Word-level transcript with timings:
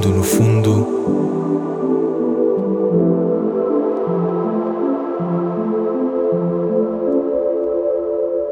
fundo, 0.00 0.08
no 0.08 0.24
fundo. 0.24 1.00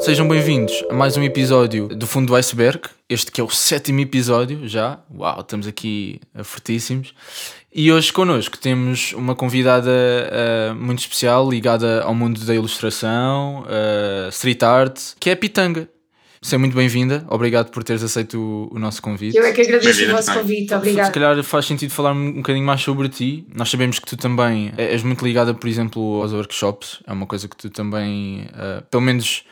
Sejam 0.00 0.28
bem-vindos 0.28 0.84
a 0.90 0.95
mais 0.95 1.16
um 1.16 1.22
episódio 1.22 1.88
do 1.88 2.06
Fundo 2.06 2.28
do 2.28 2.36
Iceberg. 2.36 2.82
Este 3.08 3.32
que 3.32 3.40
é 3.40 3.45
o 3.45 3.48
sétimo 3.48 4.00
episódio 4.00 4.68
já. 4.68 5.00
Uau, 5.14 5.40
estamos 5.40 5.66
aqui 5.66 6.20
fortíssimos. 6.45 7.14
E 7.74 7.90
hoje 7.90 8.12
connosco 8.12 8.58
temos 8.58 9.12
uma 9.14 9.34
convidada 9.34 9.90
uh, 9.90 10.74
muito 10.74 11.01
especial 11.01 11.48
ligada 11.48 12.02
ao 12.02 12.15
mundo 12.15 12.45
da 12.45 12.54
ilustração, 12.54 13.62
uh, 13.62 14.28
street 14.28 14.62
art, 14.62 15.01
que 15.18 15.30
é 15.30 15.32
a 15.32 15.37
Pitanga. 15.37 15.88
Seja 16.41 16.59
muito 16.59 16.77
bem-vinda, 16.77 17.24
obrigado 17.28 17.70
por 17.70 17.83
teres 17.83 18.02
aceito 18.02 18.38
o, 18.38 18.77
o, 18.77 18.79
nosso 18.79 19.02
convite. 19.02 19.37
Eu 19.37 19.45
é 19.45 19.52
que 19.52 19.60
agradeço 19.62 20.05
o 20.05 20.10
vosso 20.12 20.33
convite, 20.33 20.73
obrigado. 20.73 21.06
Se 21.06 21.12
calhar 21.12 21.42
faz 21.42 21.66
sentido 21.66 21.91
falar 21.91 22.12
um 22.12 22.34
bocadinho 22.34 22.65
mais 22.65 22.80
sobre 22.80 23.09
ti. 23.09 23.45
Nós 23.55 23.69
sabemos 23.69 23.98
que 23.98 24.06
tu 24.06 24.16
também 24.16 24.73
és 24.77 25.02
muito 25.02 25.24
ligada, 25.24 25.52
por 25.52 25.69
exemplo, 25.69 26.23
aos 26.23 26.32
workshops, 26.32 27.01
é 27.06 27.12
uma 27.12 27.27
coisa 27.27 27.48
que 27.48 27.56
tu 27.56 27.69
também, 27.70 28.46
uh, 28.52 28.82
pelo 28.91 29.02
menos 29.02 29.45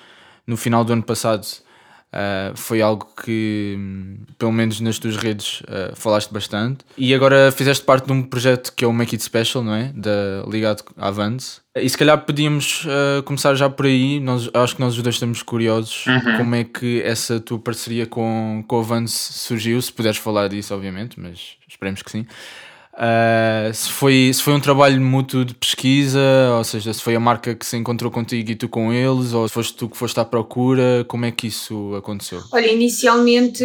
no 0.46 0.56
final 0.56 0.84
do 0.84 0.92
ano 0.92 1.02
passado, 1.02 1.44
Uh, 2.12 2.56
foi 2.56 2.80
algo 2.80 3.06
que, 3.22 3.76
pelo 4.38 4.52
menos 4.52 4.80
nas 4.80 4.98
tuas 4.98 5.16
redes, 5.16 5.60
uh, 5.62 5.94
falaste 5.94 6.32
bastante. 6.32 6.78
E 6.96 7.14
agora 7.14 7.52
fizeste 7.52 7.84
parte 7.84 8.06
de 8.06 8.12
um 8.12 8.22
projeto 8.22 8.72
que 8.74 8.84
é 8.84 8.88
o 8.88 8.92
Make 8.92 9.16
It 9.16 9.22
Special, 9.22 9.62
não 9.62 9.74
é? 9.74 9.92
Da, 9.94 10.44
ligado 10.48 10.82
à 10.96 11.10
Vans. 11.10 11.60
E 11.76 11.88
se 11.88 11.98
calhar 11.98 12.18
podíamos 12.24 12.84
uh, 12.84 13.22
começar 13.24 13.54
já 13.54 13.68
por 13.68 13.84
aí. 13.84 14.18
Nós, 14.18 14.48
acho 14.54 14.76
que 14.76 14.80
nós 14.80 14.96
os 14.96 15.02
dois 15.02 15.16
estamos 15.16 15.42
curiosos 15.42 16.06
uhum. 16.06 16.38
como 16.38 16.54
é 16.54 16.64
que 16.64 17.02
essa 17.02 17.38
tua 17.38 17.58
parceria 17.58 18.06
com, 18.06 18.64
com 18.66 18.78
a 18.78 18.82
Vans 18.82 19.12
surgiu. 19.12 19.80
Se 19.82 19.92
puderes 19.92 20.16
falar 20.16 20.48
disso, 20.48 20.74
obviamente, 20.74 21.20
mas 21.20 21.56
esperemos 21.68 22.00
que 22.00 22.10
sim. 22.10 22.26
Uh, 22.96 23.74
se, 23.74 23.90
foi, 23.90 24.30
se 24.32 24.42
foi 24.42 24.54
um 24.54 24.60
trabalho 24.60 24.98
mútuo 24.98 25.44
de 25.44 25.54
pesquisa, 25.54 26.18
ou 26.56 26.64
seja, 26.64 26.94
se 26.94 27.02
foi 27.02 27.14
a 27.14 27.20
marca 27.20 27.54
que 27.54 27.66
se 27.66 27.76
encontrou 27.76 28.10
contigo 28.10 28.50
e 28.50 28.56
tu 28.56 28.70
com 28.70 28.90
eles, 28.90 29.34
ou 29.34 29.46
se 29.46 29.52
foste 29.52 29.76
tu 29.76 29.86
que 29.86 29.98
foste 29.98 30.18
à 30.18 30.24
procura, 30.24 31.04
como 31.06 31.26
é 31.26 31.30
que 31.30 31.48
isso 31.48 31.94
aconteceu? 31.94 32.40
Olha, 32.50 32.72
inicialmente 32.72 33.62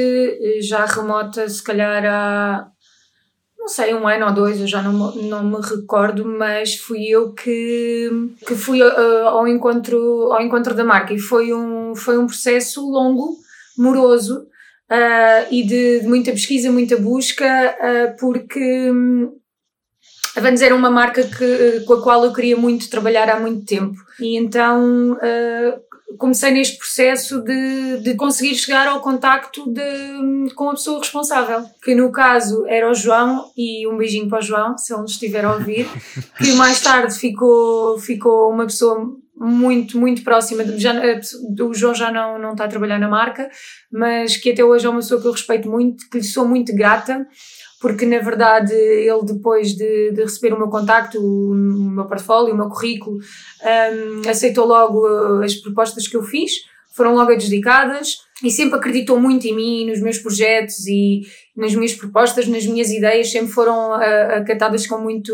já 0.61 0.85
remota, 0.85 1.47
se 1.47 1.63
calhar 1.63 2.03
há, 2.05 2.67
não 3.57 3.69
sei, 3.69 3.93
um 3.93 4.05
ano 4.05 4.25
ou 4.25 4.33
dois, 4.33 4.59
eu 4.59 4.67
já 4.67 4.81
não, 4.81 5.15
não 5.15 5.43
me 5.45 5.65
recordo, 5.65 6.25
mas 6.25 6.75
fui 6.75 7.07
eu 7.07 7.31
que, 7.31 8.09
que 8.45 8.53
fui 8.53 8.83
uh, 8.83 9.27
ao, 9.27 9.47
encontro, 9.47 10.33
ao 10.33 10.41
encontro 10.41 10.75
da 10.75 10.83
marca 10.83 11.13
e 11.13 11.19
foi 11.19 11.53
um, 11.53 11.95
foi 11.95 12.17
um 12.17 12.27
processo 12.27 12.81
longo, 12.81 13.37
moroso, 13.77 14.45
uh, 14.91 15.47
e 15.49 15.63
de, 15.63 16.01
de, 16.01 16.07
muita 16.07 16.31
pesquisa, 16.31 16.71
muita 16.71 16.97
busca, 16.97 17.45
uh, 17.79 18.17
porque 18.19 18.91
um, 18.91 19.33
a 20.35 20.41
Vans 20.41 20.61
era 20.61 20.75
uma 20.75 20.91
marca 20.91 21.23
que, 21.23 21.81
com 21.85 21.93
a 21.93 22.01
qual 22.01 22.25
eu 22.25 22.33
queria 22.33 22.57
muito 22.57 22.89
trabalhar 22.89 23.29
há 23.29 23.39
muito 23.39 23.65
tempo. 23.65 23.97
E 24.19 24.37
então 24.37 25.13
uh, 25.13 26.17
comecei 26.17 26.51
neste 26.51 26.77
processo 26.77 27.41
de, 27.41 27.97
de 28.01 28.15
conseguir 28.15 28.55
chegar 28.55 28.87
ao 28.87 28.99
contacto 28.99 29.69
de, 29.71 30.53
com 30.55 30.69
a 30.69 30.73
pessoa 30.73 30.99
responsável, 30.99 31.63
que 31.83 31.95
no 31.95 32.11
caso 32.11 32.65
era 32.67 32.89
o 32.89 32.93
João, 32.93 33.49
e 33.55 33.87
um 33.87 33.97
beijinho 33.97 34.27
para 34.27 34.39
o 34.39 34.41
João, 34.41 34.77
se 34.77 34.93
ele 34.93 35.01
nos 35.01 35.11
estiver 35.11 35.45
a 35.45 35.53
ouvir, 35.53 35.87
que 36.37 36.53
mais 36.53 36.81
tarde 36.81 37.17
ficou, 37.17 37.97
ficou 37.97 38.51
uma 38.51 38.65
pessoa 38.65 39.15
muito, 39.41 39.99
muito 39.99 40.23
próxima. 40.23 40.63
De, 40.63 40.77
já, 40.79 40.93
o 41.61 41.73
João 41.73 41.95
já 41.95 42.11
não, 42.11 42.37
não 42.37 42.51
está 42.51 42.65
a 42.65 42.67
trabalhar 42.67 42.99
na 42.99 43.07
marca, 43.07 43.49
mas 43.91 44.37
que 44.37 44.51
até 44.51 44.63
hoje 44.63 44.85
é 44.85 44.89
uma 44.89 44.99
pessoa 44.99 45.19
que 45.19 45.27
eu 45.27 45.31
respeito 45.31 45.69
muito, 45.69 46.07
que 46.09 46.19
lhe 46.19 46.23
sou 46.23 46.47
muito 46.47 46.75
grata, 46.75 47.25
porque 47.79 48.05
na 48.05 48.19
verdade 48.19 48.73
ele, 48.73 49.25
depois 49.25 49.73
de, 49.73 50.11
de 50.11 50.21
receber 50.21 50.53
o 50.53 50.57
meu 50.57 50.69
contacto, 50.69 51.17
o 51.19 51.55
meu 51.55 52.05
portfólio, 52.05 52.53
o 52.53 52.57
meu 52.57 52.69
currículo, 52.69 53.17
um, 53.17 54.29
aceitou 54.29 54.67
logo 54.67 55.07
uh, 55.07 55.41
as 55.41 55.55
propostas 55.55 56.07
que 56.07 56.15
eu 56.15 56.21
fiz, 56.21 56.51
foram 56.95 57.15
logo 57.15 57.31
adjudicadas 57.31 58.17
e 58.43 58.49
sempre 58.49 58.75
acreditou 58.75 59.19
muito 59.19 59.45
em 59.47 59.55
mim, 59.55 59.85
nos 59.85 60.01
meus 60.01 60.17
projetos 60.17 60.87
e 60.87 61.21
nas 61.55 61.75
minhas 61.75 61.93
propostas, 61.93 62.47
nas 62.47 62.65
minhas 62.65 62.89
ideias, 62.89 63.31
sempre 63.31 63.51
foram 63.51 63.91
uh, 63.91 64.37
acatadas 64.37 64.87
com 64.87 64.97
muito, 64.97 65.31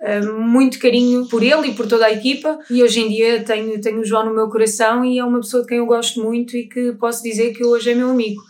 uh, 0.00 0.40
muito 0.40 0.78
carinho 0.78 1.26
por 1.28 1.42
ele 1.42 1.68
e 1.68 1.74
por 1.74 1.86
toda 1.86 2.06
a 2.06 2.12
equipa. 2.12 2.58
E 2.70 2.82
hoje 2.82 3.00
em 3.00 3.08
dia 3.08 3.42
tenho, 3.42 3.80
tenho 3.80 4.00
o 4.00 4.04
João 4.04 4.26
no 4.26 4.34
meu 4.34 4.48
coração 4.48 5.04
e 5.04 5.18
é 5.18 5.24
uma 5.24 5.40
pessoa 5.40 5.62
de 5.62 5.68
quem 5.68 5.78
eu 5.78 5.86
gosto 5.86 6.22
muito 6.22 6.56
e 6.56 6.68
que 6.68 6.92
posso 6.92 7.22
dizer 7.22 7.52
que 7.52 7.64
hoje 7.64 7.90
é 7.90 7.94
meu 7.94 8.10
amigo. 8.10 8.42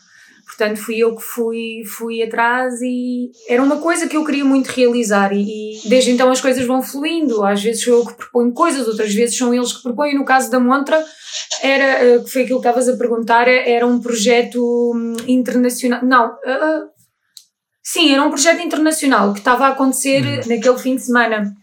Portanto, 0.56 0.78
fui 0.78 0.97
eu 0.97 1.15
que 1.15 1.22
fui, 1.22 1.83
fui 1.84 2.22
atrás 2.22 2.81
e 2.81 3.31
era 3.47 3.62
uma 3.62 3.77
coisa 3.77 4.09
que 4.09 4.17
eu 4.17 4.25
queria 4.25 4.44
muito 4.44 4.69
realizar. 4.69 5.31
E, 5.34 5.77
e 5.84 5.89
desde 5.89 6.11
então 6.12 6.31
as 6.31 6.41
coisas 6.41 6.65
vão 6.65 6.81
fluindo. 6.81 7.44
Às 7.44 7.62
vezes 7.62 7.84
sou 7.84 7.99
eu 7.99 8.06
que 8.06 8.15
proponho 8.15 8.53
coisas, 8.53 8.89
outras 8.89 9.12
vezes 9.12 9.37
são 9.37 9.53
eles 9.53 9.75
que 9.75 9.83
propõem. 9.83 10.15
No 10.15 10.25
caso 10.25 10.50
da 10.50 10.59
Montra, 10.59 11.05
era, 11.62 11.84
eh, 11.84 12.19
que 12.21 12.31
foi 12.31 12.43
aquilo 12.43 12.61
que 12.61 12.67
estavas 12.67 12.89
a 12.89 12.97
perguntar, 12.97 13.47
era 13.49 13.87
um 13.87 14.00
projeto 14.00 14.93
hum, 14.94 15.17
internacional. 15.28 16.03
Não, 16.03 16.28
uh, 16.28 16.88
sim, 17.83 18.15
era 18.15 18.23
um 18.23 18.31
projeto 18.31 18.62
internacional 18.62 19.34
que 19.34 19.41
estava 19.41 19.67
a 19.67 19.71
acontecer 19.71 20.25
uhum. 20.25 20.55
naquele 20.55 20.78
fim 20.78 20.97
de 20.97 21.03
semana. 21.03 21.55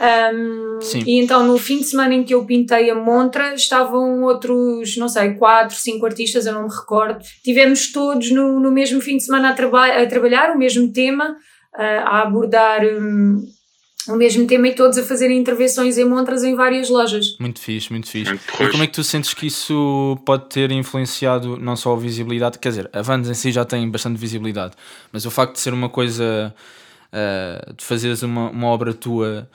Um, 0.00 0.80
e 1.06 1.20
então 1.20 1.46
no 1.46 1.56
fim 1.56 1.78
de 1.78 1.84
semana 1.84 2.14
em 2.14 2.24
que 2.24 2.34
eu 2.34 2.44
pintei 2.44 2.90
a 2.90 2.96
montra 2.96 3.54
estavam 3.54 4.24
outros, 4.24 4.96
não 4.96 5.08
sei, 5.08 5.34
quatro, 5.34 5.76
cinco 5.76 6.04
artistas, 6.04 6.46
eu 6.46 6.52
não 6.52 6.64
me 6.64 6.74
recordo. 6.74 7.24
Tivemos 7.44 7.92
todos 7.92 8.30
no, 8.30 8.58
no 8.58 8.72
mesmo 8.72 9.00
fim 9.00 9.16
de 9.16 9.24
semana 9.24 9.50
a, 9.50 9.52
traba 9.52 9.86
a 9.86 10.06
trabalhar 10.06 10.50
o 10.50 10.58
mesmo 10.58 10.92
tema, 10.92 11.36
uh, 11.76 12.06
a 12.06 12.22
abordar 12.22 12.84
um, 12.84 13.46
o 14.08 14.16
mesmo 14.16 14.46
tema 14.48 14.66
e 14.66 14.74
todos 14.74 14.98
a 14.98 15.02
fazerem 15.04 15.38
intervenções 15.38 15.96
em 15.96 16.04
montras 16.04 16.42
em 16.42 16.56
várias 16.56 16.90
lojas. 16.90 17.36
Muito 17.38 17.60
fixe, 17.60 17.92
muito 17.92 18.08
fixe. 18.08 18.30
Muito 18.30 18.62
e 18.62 18.70
como 18.70 18.82
é 18.82 18.86
que 18.88 18.92
tu 18.92 19.04
sentes 19.04 19.32
que 19.32 19.46
isso 19.46 20.18
pode 20.26 20.48
ter 20.48 20.72
influenciado 20.72 21.56
não 21.56 21.76
só 21.76 21.92
a 21.92 21.96
visibilidade, 21.96 22.58
quer 22.58 22.70
dizer, 22.70 22.90
a 22.92 23.00
Vans 23.00 23.28
em 23.28 23.34
si 23.34 23.52
já 23.52 23.64
tem 23.64 23.88
bastante 23.88 24.18
visibilidade, 24.18 24.74
mas 25.12 25.24
o 25.24 25.30
facto 25.30 25.54
de 25.54 25.60
ser 25.60 25.72
uma 25.72 25.88
coisa, 25.88 26.52
uh, 27.12 27.74
de 27.74 27.84
fazeres 27.84 28.24
uma, 28.24 28.50
uma 28.50 28.66
obra 28.66 28.92
tua 28.92 29.48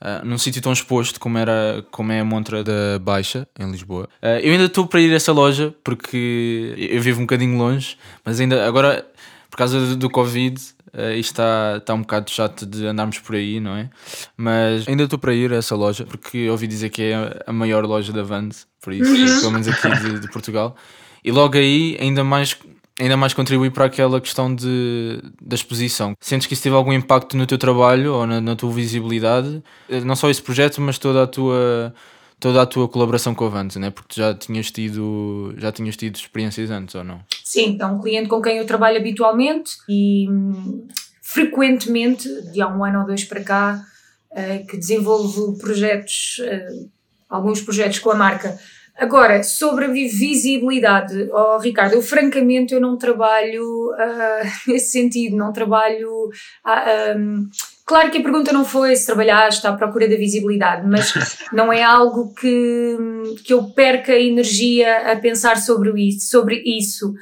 Uh, 0.00 0.24
num 0.24 0.38
sítio 0.38 0.62
tão 0.62 0.72
exposto 0.72 1.18
como, 1.18 1.38
era, 1.38 1.84
como 1.90 2.12
é 2.12 2.20
a 2.20 2.24
Montra 2.24 2.62
da 2.62 3.00
Baixa, 3.00 3.48
em 3.58 3.68
Lisboa. 3.68 4.08
Uh, 4.22 4.38
eu 4.42 4.52
ainda 4.52 4.66
estou 4.66 4.86
para 4.86 5.00
ir 5.00 5.12
a 5.12 5.16
essa 5.16 5.32
loja 5.32 5.74
porque 5.82 6.72
eu 6.78 7.02
vivo 7.02 7.18
um 7.18 7.24
bocadinho 7.24 7.58
longe, 7.58 7.98
mas 8.24 8.38
ainda 8.38 8.64
agora, 8.64 9.04
por 9.50 9.56
causa 9.56 9.80
do, 9.80 9.96
do 9.96 10.08
Covid, 10.08 10.56
uh, 10.94 11.10
isto 11.14 11.32
está, 11.32 11.78
está 11.78 11.94
um 11.94 12.02
bocado 12.02 12.30
chato 12.30 12.64
de 12.64 12.86
andarmos 12.86 13.18
por 13.18 13.34
aí, 13.34 13.58
não 13.58 13.76
é? 13.76 13.90
Mas 14.36 14.86
ainda 14.86 15.02
estou 15.02 15.18
para 15.18 15.34
ir 15.34 15.52
a 15.52 15.56
essa 15.56 15.74
loja 15.74 16.06
porque 16.06 16.48
ouvi 16.48 16.68
dizer 16.68 16.90
que 16.90 17.02
é 17.02 17.42
a 17.44 17.52
maior 17.52 17.84
loja 17.84 18.12
da 18.12 18.22
Vans, 18.22 18.68
por 18.80 18.92
isso, 18.92 19.10
uhum. 19.10 19.40
pelo 19.40 19.52
menos 19.52 19.66
aqui 19.66 19.88
de, 20.00 20.20
de 20.20 20.30
Portugal. 20.30 20.76
E 21.24 21.32
logo 21.32 21.58
aí, 21.58 21.96
ainda 22.00 22.22
mais 22.22 22.56
ainda 22.98 23.16
mais 23.16 23.32
contribui 23.32 23.70
para 23.70 23.84
aquela 23.84 24.20
questão 24.20 24.54
de, 24.54 25.22
da 25.40 25.54
exposição. 25.54 26.14
Sentes 26.20 26.46
que 26.46 26.54
isso 26.54 26.62
teve 26.62 26.74
algum 26.74 26.92
impacto 26.92 27.36
no 27.36 27.46
teu 27.46 27.58
trabalho 27.58 28.14
ou 28.14 28.26
na, 28.26 28.40
na 28.40 28.56
tua 28.56 28.70
visibilidade? 28.72 29.62
Eh, 29.88 30.00
não 30.00 30.16
só 30.16 30.28
esse 30.28 30.42
projeto, 30.42 30.80
mas 30.80 30.98
toda 30.98 31.22
a 31.22 31.26
tua 31.26 31.94
toda 32.40 32.62
a 32.62 32.66
tua 32.66 32.88
colaboração 32.88 33.34
com 33.34 33.46
a 33.46 33.48
Vans, 33.48 33.74
né? 33.76 33.90
porque 33.90 34.20
já 34.20 34.32
tinhas 34.32 34.70
tido 34.70 35.52
já 35.56 35.72
tinhas 35.72 35.96
tido 35.96 36.14
experiências 36.14 36.70
antes 36.70 36.94
ou 36.94 37.02
não? 37.02 37.20
Sim, 37.42 37.76
é 37.80 37.86
um 37.86 38.00
cliente 38.00 38.28
com 38.28 38.40
quem 38.40 38.58
eu 38.58 38.66
trabalho 38.66 38.96
habitualmente 38.96 39.72
e 39.88 40.28
hum, 40.30 40.86
frequentemente, 41.20 42.28
de 42.52 42.60
há 42.62 42.68
um 42.68 42.84
ano 42.84 43.00
ou 43.00 43.06
dois 43.06 43.24
para 43.24 43.42
cá, 43.42 43.84
uh, 44.30 44.66
que 44.66 44.76
desenvolvo 44.76 45.58
projetos, 45.58 46.40
uh, 46.40 46.88
alguns 47.28 47.60
projetos 47.60 47.98
com 47.98 48.10
a 48.10 48.14
marca 48.14 48.58
Agora, 48.98 49.44
sobre 49.44 49.84
a 49.84 49.88
visibilidade, 49.88 51.30
oh, 51.32 51.56
Ricardo, 51.58 51.94
eu 51.94 52.02
francamente 52.02 52.74
eu 52.74 52.80
não 52.80 52.98
trabalho 52.98 53.92
uh, 53.92 54.50
nesse 54.66 54.90
sentido, 54.90 55.36
não 55.36 55.52
trabalho. 55.52 56.10
Uh, 56.10 56.30
ah, 56.64 57.14
um, 57.16 57.48
claro 57.86 58.10
que 58.10 58.18
a 58.18 58.22
pergunta 58.22 58.52
não 58.52 58.64
foi 58.64 58.96
se 58.96 59.06
trabalhaste 59.06 59.64
à 59.68 59.72
procura 59.72 60.08
da 60.08 60.16
visibilidade, 60.16 60.84
mas 60.84 61.14
não 61.54 61.72
é 61.72 61.80
algo 61.80 62.34
que, 62.34 62.96
que 63.44 63.52
eu 63.52 63.62
perca 63.70 64.18
energia 64.18 65.12
a 65.12 65.14
pensar 65.14 65.58
sobre 65.58 65.92
isso. 66.08 66.28
Sobre 66.28 66.60
isso. 66.66 67.14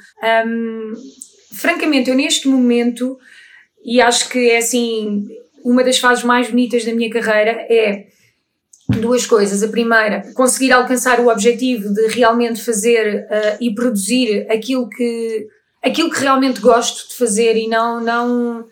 Um, 0.47 0.93
francamente, 1.53 2.09
eu 2.09 2.15
neste 2.15 2.47
momento, 2.47 3.19
e 3.85 4.01
acho 4.01 4.29
que 4.29 4.49
é 4.49 4.57
assim, 4.57 5.27
uma 5.63 5.83
das 5.83 5.99
fases 5.99 6.23
mais 6.23 6.49
bonitas 6.49 6.83
da 6.83 6.91
minha 6.91 7.11
carreira 7.11 7.51
é 7.69 8.16
duas 8.89 9.25
coisas. 9.25 9.61
A 9.63 9.67
primeira, 9.67 10.31
conseguir 10.33 10.71
alcançar 10.71 11.19
o 11.19 11.29
objetivo 11.29 11.93
de 11.93 12.07
realmente 12.07 12.63
fazer 12.63 13.25
uh, 13.25 13.57
e 13.59 13.73
produzir 13.73 14.47
aquilo 14.49 14.89
que, 14.89 15.47
aquilo 15.83 16.09
que 16.09 16.19
realmente 16.19 16.61
gosto 16.61 17.09
de 17.09 17.15
fazer 17.15 17.57
e 17.57 17.67
não, 17.67 18.01
não, 18.01 18.65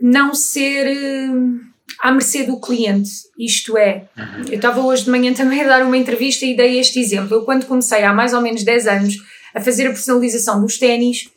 não 0.00 0.34
ser 0.34 0.86
uh, 0.86 1.60
à 2.00 2.12
mercê 2.12 2.44
do 2.44 2.60
cliente. 2.60 3.10
Isto 3.38 3.76
é, 3.76 4.08
uhum. 4.16 4.44
eu 4.48 4.56
estava 4.56 4.80
hoje 4.80 5.04
de 5.04 5.10
manhã 5.10 5.32
também 5.34 5.62
a 5.62 5.68
dar 5.68 5.84
uma 5.84 5.96
entrevista 5.96 6.44
e 6.46 6.56
dei 6.56 6.78
este 6.78 7.00
exemplo. 7.00 7.36
Eu, 7.36 7.42
quando 7.42 7.66
comecei 7.66 8.02
há 8.02 8.12
mais 8.12 8.32
ou 8.32 8.40
menos 8.40 8.62
10 8.62 8.86
anos 8.86 9.16
a 9.54 9.60
fazer 9.60 9.86
a 9.86 9.90
personalização 9.90 10.60
dos 10.60 10.78
ténis, 10.78 11.30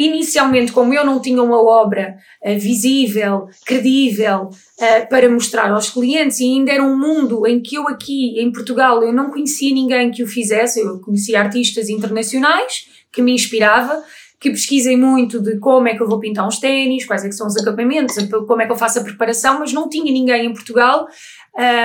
inicialmente, 0.00 0.72
como 0.72 0.94
eu 0.94 1.04
não 1.04 1.20
tinha 1.20 1.42
uma 1.42 1.62
obra 1.62 2.16
uh, 2.42 2.58
visível, 2.58 3.48
credível, 3.66 4.48
uh, 4.48 5.08
para 5.10 5.28
mostrar 5.28 5.70
aos 5.70 5.90
clientes, 5.90 6.40
e 6.40 6.44
ainda 6.44 6.72
era 6.72 6.82
um 6.82 6.98
mundo 6.98 7.46
em 7.46 7.60
que 7.60 7.74
eu 7.74 7.86
aqui 7.86 8.40
em 8.40 8.50
Portugal 8.50 9.02
eu 9.02 9.12
não 9.12 9.30
conhecia 9.30 9.74
ninguém 9.74 10.10
que 10.10 10.22
o 10.22 10.26
fizesse, 10.26 10.80
eu 10.80 11.00
conhecia 11.00 11.38
artistas 11.38 11.90
internacionais 11.90 12.88
que 13.12 13.20
me 13.20 13.34
inspirava, 13.34 14.02
que 14.40 14.48
pesquisem 14.48 14.96
muito 14.96 15.38
de 15.38 15.58
como 15.58 15.86
é 15.86 15.94
que 15.94 16.02
eu 16.02 16.08
vou 16.08 16.18
pintar 16.18 16.48
uns 16.48 16.58
ténis, 16.58 17.04
quais 17.04 17.22
é 17.22 17.28
que 17.28 17.34
são 17.34 17.46
os 17.46 17.56
acabamentos, 17.58 18.16
como 18.46 18.62
é 18.62 18.66
que 18.66 18.72
eu 18.72 18.76
faço 18.76 19.00
a 19.00 19.04
preparação, 19.04 19.58
mas 19.58 19.70
não 19.70 19.86
tinha 19.86 20.10
ninguém 20.10 20.46
em 20.46 20.54
Portugal 20.54 21.06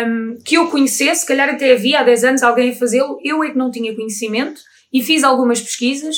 um, 0.07 0.38
que 0.45 0.56
eu 0.56 0.67
conhecesse, 0.67 1.21
se 1.21 1.27
calhar 1.27 1.50
até 1.50 1.73
havia 1.73 2.00
há 2.00 2.03
10 2.03 2.23
anos 2.23 2.44
alguém 2.44 2.69
a 2.69 2.75
fazê-lo, 2.75 3.19
eu 3.21 3.44
é 3.44 3.50
que 3.50 3.57
não 3.57 3.69
tinha 3.69 3.94
conhecimento 3.94 4.62
e 4.94 5.03
fiz 5.03 5.23
algumas 5.23 5.59
pesquisas 5.59 6.15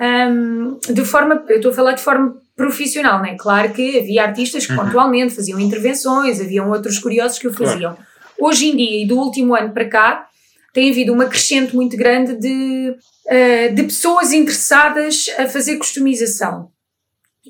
um, 0.00 0.78
de 0.80 1.04
forma, 1.04 1.44
eu 1.48 1.56
estou 1.56 1.70
a 1.70 1.74
falar 1.74 1.92
de 1.92 2.02
forma 2.02 2.36
profissional, 2.56 3.22
né? 3.22 3.36
Claro 3.38 3.72
que 3.72 3.98
havia 3.98 4.24
artistas 4.24 4.66
que 4.66 4.72
uhum. 4.72 4.84
pontualmente 4.84 5.34
faziam 5.34 5.58
intervenções, 5.58 6.40
haviam 6.40 6.70
outros 6.70 6.98
curiosos 6.98 7.38
que 7.38 7.48
o 7.48 7.52
faziam. 7.52 7.94
Claro. 7.94 7.98
Hoje 8.38 8.68
em 8.68 8.76
dia 8.76 9.02
e 9.02 9.06
do 9.06 9.18
último 9.18 9.54
ano 9.54 9.72
para 9.72 9.88
cá, 9.88 10.28
tem 10.72 10.90
havido 10.90 11.12
uma 11.12 11.26
crescente 11.26 11.74
muito 11.74 11.96
grande 11.96 12.36
de, 12.36 12.90
uh, 12.90 13.74
de 13.74 13.82
pessoas 13.84 14.32
interessadas 14.32 15.26
a 15.38 15.46
fazer 15.46 15.76
customização. 15.76 16.68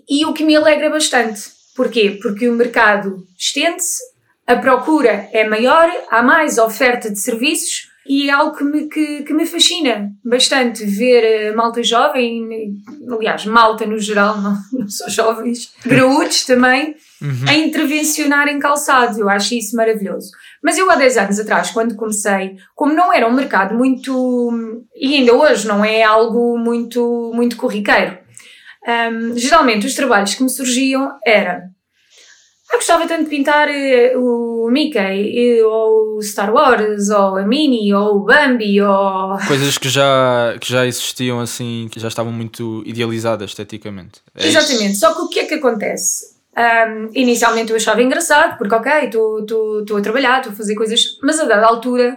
E 0.08 0.26
o 0.26 0.34
que 0.34 0.44
me 0.44 0.54
alegra 0.54 0.90
bastante. 0.90 1.40
Porquê? 1.74 2.18
Porque 2.22 2.48
o 2.48 2.52
mercado 2.52 3.24
estende-se, 3.38 4.02
a 4.46 4.56
procura 4.56 5.28
é 5.32 5.48
maior, 5.48 5.90
há 6.10 6.22
mais 6.22 6.58
oferta 6.58 7.10
de 7.10 7.18
serviços 7.18 7.88
e 8.06 8.28
é 8.28 8.32
algo 8.32 8.56
que 8.56 8.64
me, 8.64 8.88
que, 8.88 9.22
que 9.22 9.32
me 9.32 9.46
fascina 9.46 10.12
bastante 10.24 10.84
ver 10.84 11.24
eh, 11.24 11.52
malta 11.54 11.82
jovem, 11.82 12.76
aliás, 13.10 13.46
malta 13.46 13.86
no 13.86 13.98
geral, 13.98 14.38
não, 14.42 14.56
não 14.72 14.88
só 14.88 15.08
jovens, 15.08 15.72
graúdos 15.84 16.44
também, 16.44 16.96
uhum. 17.22 17.48
a 17.48 17.54
intervencionar 17.54 18.48
em 18.48 18.58
calçado. 18.58 19.18
Eu 19.18 19.28
acho 19.28 19.54
isso 19.54 19.74
maravilhoso. 19.76 20.30
Mas 20.62 20.76
eu 20.76 20.90
há 20.90 20.96
10 20.96 21.16
anos 21.16 21.40
atrás, 21.40 21.70
quando 21.70 21.96
comecei, 21.96 22.56
como 22.74 22.92
não 22.92 23.12
era 23.12 23.26
um 23.26 23.32
mercado 23.32 23.74
muito, 23.74 24.80
e 24.94 25.16
ainda 25.16 25.34
hoje 25.34 25.66
não 25.66 25.84
é 25.84 26.02
algo 26.02 26.58
muito, 26.58 27.32
muito 27.34 27.56
corriqueiro, 27.56 28.18
um, 28.86 29.36
geralmente 29.36 29.86
os 29.86 29.94
trabalhos 29.94 30.34
que 30.34 30.42
me 30.42 30.50
surgiam 30.50 31.18
era 31.24 31.73
eu 32.74 32.78
gostava 32.78 33.06
tanto 33.06 33.24
de 33.24 33.30
pintar 33.30 33.68
eh, 33.68 34.16
o 34.16 34.68
Mickey, 34.70 35.62
ou 35.62 36.16
o 36.16 36.22
Star 36.22 36.52
Wars, 36.52 37.08
ou 37.08 37.36
a 37.36 37.46
Minnie, 37.46 37.94
ou 37.94 38.16
o 38.16 38.24
Bambi, 38.24 38.80
ou... 38.80 39.38
Coisas 39.46 39.78
que 39.78 39.88
já, 39.88 40.56
que 40.60 40.70
já 40.70 40.86
existiam 40.86 41.40
assim, 41.40 41.88
que 41.90 42.00
já 42.00 42.08
estavam 42.08 42.32
muito 42.32 42.82
idealizadas 42.84 43.50
esteticamente. 43.50 44.20
É 44.34 44.46
Exatamente, 44.46 44.92
isso? 44.92 45.00
só 45.00 45.14
que 45.14 45.20
o 45.20 45.28
que 45.28 45.40
é 45.40 45.44
que 45.46 45.54
acontece? 45.54 46.34
Um, 46.56 47.10
inicialmente 47.14 47.70
eu 47.70 47.76
achava 47.76 48.02
engraçado, 48.02 48.58
porque 48.58 48.74
ok, 48.74 48.92
estou 49.04 49.96
a 49.96 50.00
trabalhar, 50.00 50.38
estou 50.38 50.52
a 50.52 50.56
fazer 50.56 50.74
coisas, 50.74 51.18
mas 51.22 51.38
a 51.40 51.44
dada 51.44 51.66
altura, 51.66 52.16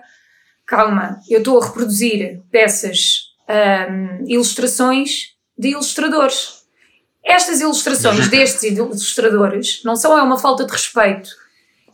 calma, 0.65 1.19
eu 1.29 1.39
estou 1.39 1.59
a 1.59 1.65
reproduzir 1.65 2.41
peças, 2.51 3.27
um, 3.49 4.25
ilustrações 4.27 5.35
de 5.57 5.69
ilustradores 5.69 6.56
estas 7.27 7.59
ilustrações 7.61 8.27
destes 8.29 8.63
ilustradores 8.63 9.81
não 9.83 9.95
só 9.95 10.17
é 10.17 10.21
uma 10.21 10.39
falta 10.39 10.65
de 10.65 10.71
respeito 10.71 11.29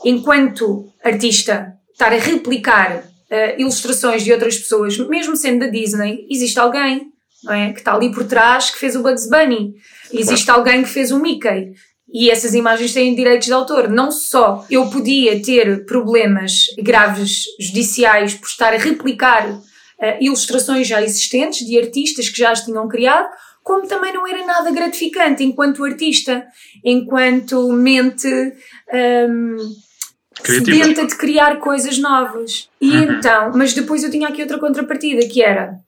enquanto 0.06 0.88
artista 1.04 1.74
estar 1.92 2.14
a 2.14 2.18
replicar 2.18 2.98
uh, 2.98 3.60
ilustrações 3.60 4.24
de 4.24 4.32
outras 4.32 4.58
pessoas, 4.58 4.98
mesmo 4.98 5.36
sendo 5.36 5.62
da 5.62 5.68
Disney, 5.68 6.28
existe 6.30 6.60
alguém 6.60 7.14
não 7.44 7.54
é, 7.54 7.74
que 7.74 7.80
está 7.80 7.94
ali 7.94 8.12
por 8.12 8.24
trás 8.26 8.70
que 8.70 8.80
fez 8.80 8.96
o 8.96 9.04
Bugs 9.04 9.30
Bunny, 9.30 9.76
existe 10.12 10.50
alguém 10.50 10.84
que 10.84 10.90
fez 10.90 11.12
o 11.12 11.20
Mickey. 11.20 11.74
E 12.12 12.30
essas 12.30 12.54
imagens 12.54 12.94
têm 12.94 13.16
direitos 13.16 13.48
de 13.48 13.54
autor. 13.54 13.90
Não 13.90 14.12
só 14.12 14.66
eu 14.70 14.88
podia 14.88 15.42
ter 15.42 15.84
problemas 15.86 16.68
graves 16.78 17.46
judiciais 17.60 18.36
por 18.36 18.48
estar 18.48 18.74
a 18.74 18.78
replicar 18.78 19.50
uh, 19.50 19.62
ilustrações 20.22 20.88
já 20.88 21.02
existentes 21.02 21.66
de 21.66 21.78
artistas 21.78 22.30
que 22.30 22.38
já 22.38 22.52
as 22.52 22.64
tinham 22.64 22.88
criado, 22.88 23.28
como 23.64 23.88
também 23.88 24.14
não 24.14 24.28
era 24.28 24.46
nada 24.46 24.70
gratificante 24.72 25.44
enquanto 25.44 25.86
artista, 25.86 26.46
enquanto 26.84 27.72
mente 27.72 28.28
um, 28.30 29.58
sedenta 30.44 31.08
de 31.08 31.16
criar 31.16 31.58
coisas 31.60 31.98
novas. 31.98 32.70
E 32.82 32.92
uhum. 32.92 33.04
então, 33.04 33.52
mas 33.56 33.74
depois 33.74 34.04
eu 34.04 34.12
tinha 34.12 34.28
aqui 34.28 34.42
outra 34.42 34.60
contrapartida 34.60 35.26
que 35.28 35.42
era, 35.42 35.80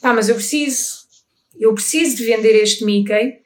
pá, 0.00 0.12
mas 0.12 0.28
eu 0.28 0.34
preciso, 0.34 1.02
eu 1.58 1.72
preciso 1.72 2.16
de 2.16 2.24
vender 2.24 2.60
este 2.60 2.84
Mickey, 2.84 3.40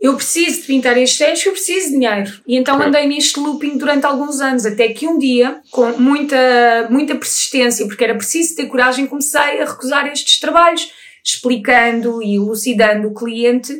eu 0.00 0.16
preciso 0.16 0.62
de 0.62 0.66
pintar 0.66 0.96
este 0.96 1.18
texto, 1.18 1.46
eu 1.46 1.52
preciso 1.52 1.88
de 1.88 1.92
dinheiro. 1.92 2.40
E 2.46 2.56
então 2.56 2.80
andei 2.80 3.06
neste 3.06 3.38
looping 3.38 3.76
durante 3.76 4.06
alguns 4.06 4.40
anos, 4.40 4.64
até 4.64 4.88
que 4.88 5.06
um 5.06 5.18
dia, 5.18 5.60
com 5.70 5.92
muita, 5.98 6.88
muita 6.90 7.14
persistência, 7.14 7.86
porque 7.86 8.02
era 8.02 8.14
preciso 8.14 8.56
ter 8.56 8.66
coragem, 8.66 9.06
comecei 9.06 9.60
a 9.60 9.66
recusar 9.66 10.06
estes 10.06 10.40
trabalhos 10.40 10.90
explicando 11.24 12.22
e 12.22 12.36
elucidando 12.36 13.08
o 13.08 13.14
cliente 13.14 13.72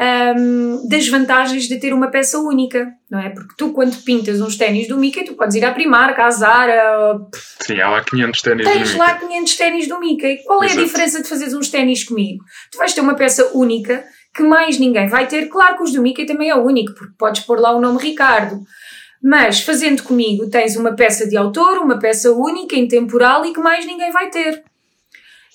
um, 0.00 0.88
das 0.88 1.08
vantagens 1.08 1.68
de 1.68 1.78
ter 1.78 1.92
uma 1.92 2.08
peça 2.08 2.38
única, 2.38 2.92
não 3.08 3.20
é? 3.20 3.30
Porque 3.30 3.54
tu, 3.56 3.72
quando 3.72 3.96
pintas 4.02 4.40
uns 4.40 4.56
ténis 4.56 4.88
do 4.88 4.98
Mickey, 4.98 5.24
tu 5.24 5.34
podes 5.34 5.54
ir 5.54 5.64
à 5.64 5.72
Primark, 5.72 6.18
à 6.18 6.30
Zara. 6.30 7.16
Sim, 7.60 7.80
há 7.80 7.90
lá 7.90 8.02
500 8.02 8.40
ténis 8.42 8.66
Tens 8.66 8.92
do 8.92 8.98
lá 8.98 9.14
500 9.14 9.56
ténis 9.56 9.88
do 9.88 10.00
Mickey. 10.00 10.38
Qual 10.44 10.62
é 10.62 10.66
Exato. 10.66 10.80
a 10.80 10.84
diferença 10.84 11.22
de 11.22 11.28
fazeres 11.28 11.54
uns 11.54 11.68
ténis 11.68 12.04
comigo? 12.04 12.44
Tu 12.72 12.78
vais 12.78 12.92
ter 12.92 13.00
uma 13.00 13.14
peça 13.14 13.50
única 13.54 14.04
que 14.34 14.42
mais 14.42 14.78
ninguém 14.78 15.08
vai 15.08 15.28
ter. 15.28 15.46
Claro 15.48 15.76
que 15.76 15.84
os 15.84 15.92
do 15.92 16.02
Mickey 16.02 16.26
também 16.26 16.50
é 16.50 16.56
único, 16.56 16.92
porque 16.94 17.14
podes 17.16 17.42
pôr 17.42 17.60
lá 17.60 17.72
o 17.72 17.80
nome 17.80 18.02
Ricardo. 18.02 18.60
Mas 19.22 19.60
fazendo 19.60 20.02
comigo, 20.02 20.50
tens 20.50 20.76
uma 20.76 20.94
peça 20.94 21.26
de 21.26 21.36
autor, 21.36 21.78
uma 21.78 21.98
peça 21.98 22.32
única, 22.32 22.76
intemporal 22.76 23.46
e 23.46 23.54
que 23.54 23.60
mais 23.60 23.86
ninguém 23.86 24.10
vai 24.10 24.28
ter. 24.28 24.62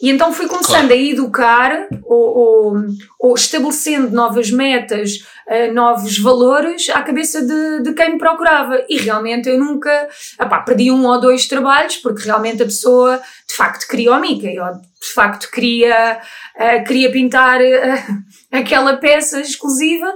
E 0.01 0.10
então 0.10 0.31
fui 0.31 0.48
começando 0.48 0.88
claro. 0.88 0.94
a 0.94 0.96
educar 0.96 1.88
ou, 2.06 2.38
ou, 2.38 2.78
ou, 3.19 3.36
estabelecendo 3.36 4.12
novas 4.12 4.50
metas, 4.50 5.25
uh, 5.46 5.74
novos 5.74 6.18
valores 6.18 6.90
à 6.90 7.01
cabeça 7.01 7.42
de, 7.46 7.84
de, 7.84 7.94
quem 7.94 8.13
me 8.13 8.18
procurava. 8.18 8.81
E 8.88 8.98
realmente 8.98 9.50
eu 9.50 9.60
nunca 9.60 10.07
opá, 10.39 10.62
perdi 10.62 10.89
um 10.89 11.06
ou 11.06 11.20
dois 11.20 11.48
trabalhos, 11.48 11.98
porque 11.98 12.24
realmente 12.24 12.63
a 12.63 12.65
pessoa 12.65 13.22
de 13.48 13.56
facto 13.56 13.88
queria 13.88 14.13
o 14.13 14.22
Mickey, 14.22 14.58
ou 14.58 14.72
de 14.74 15.13
facto 15.13 15.51
queria, 15.51 16.22
uh, 16.56 16.84
queria 16.86 17.12
pintar 17.12 17.60
uh, 17.60 18.24
aquela 18.58 18.96
peça 18.96 19.41
exclusiva. 19.41 20.15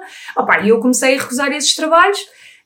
E 0.63 0.69
eu 0.69 0.79
comecei 0.79 1.17
a 1.17 1.19
recusar 1.19 1.51
esses 1.51 1.75
trabalhos 1.75 2.19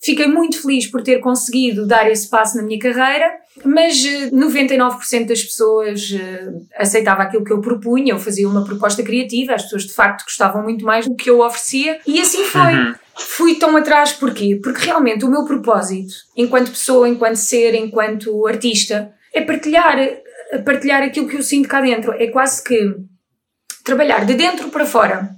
Fiquei 0.08 0.26
muito 0.26 0.62
feliz 0.62 0.88
por 0.88 1.02
ter 1.04 1.20
conseguido 1.20 1.86
dar 1.86 2.10
esse 2.10 2.30
passo 2.30 2.56
na 2.56 2.64
minha 2.64 2.80
carreira, 2.80 3.30
mas 3.66 3.98
99% 4.32 4.96
eh, 5.12 5.24
das 5.26 5.44
pessoas 5.44 6.16
eh, 6.18 6.48
aceitava 6.78 7.24
aquilo 7.24 7.44
que 7.44 7.52
eu 7.52 7.60
propunha, 7.60 8.14
eu 8.14 8.18
fazia 8.18 8.48
uma 8.48 8.64
proposta 8.64 9.04
criativa, 9.04 9.54
as 9.54 9.64
pessoas 9.64 9.84
de 9.84 9.92
facto 9.92 10.24
gostavam 10.24 10.64
muito 10.64 10.86
mais 10.86 11.06
do 11.06 11.14
que 11.14 11.30
eu 11.30 11.42
oferecia, 11.42 12.00
e 12.08 12.22
assim 12.22 12.46
foi. 12.46 12.74
Uhum. 12.74 12.96
Fui 13.18 13.56
tão 13.56 13.76
atrás 13.76 14.14
porquê? 14.14 14.58
Porque 14.64 14.86
realmente 14.86 15.26
o 15.26 15.30
meu 15.30 15.44
propósito, 15.44 16.14
enquanto 16.38 16.72
pessoa, 16.72 17.10
enquanto 17.10 17.36
ser, 17.36 17.76
enquanto 17.76 18.48
artista, 18.48 19.12
é 19.34 19.42
partilhar, 19.42 20.00
eh, 20.00 20.24
partilhar 20.64 21.04
aquilo 21.04 21.28
que 21.28 21.36
eu 21.36 21.44
sinto 21.44 21.68
cá 21.68 21.82
dentro. 21.82 22.14
É 22.14 22.28
quase 22.28 22.64
que 22.64 22.96
trabalhar 23.84 24.26
de 24.26 24.36
dentro 24.36 24.70
para 24.70 24.86
fora 24.86 25.32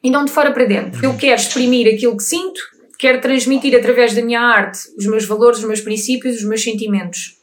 e 0.00 0.10
não 0.10 0.24
de 0.24 0.30
fora 0.30 0.52
para 0.52 0.64
dentro. 0.64 1.04
Eu 1.04 1.16
quero 1.16 1.40
exprimir 1.40 1.92
aquilo 1.92 2.16
que 2.16 2.22
sinto 2.22 2.75
quero 2.98 3.20
transmitir 3.20 3.74
através 3.76 4.14
da 4.14 4.22
minha 4.22 4.40
arte 4.40 4.78
os 4.96 5.06
meus 5.06 5.24
valores, 5.24 5.58
os 5.58 5.64
meus 5.64 5.80
princípios, 5.80 6.36
os 6.36 6.44
meus 6.44 6.62
sentimentos. 6.62 7.36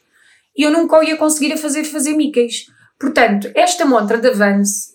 E 0.56 0.62
eu 0.62 0.70
nunca 0.70 0.98
o 0.98 1.02
ia 1.02 1.16
conseguir 1.16 1.52
a 1.52 1.56
fazer 1.56 1.84
fazer 1.84 2.14
Mickeys. 2.14 2.66
Portanto, 2.98 3.50
esta 3.54 3.84
montra 3.84 4.18
da 4.18 4.30
Vans, 4.30 4.94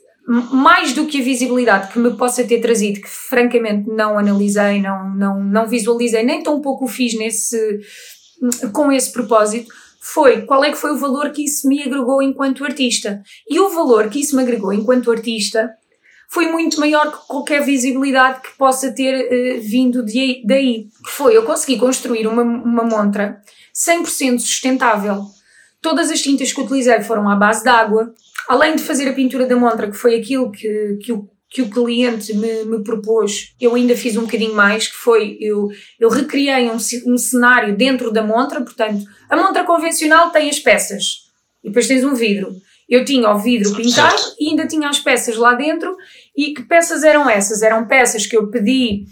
mais 0.51 0.93
do 0.93 1.05
que 1.05 1.19
a 1.19 1.23
visibilidade 1.23 1.91
que 1.91 1.99
me 1.99 2.15
possa 2.15 2.43
ter 2.43 2.61
trazido, 2.61 3.01
que 3.01 3.09
francamente 3.09 3.89
não 3.89 4.17
analisei, 4.17 4.81
não, 4.81 5.09
não, 5.15 5.43
não 5.43 5.67
visualizei, 5.67 6.23
nem 6.23 6.41
tão 6.41 6.61
pouco 6.61 6.85
o 6.85 6.87
fiz 6.87 7.17
nesse, 7.17 7.81
com 8.71 8.91
esse 8.91 9.11
propósito, 9.11 9.73
foi 9.99 10.43
qual 10.43 10.63
é 10.63 10.71
que 10.71 10.77
foi 10.77 10.91
o 10.91 10.97
valor 10.97 11.31
que 11.31 11.43
isso 11.43 11.67
me 11.67 11.83
agregou 11.83 12.21
enquanto 12.21 12.63
artista. 12.63 13.21
E 13.49 13.59
o 13.59 13.69
valor 13.69 14.09
que 14.09 14.19
isso 14.21 14.35
me 14.35 14.43
agregou 14.43 14.71
enquanto 14.71 15.11
artista 15.11 15.69
foi 16.29 16.47
muito 16.47 16.79
maior 16.79 17.11
que 17.11 17.27
qualquer 17.27 17.65
visibilidade 17.65 18.41
que 18.41 18.55
possa 18.55 18.91
ter 18.91 19.25
uh, 19.25 19.61
vindo 19.61 20.05
de, 20.05 20.43
daí. 20.45 20.87
Que 21.03 21.11
foi, 21.11 21.35
eu 21.35 21.43
consegui 21.43 21.77
construir 21.77 22.27
uma, 22.27 22.43
uma 22.43 22.83
montra 22.83 23.41
100% 23.75 24.39
sustentável. 24.39 25.23
Todas 25.81 26.11
as 26.11 26.21
tintas 26.21 26.53
que 26.53 26.61
utilizei 26.61 27.01
foram 27.01 27.27
à 27.27 27.35
base 27.35 27.63
de 27.63 27.69
água. 27.69 28.13
Além 28.47 28.75
de 28.75 28.83
fazer 28.83 29.09
a 29.09 29.13
pintura 29.13 29.45
da 29.45 29.55
montra, 29.55 29.89
que 29.89 29.97
foi 29.97 30.15
aquilo 30.15 30.51
que, 30.51 30.97
que 31.01 31.11
o 31.11 31.27
que 31.49 31.63
o 31.63 31.69
cliente 31.69 32.31
me, 32.35 32.63
me, 32.65 32.83
propôs, 32.83 33.55
eu 33.59 33.73
ainda 33.73 33.97
fiz 33.97 34.15
um 34.15 34.21
bocadinho 34.21 34.53
mais, 34.53 34.87
que 34.87 34.95
foi, 34.95 35.35
eu, 35.41 35.67
eu 35.99 36.07
recriei 36.07 36.69
um, 36.69 36.77
um 37.07 37.17
cenário 37.17 37.75
dentro 37.75 38.11
da 38.11 38.21
montra, 38.21 38.61
portanto, 38.61 39.03
a 39.27 39.35
montra 39.35 39.63
convencional 39.63 40.29
tem 40.29 40.47
as 40.47 40.59
peças, 40.59 41.27
e 41.63 41.69
depois 41.69 41.87
tens 41.87 42.03
um 42.03 42.13
vidro. 42.13 42.55
Eu 42.89 43.05
tinha 43.05 43.29
o 43.29 43.37
vidro 43.37 43.75
pintado 43.75 44.19
e 44.39 44.49
ainda 44.49 44.67
tinha 44.67 44.89
as 44.89 44.99
peças 44.99 45.37
lá 45.37 45.53
dentro. 45.53 45.95
E 46.35 46.53
que 46.53 46.63
peças 46.63 47.03
eram 47.03 47.29
essas? 47.29 47.61
Eram 47.61 47.87
peças 47.87 48.25
que 48.25 48.35
eu 48.35 48.49
pedi, 48.49 49.05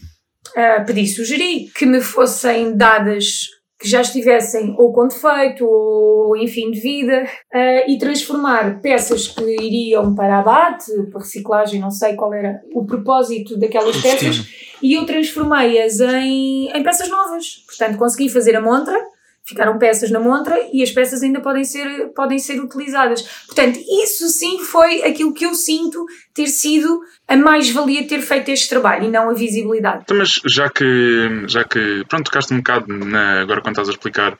uh, 0.49 0.85
pedi, 0.85 1.05
sugeri 1.05 1.69
que 1.75 1.85
me 1.85 2.01
fossem 2.01 2.75
dadas 2.75 3.47
que 3.79 3.87
já 3.87 4.01
estivessem 4.01 4.73
ou 4.79 4.91
com 4.91 5.07
defeito 5.07 5.63
ou 5.63 6.35
enfim 6.35 6.71
de 6.71 6.79
vida 6.79 7.25
uh, 7.53 7.91
e 7.91 7.97
transformar 7.99 8.81
peças 8.81 9.27
que 9.27 9.43
iriam 9.43 10.15
para 10.15 10.39
abate, 10.39 10.91
para 11.11 11.21
reciclagem, 11.21 11.79
não 11.79 11.91
sei 11.91 12.15
qual 12.15 12.33
era 12.33 12.59
o 12.73 12.85
propósito 12.85 13.55
daquelas 13.59 13.97
peças 14.01 14.47
e 14.81 14.93
eu 14.93 15.05
transformei-as 15.05 15.99
em, 15.99 16.69
em 16.75 16.83
peças 16.83 17.07
novas. 17.07 17.63
Portanto, 17.67 17.99
consegui 17.99 18.29
fazer 18.29 18.55
a 18.55 18.61
montra 18.61 18.99
ficaram 19.47 19.77
peças 19.79 20.11
na 20.11 20.19
montra 20.19 20.57
e 20.73 20.83
as 20.83 20.91
peças 20.91 21.23
ainda 21.23 21.39
podem 21.39 21.63
ser, 21.63 22.09
podem 22.13 22.37
ser 22.37 22.59
utilizadas. 22.59 23.21
Portanto, 23.45 23.79
isso 24.03 24.27
sim 24.27 24.59
foi 24.59 25.03
aquilo 25.03 25.33
que 25.33 25.45
eu 25.45 25.53
sinto 25.53 26.05
ter 26.33 26.47
sido 26.47 26.99
a 27.27 27.37
mais-valia 27.37 28.01
de 28.01 28.09
ter 28.09 28.21
feito 28.21 28.49
este 28.49 28.67
trabalho 28.67 29.05
e 29.05 29.09
não 29.09 29.29
a 29.29 29.33
visibilidade. 29.33 30.01
Então, 30.03 30.17
mas 30.17 30.41
já 30.45 30.69
que, 30.69 31.45
já 31.47 31.63
que 31.63 32.03
pronto, 32.09 32.25
tocaste 32.25 32.53
um 32.53 32.57
bocado 32.57 32.85
na, 32.87 33.41
agora 33.41 33.61
quando 33.61 33.75
estás 33.75 33.87
a 33.87 33.91
explicar 33.91 34.37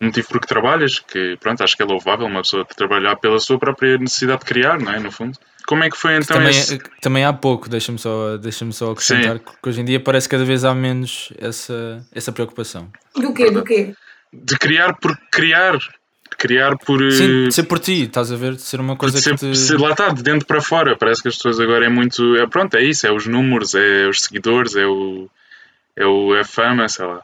o 0.00 0.06
motivo 0.06 0.28
por 0.28 0.40
que 0.40 0.46
trabalhas, 0.48 0.98
que 0.98 1.36
pronto, 1.40 1.62
acho 1.62 1.76
que 1.76 1.82
é 1.82 1.86
louvável 1.86 2.26
uma 2.26 2.42
pessoa 2.42 2.64
trabalhar 2.64 3.16
pela 3.16 3.38
sua 3.38 3.58
própria 3.58 3.96
necessidade 3.96 4.40
de 4.40 4.46
criar, 4.46 4.80
não 4.80 4.92
é? 4.92 4.98
No 4.98 5.12
fundo. 5.12 5.38
Como 5.66 5.84
é 5.84 5.90
que 5.90 5.96
foi 5.96 6.16
então 6.16 6.36
também, 6.36 6.50
esse... 6.50 6.78
também 7.00 7.24
há 7.24 7.32
pouco, 7.32 7.68
deixa-me 7.68 7.98
só, 7.98 8.36
deixa 8.38 8.70
só 8.72 8.92
acrescentar 8.92 9.36
Sim. 9.36 9.44
que 9.62 9.68
hoje 9.68 9.80
em 9.82 9.84
dia 9.84 10.00
parece 10.00 10.28
que 10.28 10.34
cada 10.34 10.44
vez 10.44 10.64
há 10.64 10.74
menos 10.74 11.32
essa, 11.38 12.04
essa 12.12 12.32
preocupação. 12.32 12.88
Do 13.14 13.34
quê? 13.34 13.50
Do 13.50 13.62
quê? 13.62 13.94
De 14.32 14.58
criar 14.58 14.94
por 14.96 15.16
criar. 15.30 15.78
Criar 16.36 16.78
por. 16.78 17.00
Sim, 17.10 17.50
ser 17.50 17.64
por 17.64 17.80
ti, 17.80 18.02
estás 18.02 18.30
a 18.30 18.36
ver? 18.36 18.54
De 18.54 18.62
ser 18.62 18.78
uma 18.80 18.96
coisa 18.96 19.18
ser, 19.18 19.30
que. 19.30 19.38
Te... 19.38 19.56
Ser, 19.56 19.80
lá 19.80 19.90
está, 19.90 20.10
de 20.10 20.22
dentro 20.22 20.46
para 20.46 20.60
fora. 20.60 20.96
Parece 20.96 21.20
que 21.20 21.28
as 21.28 21.36
pessoas 21.36 21.58
agora 21.58 21.86
é 21.86 21.88
muito. 21.88 22.36
É, 22.36 22.46
pronto, 22.46 22.76
é 22.76 22.82
isso, 22.84 23.06
é 23.06 23.12
os 23.12 23.26
números, 23.26 23.74
é 23.74 24.06
os 24.06 24.20
seguidores, 24.20 24.76
é, 24.76 24.86
o, 24.86 25.28
é, 25.96 26.06
o, 26.06 26.36
é 26.36 26.40
a 26.40 26.44
fama, 26.44 26.88
sei 26.88 27.06
lá. 27.06 27.22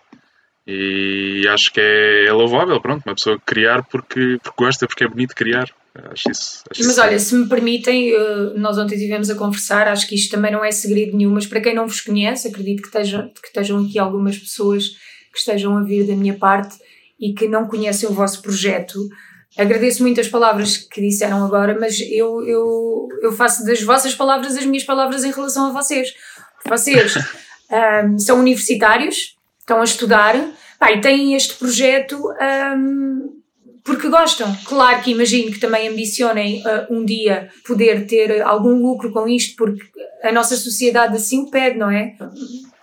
E 0.66 1.46
acho 1.49 1.73
que 1.73 1.80
é, 1.80 2.26
é 2.26 2.32
louvável, 2.32 2.80
pronto, 2.80 3.04
uma 3.06 3.14
pessoa 3.14 3.38
criar 3.44 3.84
porque, 3.84 4.38
porque 4.42 4.56
gosta, 4.64 4.87
porque 4.87 5.04
é 5.04 5.08
bonito 5.08 5.34
criar. 5.34 5.70
Acho 6.11 6.30
isso, 6.30 6.64
acho 6.68 6.80
mas 6.80 6.90
isso 6.90 7.00
olha, 7.00 7.18
se 7.20 7.34
me 7.37 7.49
permitem, 7.49 8.12
nós 8.56 8.76
ontem 8.78 8.96
estivemos 8.96 9.30
a 9.30 9.37
conversar, 9.37 9.87
acho 9.87 10.08
que 10.08 10.16
isto 10.16 10.34
também 10.34 10.50
não 10.50 10.64
é 10.64 10.73
segredo 10.73 11.16
nenhum, 11.16 11.30
mas 11.30 11.46
para 11.46 11.61
quem 11.61 11.73
não 11.73 11.87
vos 11.87 12.00
conhece, 12.00 12.49
acredito 12.49 12.80
que 12.80 12.88
estejam, 12.88 13.28
que 13.28 13.46
estejam 13.46 13.78
aqui 13.84 13.96
algumas 13.96 14.37
pessoas 14.37 14.88
que 15.32 15.38
estejam 15.38 15.76
a 15.76 15.82
vir 15.82 16.04
da 16.04 16.16
minha 16.16 16.34
parte 16.34 16.76
e 17.18 17.33
que 17.33 17.49
não 17.49 17.66
conhecem 17.66 18.09
o 18.09 18.12
vosso 18.12 18.42
projeto. 18.42 18.99
Agradeço 19.56 20.02
muito 20.02 20.21
as 20.21 20.28
palavras 20.28 20.76
que 20.76 21.00
disseram 21.00 21.44
agora, 21.44 21.76
mas 21.78 22.00
eu, 22.00 22.44
eu, 22.44 23.09
eu 23.23 23.33
faço 23.33 23.64
das 23.64 23.83
vossas 23.83 24.14
palavras 24.14 24.56
as 24.56 24.66
minhas 24.66 24.85
palavras 24.85 25.25
em 25.25 25.30
relação 25.30 25.66
a 25.66 25.73
vocês. 25.73 26.12
Vocês 26.66 27.14
um, 28.04 28.18
são 28.18 28.40
universitários, 28.40 29.37
estão 29.61 29.80
a 29.80 29.85
estudar 29.85 30.35
pá, 30.78 30.92
e 30.92 31.00
têm 31.00 31.35
este 31.35 31.54
projeto 31.54 32.21
um, 32.76 33.42
porque 33.85 34.09
gostam. 34.09 34.56
Claro 34.64 35.02
que 35.02 35.11
imagino 35.11 35.52
que 35.52 35.61
também 35.61 35.88
ambicionem 35.88 36.62
uh, 36.62 36.92
um 36.92 37.04
dia 37.04 37.50
poder 37.66 38.06
ter 38.06 38.42
algum 38.42 38.75
lucro 38.75 39.12
com 39.12 39.28
isto, 39.28 39.54
porque 39.56 39.85
a 40.23 40.33
nossa 40.33 40.56
sociedade 40.56 41.14
assim 41.16 41.42
o 41.42 41.50
pede, 41.50 41.78
não 41.78 41.90
é? 41.90 42.16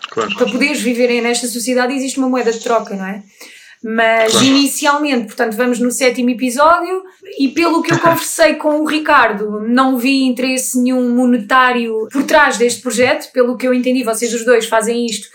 Claro. 0.09 0.35
Para 0.35 0.45
poderes 0.45 0.79
viverem 0.79 1.21
nesta 1.21 1.47
sociedade 1.47 1.93
existe 1.93 2.19
uma 2.19 2.29
moeda 2.29 2.51
de 2.51 2.59
troca, 2.59 2.95
não 2.95 3.05
é? 3.05 3.23
Mas 3.83 4.31
claro. 4.31 4.45
inicialmente, 4.45 5.25
portanto, 5.25 5.55
vamos 5.55 5.79
no 5.79 5.89
sétimo 5.89 6.29
episódio 6.29 7.03
e 7.39 7.47
pelo 7.49 7.81
que 7.81 7.93
eu 7.93 7.97
conversei 7.99 8.55
com 8.55 8.79
o 8.79 8.85
Ricardo, 8.85 9.61
não 9.67 9.97
vi 9.97 10.23
interesse 10.23 10.79
nenhum 10.79 11.15
monetário 11.15 12.07
por 12.11 12.23
trás 12.23 12.57
deste 12.57 12.81
projeto. 12.81 13.31
Pelo 13.31 13.57
que 13.57 13.67
eu 13.67 13.73
entendi, 13.73 14.03
vocês 14.03 14.33
os 14.33 14.45
dois 14.45 14.67
fazem 14.67 15.05
isto 15.05 15.27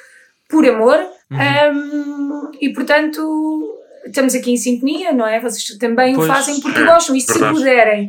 por 0.49 0.65
amor 0.67 0.97
uhum. 1.31 1.38
um, 1.75 2.50
e, 2.61 2.73
portanto, 2.73 3.21
estamos 4.07 4.35
aqui 4.35 4.53
em 4.53 4.57
sintonia, 4.57 5.12
não 5.12 5.26
é? 5.26 5.41
Vocês 5.41 5.76
também 5.79 6.15
pois, 6.15 6.29
o 6.29 6.33
fazem 6.33 6.61
porque 6.61 6.81
é, 6.81 6.85
gostam 6.85 7.17
e 7.17 7.21
se 7.21 7.38
puderem 7.38 8.09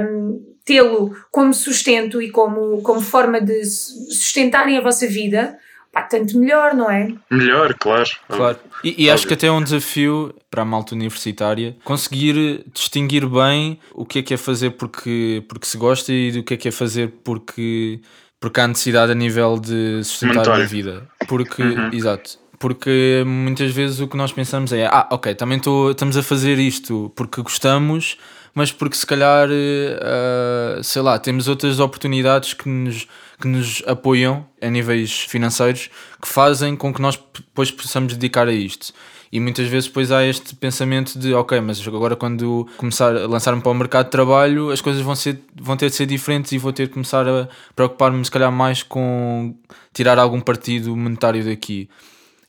um, 0.00 0.42
tê-lo 0.64 1.16
como 1.30 1.54
sustento 1.54 2.20
e 2.20 2.30
como, 2.30 2.82
como 2.82 3.00
forma 3.00 3.40
de 3.40 3.64
sustentarem 3.64 4.76
a 4.76 4.80
vossa 4.80 5.06
vida, 5.06 5.56
pá, 5.96 6.02
tanto 6.02 6.38
melhor, 6.38 6.74
não 6.74 6.90
é? 6.90 7.14
Melhor, 7.30 7.72
claro. 7.74 8.08
Claro. 8.28 8.58
E, 8.84 9.04
e 9.04 9.10
acho 9.10 9.26
que 9.26 9.32
até 9.32 9.46
é 9.46 9.50
um 9.50 9.62
desafio 9.62 10.34
para 10.50 10.62
a 10.62 10.64
malta 10.64 10.94
universitária 10.94 11.74
conseguir 11.82 12.64
distinguir 12.72 13.26
bem 13.26 13.80
o 13.94 14.04
que 14.04 14.18
é 14.18 14.22
que 14.22 14.34
é 14.34 14.36
fazer 14.36 14.72
porque, 14.72 15.42
porque 15.48 15.66
se 15.66 15.78
gosta 15.78 16.12
e 16.12 16.32
do 16.32 16.42
que 16.42 16.54
é 16.54 16.56
que 16.56 16.68
é 16.68 16.70
fazer 16.70 17.14
porque, 17.24 18.00
porque 18.38 18.60
há 18.60 18.68
necessidade 18.68 19.12
a 19.12 19.14
nível 19.14 19.58
de 19.58 20.04
sustentar 20.04 20.60
a 20.60 20.64
vida. 20.64 21.08
Porque, 21.26 21.62
uhum. 21.62 21.90
exato. 21.92 22.38
Porque 22.58 23.22
muitas 23.26 23.70
vezes 23.72 24.00
o 24.00 24.08
que 24.08 24.16
nós 24.16 24.32
pensamos 24.32 24.72
é: 24.72 24.86
ah, 24.86 25.08
ok, 25.10 25.34
também 25.34 25.58
tô, 25.58 25.90
estamos 25.90 26.16
a 26.16 26.22
fazer 26.22 26.58
isto 26.58 27.12
porque 27.14 27.42
gostamos, 27.42 28.18
mas 28.56 28.72
porque 28.72 28.96
se 28.96 29.06
calhar, 29.06 29.50
uh, 29.50 30.82
sei 30.82 31.02
lá, 31.02 31.18
temos 31.18 31.46
outras 31.46 31.78
oportunidades 31.78 32.54
que 32.54 32.66
nos 32.66 33.06
que 33.38 33.46
nos 33.46 33.82
apoiam 33.86 34.46
a 34.62 34.70
níveis 34.70 35.26
financeiros 35.28 35.90
que 36.22 36.26
fazem 36.26 36.74
com 36.74 36.90
que 36.90 37.02
nós 37.02 37.22
depois 37.34 37.70
possamos 37.70 38.14
dedicar 38.14 38.48
a 38.48 38.52
isto. 38.52 38.94
E 39.30 39.38
muitas 39.38 39.68
vezes 39.68 39.88
depois 39.88 40.10
há 40.10 40.24
este 40.24 40.54
pensamento 40.54 41.18
de 41.18 41.34
ok, 41.34 41.60
mas 41.60 41.86
agora 41.86 42.16
quando 42.16 42.66
começar 42.78 43.14
a 43.14 43.26
lançar-me 43.26 43.60
para 43.60 43.72
o 43.72 43.74
mercado 43.74 44.06
de 44.06 44.10
trabalho 44.12 44.70
as 44.70 44.80
coisas 44.80 45.02
vão, 45.02 45.14
ser, 45.14 45.38
vão 45.54 45.76
ter 45.76 45.90
de 45.90 45.96
ser 45.96 46.06
diferentes 46.06 46.52
e 46.52 46.56
vou 46.56 46.72
ter 46.72 46.86
de 46.86 46.94
começar 46.94 47.28
a 47.28 47.46
preocupar-me 47.74 48.24
se 48.24 48.30
calhar 48.30 48.50
mais 48.50 48.82
com 48.82 49.54
tirar 49.92 50.18
algum 50.18 50.40
partido 50.40 50.96
monetário 50.96 51.44
daqui. 51.44 51.90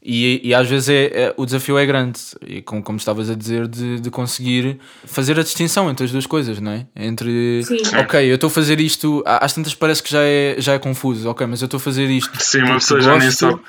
E, 0.09 0.39
e 0.41 0.53
às 0.53 0.69
vezes 0.69 0.87
é, 0.87 1.05
é, 1.07 1.33
o 1.35 1.45
desafio 1.45 1.77
é 1.77 1.85
grande, 1.85 2.17
e 2.47 2.61
como, 2.61 2.81
como 2.81 2.97
estavas 2.97 3.29
a 3.29 3.35
dizer, 3.35 3.67
de, 3.67 3.99
de 3.99 4.09
conseguir 4.09 4.79
fazer 5.03 5.37
a 5.37 5.43
distinção 5.43 5.89
entre 5.89 6.05
as 6.05 6.11
duas 6.13 6.25
coisas, 6.25 6.61
não 6.61 6.71
é? 6.71 6.85
Entre, 6.95 7.61
Sim. 7.65 7.81
ok, 7.97 8.31
eu 8.31 8.35
estou 8.35 8.47
a 8.47 8.51
fazer 8.51 8.79
isto, 8.79 9.21
às 9.25 9.51
tantas 9.51 9.75
parece 9.75 10.01
que 10.01 10.09
já 10.09 10.23
é, 10.23 10.55
já 10.59 10.75
é 10.75 10.79
confuso, 10.79 11.29
ok, 11.29 11.45
mas 11.45 11.61
eu 11.61 11.65
estou 11.65 11.77
a 11.77 11.81
fazer 11.81 12.09
isto. 12.09 12.31
Sim, 12.41 12.63
uma 12.63 12.75
pessoa 12.75 13.01
já 13.01 13.17
nem 13.17 13.29
sabe. 13.31 13.59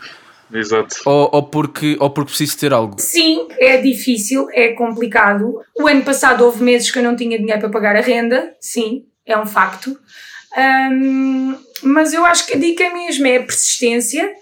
Exato. 0.54 0.95
Ou, 1.04 1.28
ou, 1.33 1.42
porque, 1.42 1.97
ou 1.99 2.09
porque 2.09 2.28
preciso 2.28 2.57
ter 2.57 2.73
algo. 2.73 2.95
Sim, 3.00 3.49
é 3.59 3.78
difícil, 3.78 4.47
é 4.52 4.68
complicado. 4.68 5.61
O 5.76 5.88
ano 5.88 6.04
passado 6.04 6.45
houve 6.45 6.62
meses 6.62 6.88
que 6.88 7.00
eu 7.00 7.02
não 7.02 7.16
tinha 7.16 7.37
dinheiro 7.37 7.61
para 7.61 7.68
pagar 7.68 7.97
a 7.97 8.00
renda, 8.00 8.54
sim, 8.61 9.07
é 9.26 9.37
um 9.37 9.45
facto. 9.45 9.99
Um, 10.57 11.57
mas 11.83 12.14
eu 12.14 12.25
acho 12.25 12.47
que 12.47 12.54
a 12.54 12.59
dica 12.59 12.88
mesmo 12.95 13.26
é 13.26 13.38
a 13.38 13.42
persistência, 13.42 14.33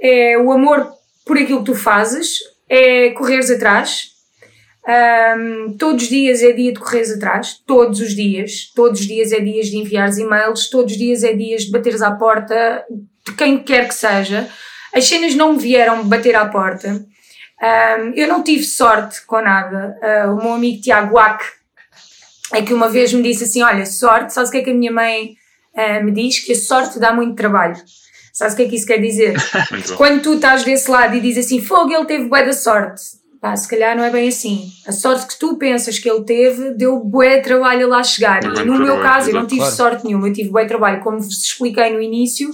é 0.00 0.38
o 0.38 0.52
amor 0.52 0.95
por 1.26 1.36
aquilo 1.36 1.58
que 1.58 1.72
tu 1.72 1.74
fazes, 1.74 2.38
é 2.68 3.10
correres 3.10 3.50
atrás. 3.50 4.14
Um, 4.88 5.76
todos 5.76 6.04
os 6.04 6.08
dias 6.08 6.40
é 6.42 6.52
dia 6.52 6.72
de 6.72 6.78
correres 6.78 7.10
atrás, 7.10 7.60
todos 7.66 8.00
os 8.00 8.14
dias. 8.14 8.72
Todos 8.74 9.00
os 9.00 9.06
dias 9.06 9.32
é 9.32 9.40
dias 9.40 9.66
de 9.66 9.76
enviares 9.76 10.16
e-mails, 10.16 10.70
todos 10.70 10.92
os 10.92 10.98
dias 10.98 11.24
é 11.24 11.34
dias 11.34 11.64
de 11.64 11.72
bateres 11.72 12.00
à 12.00 12.12
porta 12.12 12.84
de 12.88 13.32
quem 13.34 13.58
quer 13.58 13.88
que 13.88 13.94
seja. 13.94 14.48
As 14.94 15.04
cenas 15.04 15.34
não 15.34 15.54
me 15.54 15.58
vieram 15.58 16.04
bater 16.04 16.36
à 16.36 16.46
porta. 16.46 17.04
Um, 17.60 18.12
eu 18.14 18.28
não 18.28 18.44
tive 18.44 18.62
sorte 18.62 19.26
com 19.26 19.40
nada. 19.42 19.98
Uh, 20.00 20.32
o 20.32 20.36
meu 20.36 20.52
amigo 20.52 20.80
Tiago 20.80 21.16
Wack 21.16 21.44
é 22.52 22.62
que 22.62 22.72
uma 22.72 22.88
vez 22.88 23.12
me 23.12 23.22
disse 23.22 23.44
assim: 23.44 23.62
Olha, 23.62 23.84
sorte, 23.84 24.32
sabes 24.32 24.48
o 24.48 24.52
que 24.52 24.58
é 24.58 24.62
que 24.62 24.70
a 24.70 24.74
minha 24.74 24.92
mãe 24.92 25.34
uh, 25.74 26.04
me 26.04 26.12
diz? 26.12 26.38
Que 26.38 26.52
a 26.52 26.56
sorte 26.56 27.00
dá 27.00 27.12
muito 27.12 27.34
trabalho. 27.34 27.76
Sabes 28.36 28.52
o 28.52 28.56
que 28.58 28.62
é 28.64 28.68
que 28.68 28.76
isso 28.76 28.86
quer 28.86 28.98
dizer? 28.98 29.34
Quando 29.96 30.20
tu 30.20 30.34
estás 30.34 30.62
desse 30.62 30.90
lado 30.90 31.16
e 31.16 31.22
dizes 31.22 31.46
assim, 31.46 31.58
fogo, 31.58 31.90
ele 31.90 32.04
teve 32.04 32.28
bué 32.28 32.44
da 32.44 32.52
sorte. 32.52 33.00
Pá, 33.40 33.56
se 33.56 33.66
calhar 33.66 33.96
não 33.96 34.04
é 34.04 34.10
bem 34.10 34.28
assim. 34.28 34.70
A 34.86 34.92
sorte 34.92 35.26
que 35.28 35.38
tu 35.38 35.56
pensas 35.56 35.98
que 35.98 36.06
ele 36.06 36.22
teve 36.22 36.72
deu 36.72 37.02
bué 37.02 37.40
trabalho 37.40 37.88
lá 37.88 38.02
chegar. 38.02 38.44
E 38.44 38.62
no 38.62 38.78
meu 38.78 39.00
caso, 39.00 39.30
eu 39.30 39.34
não 39.36 39.46
tive 39.46 39.64
sorte 39.64 40.04
nenhuma, 40.04 40.28
eu 40.28 40.34
tive 40.34 40.50
bué 40.50 40.66
trabalho. 40.66 41.00
Como 41.00 41.18
vos 41.18 41.46
expliquei 41.46 41.90
no 41.90 41.98
início, 41.98 42.50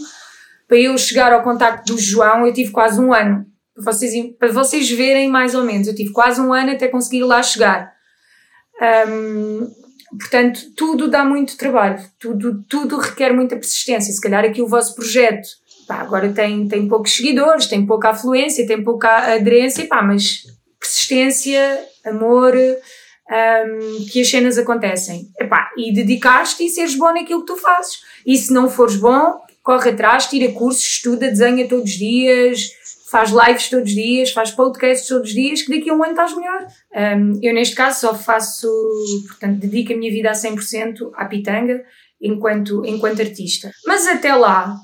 para 0.68 0.78
eu 0.78 0.96
chegar 0.96 1.32
ao 1.32 1.42
contacto 1.42 1.92
do 1.92 2.00
João, 2.00 2.46
eu 2.46 2.52
tive 2.52 2.70
quase 2.70 3.00
um 3.00 3.12
ano. 3.12 3.44
Para 3.74 3.92
vocês, 3.92 4.12
para 4.38 4.52
vocês 4.52 4.88
verem 4.88 5.28
mais 5.28 5.52
ou 5.52 5.64
menos, 5.64 5.88
eu 5.88 5.96
tive 5.96 6.12
quase 6.12 6.40
um 6.40 6.52
ano 6.52 6.70
até 6.70 6.86
conseguir 6.86 7.24
lá 7.24 7.42
chegar. 7.42 7.92
Um, 9.08 9.68
portanto, 10.16 10.60
tudo 10.76 11.10
dá 11.10 11.24
muito 11.24 11.56
trabalho, 11.56 12.00
tudo, 12.20 12.62
tudo 12.68 12.98
requer 12.98 13.32
muita 13.32 13.56
persistência. 13.56 14.12
Se 14.12 14.20
calhar 14.20 14.44
aqui 14.44 14.62
o 14.62 14.68
vosso 14.68 14.94
projeto 14.94 15.60
pá, 15.86 15.96
agora 15.96 16.32
tem, 16.32 16.66
tem 16.68 16.88
poucos 16.88 17.16
seguidores, 17.16 17.66
tem 17.66 17.86
pouca 17.86 18.10
afluência, 18.10 18.66
tem 18.66 18.82
pouca 18.82 19.34
aderência, 19.34 19.86
pá, 19.86 20.02
mas 20.02 20.46
persistência, 20.78 21.84
amor, 22.04 22.54
um, 22.56 24.04
que 24.10 24.20
as 24.20 24.28
cenas 24.28 24.58
acontecem. 24.58 25.28
Epá, 25.38 25.70
e 25.76 25.92
dedicar-te 25.92 26.64
e 26.64 26.68
seres 26.68 26.96
bom 26.96 27.12
naquilo 27.12 27.40
que 27.40 27.52
tu 27.52 27.56
fazes. 27.56 28.00
E 28.26 28.36
se 28.36 28.52
não 28.52 28.68
fores 28.68 28.96
bom, 28.96 29.40
corre 29.62 29.90
atrás, 29.90 30.26
tira 30.26 30.52
cursos, 30.52 30.84
estuda, 30.84 31.28
desenha 31.28 31.68
todos 31.68 31.90
os 31.90 31.98
dias, 31.98 32.70
faz 33.10 33.30
lives 33.30 33.68
todos 33.68 33.88
os 33.88 33.94
dias, 33.94 34.32
faz 34.32 34.50
podcasts 34.50 35.06
todos 35.06 35.28
os 35.28 35.34
dias, 35.34 35.62
que 35.62 35.76
daqui 35.76 35.90
a 35.90 35.94
um 35.94 36.02
ano 36.02 36.12
estás 36.12 36.34
melhor. 36.34 36.66
Um, 36.94 37.38
eu, 37.42 37.54
neste 37.54 37.74
caso, 37.74 38.00
só 38.00 38.14
faço, 38.14 38.68
portanto, 39.28 39.60
dedico 39.60 39.92
a 39.92 39.96
minha 39.96 40.10
vida 40.10 40.30
a 40.30 40.34
100% 40.34 41.10
à 41.14 41.26
pitanga 41.26 41.84
enquanto, 42.20 42.84
enquanto 42.86 43.20
artista. 43.20 43.70
Mas 43.86 44.06
até 44.06 44.34
lá, 44.34 44.76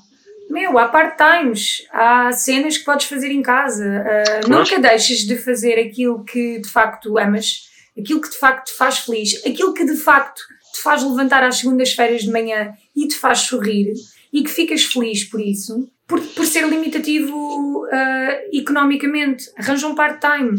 meu, 0.49 0.79
há 0.79 0.87
part-times, 0.87 1.85
há 1.91 2.31
cenas 2.31 2.77
que 2.77 2.83
podes 2.83 3.05
fazer 3.05 3.29
em 3.29 3.41
casa. 3.41 3.85
Uh, 3.85 4.49
nunca 4.49 4.79
deixes 4.79 5.19
de 5.19 5.37
fazer 5.37 5.79
aquilo 5.79 6.23
que 6.23 6.59
de 6.59 6.67
facto 6.67 7.19
amas, 7.19 7.69
aquilo 7.97 8.19
que 8.19 8.29
de 8.29 8.37
facto 8.37 8.71
te 8.71 8.73
faz 8.73 8.97
feliz, 8.99 9.45
aquilo 9.45 9.73
que 9.73 9.85
de 9.85 9.95
facto 9.95 10.41
te 10.73 10.81
faz 10.81 11.03
levantar 11.03 11.43
às 11.43 11.57
segundas-feiras 11.57 12.23
de 12.23 12.31
manhã 12.31 12.73
e 12.95 13.07
te 13.07 13.15
faz 13.15 13.39
sorrir 13.39 13.93
e 14.33 14.43
que 14.43 14.49
ficas 14.49 14.83
feliz 14.83 15.23
por 15.23 15.39
isso, 15.39 15.87
por, 16.07 16.19
por 16.19 16.45
ser 16.45 16.67
limitativo 16.67 17.85
uh, 17.85 18.49
economicamente. 18.51 19.51
Arranja 19.55 19.87
um 19.87 19.93
part-time. 19.93 20.57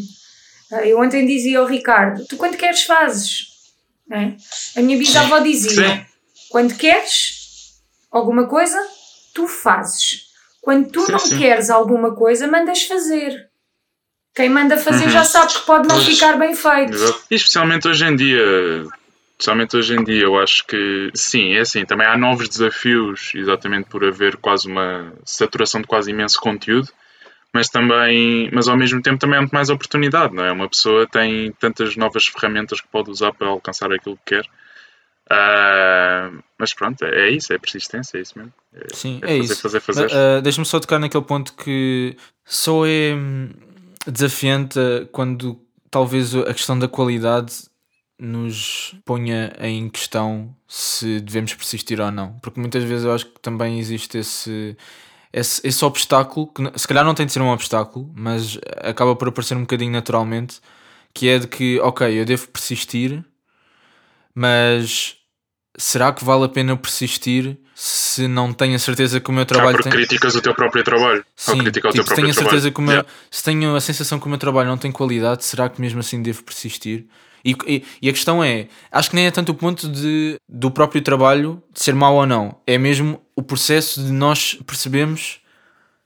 Uh, 0.70 0.84
eu 0.84 1.00
ontem 1.00 1.26
dizia 1.26 1.58
ao 1.58 1.66
Ricardo: 1.66 2.24
tu 2.26 2.36
quando 2.36 2.56
queres 2.56 2.82
fazes. 2.84 3.48
É? 4.08 4.34
A 4.78 4.82
minha 4.82 4.98
bisavó 4.98 5.40
dizia: 5.40 5.96
Sim. 5.96 6.06
quando 6.48 6.76
queres 6.76 7.74
alguma 8.10 8.46
coisa, 8.46 8.78
tu 9.32 9.46
fazes. 9.46 10.28
Quando 10.60 10.90
tu 10.90 11.00
sim, 11.06 11.12
não 11.12 11.18
sim. 11.18 11.38
queres 11.38 11.70
alguma 11.70 12.14
coisa, 12.14 12.46
mandas 12.46 12.82
fazer. 12.82 13.48
Quem 14.34 14.48
manda 14.48 14.76
fazer 14.76 15.04
uhum. 15.04 15.10
já 15.10 15.24
sabe 15.24 15.54
que 15.54 15.60
pode 15.62 15.88
não 15.88 15.96
pois. 15.96 16.06
ficar 16.06 16.38
bem 16.38 16.54
feito. 16.54 16.92
Exato. 16.92 17.24
E 17.30 17.34
especialmente 17.34 17.88
hoje 17.88 18.04
em 18.04 18.14
dia, 18.14 18.84
especialmente 19.32 19.76
hoje 19.76 19.96
em 19.96 20.04
dia, 20.04 20.22
eu 20.22 20.38
acho 20.38 20.66
que 20.66 21.10
sim, 21.14 21.54
é 21.54 21.60
assim, 21.60 21.84
também 21.84 22.06
há 22.06 22.16
novos 22.16 22.48
desafios, 22.48 23.32
exatamente 23.34 23.88
por 23.88 24.04
haver 24.04 24.36
quase 24.36 24.68
uma 24.68 25.12
saturação 25.24 25.80
de 25.80 25.86
quase 25.86 26.10
imenso 26.10 26.38
conteúdo, 26.40 26.88
mas 27.52 27.68
também, 27.68 28.48
mas 28.52 28.68
ao 28.68 28.76
mesmo 28.76 29.02
tempo 29.02 29.18
também 29.18 29.38
há 29.38 29.40
muito 29.40 29.54
mais 29.54 29.70
oportunidade, 29.70 30.34
não 30.34 30.44
é? 30.44 30.52
Uma 30.52 30.68
pessoa 30.68 31.06
tem 31.06 31.52
tantas 31.58 31.96
novas 31.96 32.26
ferramentas 32.26 32.80
que 32.80 32.88
pode 32.88 33.10
usar 33.10 33.32
para 33.32 33.48
alcançar 33.48 33.92
aquilo 33.92 34.16
que 34.24 34.36
quer. 34.36 34.44
Uh, 35.30 36.42
mas 36.58 36.74
pronto, 36.74 37.04
é, 37.04 37.30
isso, 37.30 37.52
é 37.52 37.58
persistência, 37.58 38.18
é 38.18 38.20
isso 38.20 38.36
mesmo. 38.36 38.52
É, 38.74 38.86
Sim, 38.92 39.20
é, 39.22 39.36
é 39.36 39.38
fazer, 39.38 39.52
isso. 39.52 39.62
Fazer, 39.62 39.80
fazer. 39.80 40.06
Uh, 40.06 40.42
Deixa-me 40.42 40.66
só 40.66 40.80
tocar 40.80 40.98
naquele 40.98 41.24
ponto 41.24 41.54
que 41.54 42.16
só 42.44 42.84
é 42.84 43.14
hum, 43.14 43.50
desafiante 44.06 44.78
quando 45.12 45.60
talvez 45.88 46.34
a 46.34 46.52
questão 46.52 46.76
da 46.76 46.88
qualidade 46.88 47.70
nos 48.18 48.94
ponha 49.04 49.52
em 49.60 49.88
questão 49.88 50.54
se 50.66 51.20
devemos 51.20 51.54
persistir 51.54 52.00
ou 52.00 52.10
não. 52.10 52.38
Porque 52.40 52.58
muitas 52.60 52.82
vezes 52.82 53.04
eu 53.04 53.12
acho 53.14 53.26
que 53.26 53.40
também 53.40 53.78
existe 53.78 54.18
esse, 54.18 54.76
esse, 55.32 55.66
esse 55.66 55.84
obstáculo, 55.84 56.48
que 56.48 56.78
se 56.78 56.88
calhar 56.88 57.04
não 57.04 57.14
tem 57.14 57.24
de 57.24 57.32
ser 57.32 57.40
um 57.40 57.50
obstáculo, 57.50 58.10
mas 58.14 58.58
acaba 58.78 59.14
por 59.14 59.28
aparecer 59.28 59.56
um 59.56 59.62
bocadinho 59.62 59.92
naturalmente, 59.92 60.60
que 61.14 61.28
é 61.28 61.38
de 61.38 61.46
que, 61.46 61.80
ok, 61.80 62.20
eu 62.20 62.24
devo 62.24 62.48
persistir, 62.48 63.24
mas 64.34 65.19
será 65.80 66.12
que 66.12 66.24
vale 66.24 66.44
a 66.44 66.48
pena 66.48 66.76
persistir 66.76 67.56
se 67.74 68.28
não 68.28 68.52
tenho 68.52 68.76
a 68.76 68.78
certeza 68.78 69.18
que 69.18 69.30
o 69.30 69.32
meu 69.32 69.46
trabalho 69.46 69.78
ah, 69.80 69.82
tem... 69.82 69.90
criticas 69.90 70.34
o 70.34 70.42
teu 70.42 70.54
próprio 70.54 70.84
trabalho. 70.84 71.24
Sim, 71.34 71.52
ou 71.52 71.70
tipo, 71.72 71.88
o 71.88 71.92
teu 71.92 72.04
próprio 72.04 72.16
tenho 72.16 72.28
a 72.28 72.34
certeza 72.34 72.70
trabalho. 72.70 72.72
que 72.74 72.80
o 72.80 72.82
meu... 72.82 72.92
Yeah. 72.92 73.08
se 73.30 73.42
tenho 73.42 73.74
a 73.74 73.80
sensação 73.80 74.20
que 74.20 74.26
o 74.26 74.28
meu 74.28 74.38
trabalho 74.38 74.68
não 74.68 74.76
tem 74.76 74.92
qualidade, 74.92 75.44
será 75.44 75.68
que 75.68 75.80
mesmo 75.80 76.00
assim 76.00 76.22
devo 76.22 76.42
persistir? 76.42 77.06
E, 77.42 77.56
e, 77.66 77.84
e, 78.02 78.08
a 78.10 78.12
questão 78.12 78.44
é, 78.44 78.68
acho 78.92 79.08
que 79.08 79.16
nem 79.16 79.24
é 79.24 79.30
tanto 79.30 79.52
o 79.52 79.54
ponto 79.54 79.88
de, 79.88 80.36
do 80.46 80.70
próprio 80.70 81.00
trabalho 81.00 81.62
de 81.72 81.82
ser 81.82 81.94
mau 81.94 82.16
ou 82.16 82.26
não, 82.26 82.60
é 82.66 82.76
mesmo 82.76 83.18
o 83.34 83.42
processo 83.42 84.02
de 84.04 84.12
nós 84.12 84.58
percebermos 84.66 85.40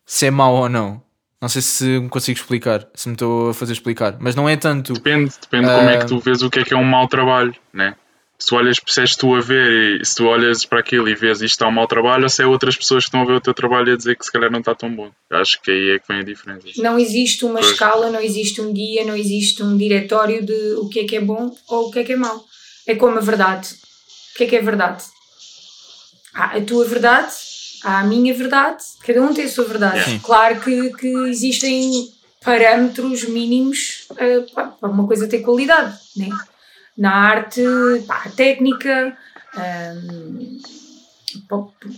se 0.07 0.27
é 0.27 0.31
mau 0.31 0.55
ou 0.55 0.69
não. 0.69 1.03
Não 1.41 1.49
sei 1.49 1.61
se 1.61 1.99
me 1.99 2.09
consigo 2.09 2.39
explicar, 2.39 2.87
se 2.95 3.09
me 3.09 3.17
estou 3.17 3.51
a 3.51 3.55
fazer 3.55 3.73
explicar, 3.73 4.17
mas 4.21 4.37
não 4.37 4.49
é 4.49 4.57
tanto. 4.57 4.93
Depende, 4.95 5.33
depende 5.43 5.67
uh, 5.67 5.77
como 5.77 5.91
é 5.91 5.99
que 5.99 6.07
tu 6.07 6.21
vês 6.21 6.41
o 6.41 6.49
que 6.49 6.61
é 6.61 6.65
que 6.65 6.73
é 6.73 6.77
um 6.77 6.85
mau 6.85 7.09
trabalho, 7.09 7.53
né? 7.73 7.97
Se 8.39 8.49
tu 8.49 8.57
olhas, 8.57 8.77
se 8.87 9.01
és 9.01 9.17
tu 9.17 9.35
a 9.35 9.41
ver 9.41 10.01
e 10.01 10.05
se 10.05 10.17
tu 10.17 10.27
olhas 10.27 10.65
para 10.65 10.81
aquilo 10.81 11.09
e 11.09 11.15
vês 11.15 11.41
isto 11.41 11.55
está 11.55 11.69
um 11.69 11.73
mau 11.73 11.87
trabalho, 11.87 12.25
ou 12.25 12.29
se 12.29 12.43
é 12.43 12.47
outras 12.47 12.77
pessoas 12.77 13.05
que 13.05 13.09
estão 13.09 13.23
a 13.23 13.25
ver 13.25 13.35
o 13.35 13.41
teu 13.41 13.55
trabalho 13.55 13.91
e 13.91 13.93
a 13.93 13.97
dizer 13.97 14.17
que 14.17 14.25
se 14.25 14.33
calhar 14.33 14.51
não 14.51 14.59
está 14.59 14.75
tão 14.75 14.95
bom. 14.95 15.11
Acho 15.31 15.61
que 15.63 15.71
aí 15.71 15.91
é 15.91 15.99
que 15.99 16.09
vem 16.09 16.21
a 16.21 16.25
diferença. 16.25 16.67
Não 16.79 16.99
existe 16.99 17.45
uma 17.45 17.61
pois. 17.61 17.73
escala, 17.73 18.11
não 18.11 18.21
existe 18.21 18.61
um 18.61 18.73
guia, 18.73 19.05
não 19.05 19.17
existe 19.17 19.63
um 19.63 19.77
diretório 19.77 20.45
de 20.45 20.75
o 20.75 20.89
que 20.89 21.01
é 21.01 21.05
que 21.05 21.17
é 21.17 21.21
bom 21.21 21.55
ou 21.69 21.89
o 21.89 21.91
que 21.91 22.01
é 22.01 22.05
que 22.05 22.13
é 22.13 22.17
mau. 22.17 22.45
É 22.87 22.95
como 22.95 23.17
a 23.17 23.21
verdade. 23.21 23.69
O 24.35 24.37
que 24.37 24.45
é 24.45 24.47
que 24.47 24.57
é 24.57 24.61
verdade? 24.61 25.05
Há 26.35 26.57
a 26.57 26.61
tua 26.61 26.85
verdade, 26.85 27.33
há 27.85 28.01
a 28.01 28.05
minha 28.05 28.35
verdade, 28.35 28.83
cada 29.07 29.23
um 29.23 29.33
tem 29.33 29.45
a 29.45 29.49
sua 29.49 29.65
verdade. 29.65 29.99
Yeah. 29.99 30.21
Claro 30.25 30.61
que, 30.61 30.91
que 30.95 31.07
existem 31.29 32.09
parâmetros 32.45 33.25
mínimos 33.25 34.09
uh, 34.11 34.53
para 34.53 34.91
uma 34.91 35.07
coisa 35.07 35.29
ter 35.29 35.39
qualidade, 35.39 35.97
né? 36.17 36.29
Na 36.97 37.13
arte, 37.13 37.63
pá, 38.07 38.23
a 38.27 38.31
técnica, 38.31 39.17
um, 39.57 40.59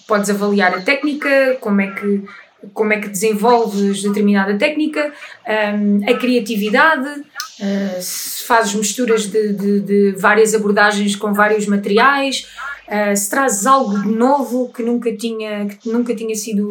podes 0.06 0.30
avaliar 0.30 0.74
a 0.74 0.80
técnica, 0.80 1.56
como 1.61 1.80
é 1.80 1.88
que, 1.88 2.24
como 2.72 2.92
é 2.92 3.00
que 3.00 3.09
desenvolves 3.09 4.02
determinada 4.02 4.56
técnica, 4.56 5.12
um, 5.46 6.11
a 6.11 6.14
criatividade, 6.14 7.09
uh, 7.09 8.00
se 8.00 8.44
fazes 8.44 8.74
misturas 8.74 9.26
de, 9.26 9.52
de, 9.52 9.80
de, 9.80 10.12
várias 10.12 10.54
abordagens 10.54 11.14
com 11.14 11.32
vários 11.32 11.66
materiais, 11.66 12.48
uh, 12.88 13.16
se 13.16 13.28
trazes 13.28 13.66
algo 13.66 13.98
de 14.02 14.09
novo 14.09 14.72
que 14.72 14.82
nunca 14.82 15.14
tinha, 15.14 15.66
que 15.66 15.88
nunca 15.90 16.14
tinha 16.14 16.35
sido 16.35 16.66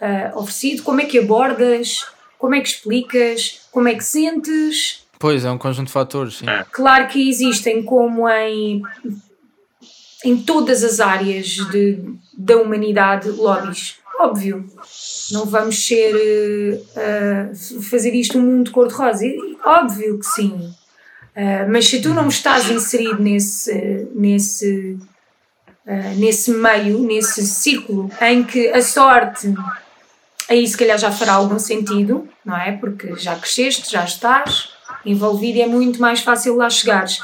uh, 0.00 0.36
oferecido, 0.36 0.82
como 0.82 1.00
é 1.00 1.04
que 1.04 1.18
abordas, 1.18 2.06
como 2.38 2.54
é 2.54 2.60
que 2.60 2.68
explicas, 2.68 3.68
como 3.70 3.88
é 3.88 3.94
que 3.94 4.04
sentes. 4.04 5.03
Pois, 5.24 5.42
é 5.42 5.50
um 5.50 5.56
conjunto 5.56 5.86
de 5.86 5.92
fatores, 5.94 6.36
sim. 6.36 6.46
É. 6.46 6.66
Claro 6.70 7.08
que 7.08 7.30
existem, 7.30 7.82
como 7.82 8.28
em, 8.28 8.82
em 10.22 10.36
todas 10.36 10.84
as 10.84 11.00
áreas 11.00 11.46
de, 11.46 11.98
da 12.36 12.58
humanidade, 12.58 13.30
lobbies. 13.30 13.96
Óbvio. 14.20 14.66
Não 15.32 15.46
vamos 15.46 15.86
ser. 15.86 16.14
Uh, 16.14 17.82
fazer 17.84 18.14
isto 18.14 18.36
um 18.36 18.42
mundo 18.42 18.70
cor-de-rosa. 18.70 19.24
Óbvio 19.64 20.18
que 20.18 20.26
sim. 20.26 20.50
Uh, 21.34 21.70
mas 21.70 21.88
se 21.88 22.02
tu 22.02 22.12
não 22.12 22.28
estás 22.28 22.68
inserido 22.68 23.22
nesse, 23.22 24.06
nesse, 24.14 24.98
uh, 25.86 26.18
nesse 26.18 26.50
meio, 26.50 26.98
nesse 26.98 27.46
círculo 27.46 28.10
em 28.20 28.44
que 28.44 28.68
a 28.68 28.82
sorte 28.82 29.54
aí 30.50 30.68
se 30.68 30.76
calhar 30.76 30.98
já 30.98 31.10
fará 31.10 31.32
algum 31.32 31.58
sentido, 31.58 32.28
não 32.44 32.54
é? 32.54 32.72
Porque 32.72 33.16
já 33.16 33.34
cresceste, 33.36 33.90
já 33.90 34.04
estás, 34.04 34.73
envolvido 35.04 35.60
é 35.60 35.66
muito 35.66 36.00
mais 36.00 36.20
fácil 36.20 36.56
lá 36.56 36.68
chegares. 36.70 37.20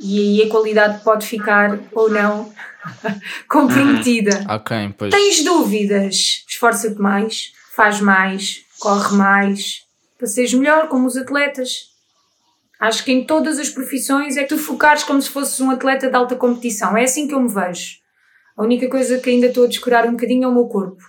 E 0.00 0.18
aí 0.20 0.46
a 0.46 0.50
qualidade 0.50 1.02
pode 1.02 1.26
ficar 1.26 1.78
ou 1.92 2.10
não 2.10 2.52
comprometida. 3.48 4.38
Uhum. 4.40 4.54
Ok, 4.54 4.94
pois. 4.98 5.10
Tens 5.10 5.42
dúvidas? 5.42 6.44
Esforça-te 6.48 7.00
mais, 7.00 7.52
faz 7.74 8.00
mais, 8.00 8.62
corre 8.78 9.16
mais, 9.16 9.82
para 10.18 10.26
seres 10.26 10.54
melhor 10.54 10.88
como 10.88 11.06
os 11.06 11.16
atletas. 11.16 11.94
Acho 12.78 13.04
que 13.04 13.12
em 13.12 13.24
todas 13.24 13.58
as 13.58 13.70
profissões 13.70 14.36
é 14.36 14.42
que 14.42 14.50
tu 14.50 14.58
focares 14.58 15.02
como 15.02 15.20
se 15.20 15.30
fosses 15.30 15.58
um 15.60 15.70
atleta 15.70 16.10
de 16.10 16.16
alta 16.16 16.36
competição. 16.36 16.96
É 16.96 17.04
assim 17.04 17.26
que 17.26 17.34
eu 17.34 17.40
me 17.40 17.48
vejo. 17.48 17.96
A 18.56 18.62
única 18.62 18.88
coisa 18.88 19.18
que 19.18 19.30
ainda 19.30 19.46
estou 19.46 19.64
a 19.64 19.68
descurar 19.68 20.06
um 20.06 20.12
bocadinho 20.12 20.44
é 20.44 20.48
o 20.48 20.54
meu 20.54 20.66
corpo. 20.66 21.02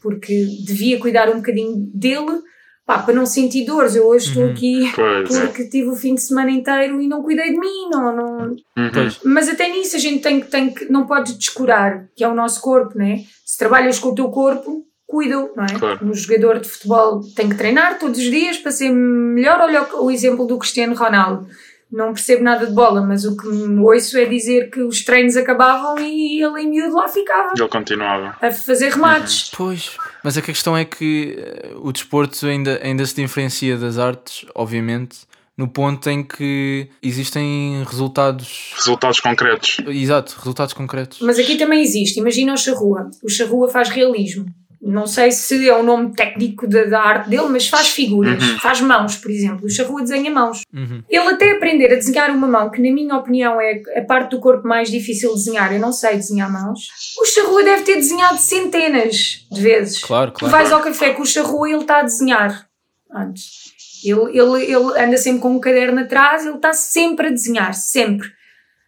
Porque 0.00 0.46
devia 0.64 0.98
cuidar 0.98 1.28
um 1.28 1.36
bocadinho 1.36 1.90
dele 1.94 2.42
pá, 2.86 2.98
para 2.98 3.14
não 3.14 3.26
sentir 3.26 3.64
dores. 3.64 3.94
Eu 3.94 4.06
hoje 4.06 4.28
estou 4.28 4.44
uhum. 4.44 4.50
aqui 4.50 4.92
pois, 4.94 5.38
porque 5.38 5.62
é. 5.62 5.68
tive 5.68 5.88
o 5.88 5.96
fim 5.96 6.14
de 6.14 6.22
semana 6.22 6.50
inteiro 6.50 7.00
e 7.00 7.08
não 7.08 7.22
cuidei 7.22 7.50
de 7.50 7.58
mim, 7.58 7.88
não, 7.90 8.16
não... 8.16 8.38
Uhum. 8.48 9.10
Mas 9.24 9.48
até 9.48 9.68
nisso 9.68 9.96
a 9.96 9.98
gente 9.98 10.22
tem, 10.22 10.40
tem 10.40 10.72
que, 10.72 10.90
não 10.90 11.06
pode 11.06 11.34
descurar, 11.34 12.06
que 12.14 12.24
é 12.24 12.28
o 12.28 12.34
nosso 12.34 12.60
corpo, 12.60 12.96
né? 12.98 13.24
Se 13.44 13.58
trabalhas 13.58 13.98
com 13.98 14.08
o 14.08 14.14
teu 14.14 14.28
corpo, 14.28 14.84
cuida, 15.06 15.36
não 15.56 15.64
é? 15.64 15.78
Claro. 15.78 16.06
Um 16.06 16.14
jogador 16.14 16.60
de 16.60 16.68
futebol 16.68 17.20
tem 17.34 17.48
que 17.48 17.56
treinar 17.56 17.98
todos 17.98 18.18
os 18.18 18.24
dias 18.24 18.58
para 18.58 18.72
ser 18.72 18.90
melhor. 18.90 19.60
Olha 19.60 19.82
o, 19.82 20.06
o 20.06 20.10
exemplo 20.10 20.46
do 20.46 20.58
Cristiano 20.58 20.94
Ronaldo 20.94 21.46
não 21.94 22.12
percebo 22.12 22.42
nada 22.42 22.66
de 22.66 22.72
bola, 22.72 23.00
mas 23.00 23.24
o 23.24 23.36
que 23.36 23.46
me 23.46 23.80
ouço 23.80 24.18
é 24.18 24.24
dizer 24.24 24.68
que 24.68 24.82
os 24.82 25.04
treinos 25.04 25.36
acabavam 25.36 25.96
e 26.00 26.42
ele 26.42 26.62
em 26.62 26.68
miúdo 26.68 26.96
lá 26.96 27.06
ficava. 27.06 27.52
Ele 27.56 27.68
continuava. 27.68 28.36
A 28.42 28.50
fazer 28.50 28.90
remates. 28.90 29.52
Uhum. 29.52 29.56
Pois, 29.56 29.96
mas 30.22 30.36
a 30.36 30.42
questão 30.42 30.76
é 30.76 30.84
que 30.84 31.36
eh, 31.38 31.72
o 31.76 31.92
desporto 31.92 32.46
ainda, 32.46 32.80
ainda 32.82 33.06
se 33.06 33.14
diferencia 33.14 33.78
das 33.78 33.96
artes, 33.96 34.44
obviamente, 34.54 35.18
no 35.56 35.68
ponto 35.68 36.10
em 36.10 36.24
que 36.24 36.88
existem 37.00 37.84
resultados. 37.84 38.72
Resultados 38.76 39.20
concretos. 39.20 39.76
Exato, 39.86 40.34
resultados 40.36 40.74
concretos. 40.74 41.20
Mas 41.20 41.38
aqui 41.38 41.56
também 41.56 41.80
existe. 41.80 42.18
Imagina 42.18 42.54
o 42.54 42.56
charrua. 42.56 43.08
O 43.22 43.28
charrua 43.28 43.68
faz 43.68 43.88
realismo. 43.88 44.46
Não 44.86 45.06
sei 45.06 45.32
se 45.32 45.66
é 45.68 45.74
o 45.74 45.82
nome 45.82 46.12
técnico 46.14 46.66
da, 46.68 46.84
da 46.84 47.00
arte 47.00 47.30
dele, 47.30 47.48
mas 47.48 47.66
faz 47.68 47.88
figuras, 47.88 48.42
Uhum. 48.42 48.58
faz 48.60 48.80
mãos, 48.80 49.16
por 49.16 49.30
exemplo. 49.30 49.64
O 49.66 49.70
Charrua 49.70 50.02
desenha 50.02 50.30
mãos. 50.30 50.60
Uhum. 50.74 51.02
Ele 51.08 51.28
até 51.28 51.52
aprender 51.52 51.86
a 51.92 51.96
desenhar 51.96 52.30
uma 52.30 52.46
mão, 52.46 52.70
que 52.70 52.82
na 52.82 52.92
minha 52.94 53.16
opinião 53.16 53.60
é 53.60 53.80
a 53.96 54.02
parte 54.02 54.30
do 54.32 54.40
corpo 54.40 54.66
mais 54.68 54.90
difícil 54.90 55.30
de 55.30 55.36
desenhar, 55.36 55.72
eu 55.72 55.80
não 55.80 55.92
sei 55.92 56.16
desenhar 56.16 56.52
mãos, 56.52 56.80
o 57.18 57.24
Charrua 57.24 57.62
deve 57.64 57.82
ter 57.84 57.96
desenhado 57.96 58.38
centenas 58.38 59.46
de 59.50 59.60
vezes. 59.60 59.98
Claro, 60.04 60.30
Tu 60.32 60.40
claro. 60.40 60.52
vais 60.52 60.70
ao 60.72 60.80
café 60.80 61.12
com 61.12 61.22
o 61.22 61.26
Charrua 61.26 61.68
e 61.68 61.72
ele 61.72 61.80
está 61.82 62.00
a 62.00 62.02
desenhar. 62.02 62.66
Antes. 63.10 63.64
Ele, 64.04 64.38
ele, 64.38 64.64
ele 64.64 64.98
anda 65.02 65.16
sempre 65.16 65.40
com 65.40 65.52
um 65.52 65.60
caderno 65.60 66.00
atrás, 66.00 66.44
ele 66.44 66.56
está 66.56 66.72
sempre 66.74 67.28
a 67.28 67.30
desenhar, 67.30 67.72
sempre. 67.72 68.28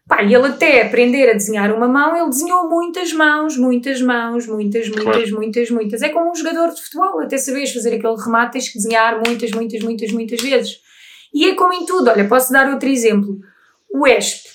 Pá, 0.09 0.23
e 0.23 0.33
ele 0.33 0.47
até 0.47 0.83
aprender 0.83 1.29
a 1.29 1.33
desenhar 1.33 1.75
uma 1.75 1.89
mão, 1.89 2.17
ele 2.17 2.29
desenhou 2.29 2.69
muitas 2.69 3.13
mãos, 3.13 3.57
muitas 3.57 4.01
mãos, 4.01 4.47
muitas, 4.47 4.89
muitas, 4.89 5.03
Claro. 5.05 5.35
muitas, 5.37 5.71
muitas. 5.71 6.03
É 6.03 6.11
como 6.11 6.31
um 6.31 6.35
jogador 6.35 6.73
de 6.73 6.81
futebol, 6.81 7.21
até 7.21 7.37
saberes 7.37 7.73
fazer 7.73 7.95
aquele 7.97 8.15
remate, 8.17 8.53
tens 8.53 8.69
que 8.69 8.79
desenhar 8.79 9.21
muitas, 9.27 9.51
muitas, 9.51 9.83
muitas, 9.83 10.13
muitas 10.13 10.41
vezes. 10.41 10.77
E 11.35 11.49
é 11.51 11.55
como 11.57 11.73
em 11.73 11.85
tudo. 11.85 12.09
Olha, 12.09 12.29
posso 12.29 12.53
dar 12.53 12.73
outro 12.73 12.89
exemplo. 12.89 13.37
O 13.93 14.07
Esp 14.07 14.47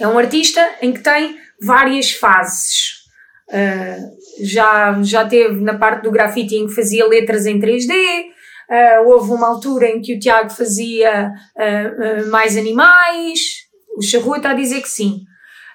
é 0.00 0.08
um 0.08 0.18
artista 0.18 0.66
em 0.80 0.92
que 0.92 1.00
tem 1.00 1.36
várias 1.60 2.10
fases. 2.12 3.02
Uh, 3.48 4.44
já, 4.44 4.98
já 5.02 5.26
teve 5.28 5.60
na 5.60 5.76
parte 5.76 6.04
do 6.04 6.10
grafite 6.10 6.56
em 6.56 6.66
que 6.66 6.74
fazia 6.74 7.06
letras 7.06 7.44
em 7.44 7.60
3D, 7.60 7.92
uh, 7.92 9.08
houve 9.08 9.30
uma 9.30 9.46
altura 9.46 9.88
em 9.88 10.00
que 10.00 10.14
o 10.14 10.18
Tiago 10.18 10.48
fazia 10.48 11.30
uh, 11.54 12.24
uh, 12.26 12.30
mais 12.30 12.56
animais, 12.56 13.70
o 13.96 14.02
Charrua 14.02 14.36
está 14.38 14.50
a 14.50 14.54
dizer 14.54 14.80
que 14.82 14.88
sim. 14.88 15.24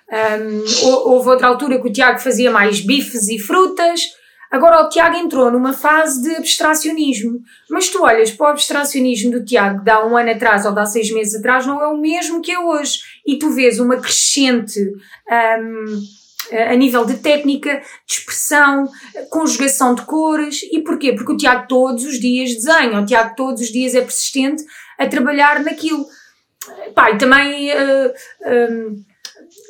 Um, 0.09 0.87
hou- 0.87 1.09
houve 1.13 1.29
outra 1.29 1.47
altura 1.47 1.81
que 1.81 1.87
o 1.87 1.91
Tiago 1.91 2.19
fazia 2.19 2.49
mais 2.49 2.79
bifes 2.79 3.27
e 3.27 3.37
frutas. 3.37 4.01
Agora 4.49 4.81
o 4.81 4.89
Tiago 4.89 5.17
entrou 5.17 5.51
numa 5.51 5.73
fase 5.73 6.21
de 6.21 6.35
abstracionismo. 6.37 7.41
Mas 7.69 7.89
tu 7.89 8.01
olhas 8.03 8.31
para 8.31 8.47
o 8.47 8.49
abstracionismo 8.51 9.31
do 9.31 9.43
Tiago 9.43 9.83
de 9.83 9.91
há 9.91 10.05
um 10.05 10.15
ano 10.15 10.31
atrás 10.31 10.65
ou 10.65 10.71
de 10.73 10.79
há 10.79 10.85
seis 10.85 11.11
meses 11.11 11.35
atrás, 11.35 11.65
não 11.65 11.81
é 11.81 11.87
o 11.87 11.97
mesmo 11.97 12.41
que 12.41 12.51
é 12.53 12.59
hoje. 12.59 12.99
E 13.25 13.37
tu 13.37 13.49
vês 13.51 13.77
uma 13.79 13.97
crescente 13.97 14.79
um, 15.29 16.01
a 16.71 16.75
nível 16.77 17.03
de 17.03 17.15
técnica, 17.15 17.81
de 18.07 18.13
expressão, 18.13 18.87
conjugação 19.29 19.93
de 19.93 20.03
cores. 20.03 20.61
E 20.71 20.79
porquê? 20.81 21.11
Porque 21.11 21.33
o 21.33 21.37
Tiago 21.37 21.67
todos 21.67 22.05
os 22.05 22.17
dias 22.17 22.53
desenha, 22.53 23.01
o 23.01 23.05
Tiago 23.05 23.35
todos 23.35 23.61
os 23.61 23.67
dias 23.67 23.93
é 23.93 23.99
persistente 24.01 24.63
a 24.97 25.05
trabalhar 25.07 25.61
naquilo. 25.61 26.05
Pá, 26.95 27.11
e 27.11 27.17
também 27.17 27.69
eh, 27.71 28.13
hum, 28.71 29.03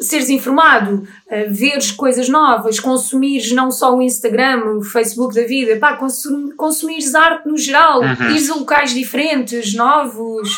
seres 0.02 0.30
informado, 0.30 1.08
uh, 1.28 1.54
veres 1.54 1.92
coisas 1.92 2.30
novas, 2.30 2.80
consumires 2.80 3.52
não 3.52 3.72
só 3.72 3.96
o 3.96 4.02
Instagram, 4.02 4.64
o 4.78 4.82
Facebook 4.84 5.34
da 5.36 5.44
vida, 5.46 5.78
pá, 5.78 5.96
consum, 5.96 6.56
consumires 6.56 7.14
arte 7.16 7.48
no 7.48 7.58
geral, 7.58 8.02
Uhum. 8.02 8.30
ires 8.32 8.50
a 8.50 8.56
locais 8.56 8.94
diferentes, 8.94 9.74
novos, 9.74 10.58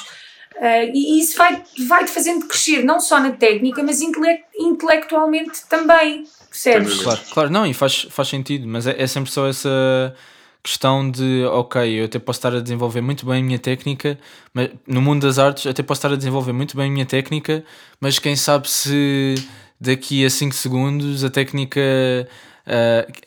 uh, 0.58 0.91
e 0.93 1.19
isso 1.21 1.38
vai- 1.38 1.63
vai-te 1.88 2.12
fazendo 2.12 2.45
crescer, 2.47 2.84
não 2.84 2.99
só 2.99 3.19
na 3.19 3.32
técnica, 3.32 3.82
mas 3.84 4.02
intele- 4.02 4.43
intelectualmente 4.58 5.62
também, 5.69 6.25
percebes? 6.49 7.02
Claro, 7.02 7.19
claro, 7.34 7.49
não, 7.49 7.65
e 7.65 7.73
faz, 7.73 8.08
faz 8.10 8.28
sentido, 8.28 8.67
mas 8.67 8.88
é, 8.88 9.02
é 9.02 9.08
sempre 9.08 9.32
só 9.32 9.47
essa 9.47 10.13
questão 10.63 11.09
de, 11.09 11.43
ok, 11.45 12.01
eu 12.01 12.05
até 12.05 12.19
posso 12.19 12.39
estar 12.39 12.53
a 12.53 12.59
desenvolver 12.59 13.01
muito 13.01 13.25
bem 13.25 13.41
a 13.41 13.43
minha 13.43 13.59
técnica, 13.59 14.19
mas 14.53 14.69
no 14.87 15.01
mundo 15.01 15.25
das 15.25 15.39
artes 15.39 15.65
até 15.67 15.81
posso 15.81 15.99
estar 15.99 16.11
a 16.11 16.17
desenvolver 16.17 16.53
muito 16.53 16.75
bem 16.75 16.89
a 16.89 16.93
minha 16.93 17.05
técnica, 17.05 17.63
mas 17.99 18.19
quem 18.19 18.35
sabe 18.35 18.69
se 18.69 19.35
daqui 19.79 20.25
a 20.25 20.29
5 20.29 20.53
segundos 20.53 21.23
a 21.23 21.29
técnica 21.29 21.81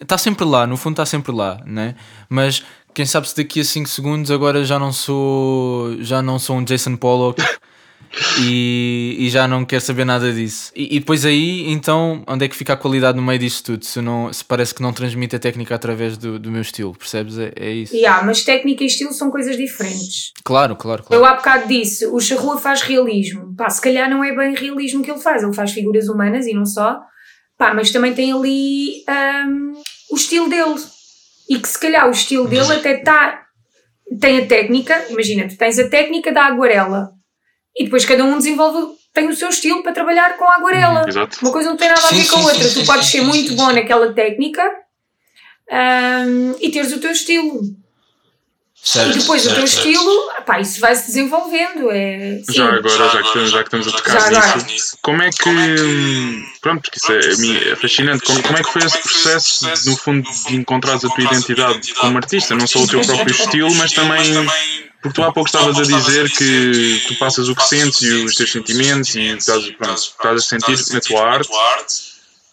está 0.00 0.16
sempre 0.18 0.44
lá, 0.44 0.66
no 0.66 0.76
fundo 0.76 0.94
está 0.94 1.06
sempre 1.06 1.32
lá, 1.32 1.60
né? 1.66 1.96
Mas 2.28 2.62
quem 2.94 3.06
sabe 3.06 3.28
se 3.28 3.36
daqui 3.36 3.60
a 3.60 3.64
5 3.64 3.88
segundos 3.88 4.30
agora 4.30 4.64
já 4.64 4.78
não 4.78 4.92
sou 4.92 5.96
já 6.00 6.22
não 6.22 6.38
sou 6.38 6.56
um 6.56 6.64
Jason 6.64 6.96
Pollock 6.96 7.42
e, 8.40 9.16
e 9.18 9.30
já 9.30 9.48
não 9.48 9.64
quero 9.64 9.82
saber 9.82 10.04
nada 10.04 10.32
disso. 10.32 10.72
E, 10.76 10.96
e 10.96 11.00
depois 11.00 11.24
aí, 11.24 11.70
então, 11.70 12.22
onde 12.26 12.44
é 12.44 12.48
que 12.48 12.56
fica 12.56 12.74
a 12.74 12.76
qualidade 12.76 13.16
no 13.16 13.22
meio 13.22 13.38
disso 13.38 13.64
tudo? 13.64 13.84
Se, 13.84 14.00
não, 14.00 14.32
se 14.32 14.44
parece 14.44 14.74
que 14.74 14.82
não 14.82 14.92
transmite 14.92 15.36
a 15.36 15.38
técnica 15.38 15.74
através 15.74 16.16
do, 16.16 16.38
do 16.38 16.50
meu 16.50 16.62
estilo, 16.62 16.94
percebes? 16.96 17.38
É, 17.38 17.52
é 17.56 17.70
isso. 17.70 17.94
Yeah, 17.94 18.24
mas 18.24 18.44
técnica 18.44 18.82
e 18.84 18.86
estilo 18.86 19.12
são 19.12 19.30
coisas 19.30 19.56
diferentes. 19.56 20.32
Claro, 20.44 20.76
claro, 20.76 21.02
Eu 21.10 21.20
claro. 21.20 21.24
há 21.24 21.36
bocado 21.36 21.68
disse, 21.68 22.06
o 22.06 22.20
Charrua 22.20 22.58
faz 22.58 22.82
realismo. 22.82 23.54
Pá, 23.56 23.70
se 23.70 23.80
calhar 23.80 24.08
não 24.10 24.22
é 24.22 24.34
bem 24.34 24.54
realismo 24.54 25.02
que 25.02 25.10
ele 25.10 25.20
faz, 25.20 25.42
ele 25.42 25.54
faz 25.54 25.72
figuras 25.72 26.08
humanas 26.08 26.46
e 26.46 26.52
não 26.52 26.66
só. 26.66 26.98
Pá, 27.56 27.72
mas 27.74 27.90
também 27.90 28.14
tem 28.14 28.32
ali 28.32 29.04
hum, 29.46 29.72
o 30.10 30.16
estilo 30.16 30.48
dele. 30.48 30.74
E 31.48 31.58
que 31.58 31.68
se 31.68 31.78
calhar 31.78 32.06
o 32.08 32.12
estilo 32.12 32.48
dele 32.48 32.72
até 32.72 32.98
está. 32.98 33.40
Tem 34.20 34.40
a 34.40 34.46
técnica, 34.46 35.06
imagina, 35.08 35.48
tu 35.48 35.56
tens 35.56 35.78
a 35.78 35.88
técnica 35.88 36.30
da 36.32 36.44
aguarela. 36.44 37.10
E 37.76 37.84
depois 37.84 38.04
cada 38.04 38.24
um 38.24 38.36
desenvolve, 38.36 38.94
tem 39.14 39.28
o 39.28 39.34
seu 39.34 39.48
estilo 39.48 39.82
para 39.82 39.92
trabalhar 39.92 40.36
com 40.36 40.44
a 40.44 40.56
aguarela. 40.56 41.04
Exato. 41.08 41.38
Uma 41.42 41.52
coisa 41.52 41.70
não 41.70 41.76
tem 41.76 41.88
nada 41.88 42.00
a 42.00 42.08
Sim, 42.08 42.20
ver 42.22 42.28
com 42.28 42.36
a 42.36 42.40
outra. 42.40 42.54
sim, 42.64 42.74
tu 42.74 42.80
sim, 42.80 42.86
podes 42.86 43.06
sim, 43.06 43.10
ser 43.12 43.18
sim, 43.20 43.24
muito 43.26 43.48
sim, 43.50 43.56
bom 43.56 43.68
sim. 43.68 43.74
naquela 43.74 44.12
técnica 44.12 44.62
hum, 45.70 46.54
e 46.60 46.70
teres 46.70 46.92
o 46.92 47.00
teu 47.00 47.10
estilo. 47.12 47.60
Certo, 48.84 49.16
E 49.16 49.20
depois 49.20 49.42
o 49.42 49.44
certo, 49.44 49.58
teu 49.58 49.66
certo. 49.68 49.88
estilo, 49.88 50.32
pá, 50.44 50.60
isso 50.60 50.80
vai-se 50.80 51.06
desenvolvendo. 51.06 51.88
É, 51.92 52.40
sim. 52.44 52.52
Já 52.52 52.64
agora, 52.64 52.88
já 52.88 53.20
que, 53.22 53.26
estamos, 53.28 53.50
já 53.52 53.58
que 53.58 53.64
estamos 53.64 53.86
a 53.88 53.92
tocar 53.92 54.32
Já 54.32 54.38
agora. 54.40 54.64
nisso, 54.64 54.98
como 55.00 55.22
é 55.22 55.30
que. 55.30 56.44
Pronto, 56.60 56.82
porque 56.82 56.98
isso 56.98 57.12
é, 57.12 57.32
a 57.32 57.36
mim 57.36 57.56
é 57.56 57.76
fascinante. 57.76 58.24
Como, 58.24 58.42
como 58.42 58.58
é 58.58 58.62
que 58.62 58.72
foi 58.72 58.82
esse 58.84 58.98
processo, 58.98 59.88
no 59.88 59.96
fundo, 59.96 60.28
de 60.48 60.56
encontrares 60.56 61.04
a 61.04 61.08
tua 61.08 61.24
identidade 61.24 61.94
como 61.94 62.16
artista? 62.16 62.56
Não 62.56 62.66
só 62.66 62.80
o 62.80 62.88
teu 62.88 63.00
próprio 63.02 63.30
estilo, 63.32 63.72
mas 63.76 63.92
também. 63.92 64.91
Porque 65.02 65.20
tu 65.20 65.22
há 65.24 65.32
pouco 65.32 65.48
estavas 65.48 65.76
a 65.78 65.82
dizer 65.82 66.30
que 66.30 67.02
tu 67.08 67.18
passas 67.18 67.48
o 67.48 67.56
que 67.56 67.64
sentes 67.64 68.00
e 68.02 68.24
os 68.24 68.36
teus 68.36 68.52
sentimentos 68.52 69.14
e 69.16 69.36
estás, 69.36 69.68
pronto, 69.70 69.98
estás 69.98 70.40
a 70.40 70.44
sentir 70.44 70.94
na 70.94 71.00
tua 71.00 71.28
arte. 71.28 71.48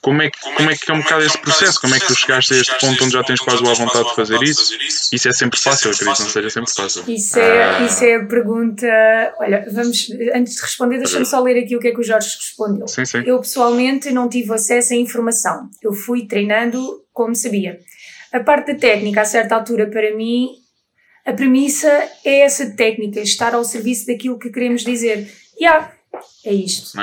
Como 0.01 0.21
é, 0.21 0.29
que, 0.31 0.39
como 0.39 0.69
é 0.71 0.77
que 0.77 0.89
é 0.89 0.93
um 0.93 1.01
bocado 1.01 1.25
esse 1.25 1.37
processo? 1.37 1.79
Como 1.81 1.93
é 1.93 1.99
que 1.99 2.07
tu 2.07 2.15
chegaste 2.15 2.53
a 2.53 2.57
este 2.57 2.79
ponto 2.79 3.03
onde 3.03 3.11
já 3.13 3.21
tens 3.21 3.41
quase 3.41 3.61
a 3.67 3.73
vontade 3.73 4.07
de 4.09 4.15
fazer 4.15 4.41
isso? 4.41 4.73
Isso 5.11 5.27
é 5.27 5.33
sempre 5.33 5.59
fácil, 5.59 5.91
acredito, 5.91 6.15
que 6.15 6.23
não 6.23 6.29
seja 6.29 6.49
sempre 6.49 6.71
fácil. 6.73 7.03
Isso 7.05 7.37
é, 7.37 7.63
Ah. 7.63 7.81
isso 7.85 8.03
é 8.05 8.15
a 8.15 8.25
pergunta. 8.25 8.87
Olha, 9.39 9.65
vamos, 9.69 10.07
antes 10.33 10.55
de 10.55 10.61
responder, 10.61 10.99
deixa-me 10.99 11.25
só 11.25 11.41
ler 11.41 11.61
aqui 11.61 11.75
o 11.75 11.79
que 11.81 11.89
é 11.89 11.91
que 11.91 11.99
o 11.99 12.03
Jorge 12.03 12.29
respondeu. 12.39 12.87
Sim, 12.87 13.03
sim. 13.03 13.23
Eu 13.25 13.41
pessoalmente 13.41 14.09
não 14.11 14.29
tive 14.29 14.53
acesso 14.53 14.93
à 14.93 14.95
informação. 14.95 15.69
Eu 15.83 15.91
fui 15.91 16.25
treinando 16.25 17.03
como 17.11 17.35
sabia. 17.35 17.77
A 18.31 18.39
parte 18.39 18.71
da 18.73 18.79
técnica, 18.79 19.21
a 19.21 19.25
certa 19.25 19.55
altura, 19.55 19.87
para 19.87 20.15
mim, 20.15 20.47
a 21.29 21.33
premissa 21.33 21.87
é 22.25 22.39
essa 22.41 22.71
técnica, 22.71 23.19
estar 23.21 23.53
ao 23.53 23.63
serviço 23.63 24.07
daquilo 24.07 24.39
que 24.39 24.49
queremos 24.49 24.83
dizer. 24.83 25.31
E 25.59 25.65
há, 25.65 25.91
é 26.43 26.53
isto. 26.53 26.97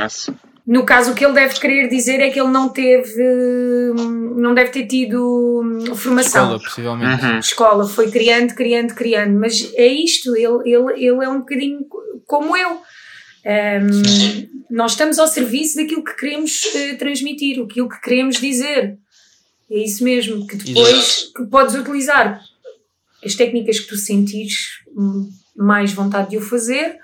No 0.66 0.84
caso, 0.84 1.12
o 1.12 1.14
que 1.14 1.24
ele 1.24 1.34
deve 1.34 1.60
querer 1.60 1.88
dizer 1.88 2.18
é 2.18 2.28
que 2.28 2.40
ele 2.40 2.50
não 2.50 2.68
teve, 2.68 3.22
não 4.36 4.52
deve 4.52 4.70
ter 4.70 4.86
tido 4.86 5.62
hum, 5.62 5.94
formação 5.94 6.42
Escola, 6.42 6.60
possivelmente. 6.60 7.24
Uhum. 7.24 7.38
escola, 7.38 7.88
foi 7.88 8.10
criando, 8.10 8.52
criando, 8.52 8.92
criando, 8.92 9.38
mas 9.38 9.72
é 9.74 9.86
isto, 9.86 10.34
ele, 10.34 10.74
ele, 10.74 10.92
ele 10.94 11.24
é 11.24 11.28
um 11.28 11.38
bocadinho 11.38 11.86
como 12.26 12.56
eu. 12.56 12.82
Um, 13.46 14.48
nós 14.68 14.92
estamos 14.92 15.20
ao 15.20 15.28
serviço 15.28 15.76
daquilo 15.76 16.02
que 16.02 16.16
queremos 16.16 16.64
eh, 16.74 16.94
transmitir, 16.94 17.62
aquilo 17.62 17.88
que 17.88 18.00
queremos 18.00 18.40
dizer. 18.40 18.98
É 19.70 19.78
isso 19.78 20.02
mesmo, 20.02 20.44
que 20.48 20.56
depois 20.56 21.30
que 21.34 21.44
podes 21.46 21.76
utilizar 21.76 22.40
as 23.26 23.34
técnicas 23.34 23.80
que 23.80 23.88
tu 23.88 23.96
sentires 23.96 24.54
mais 25.56 25.92
vontade 25.92 26.30
de 26.30 26.38
o 26.38 26.40
fazer, 26.40 26.96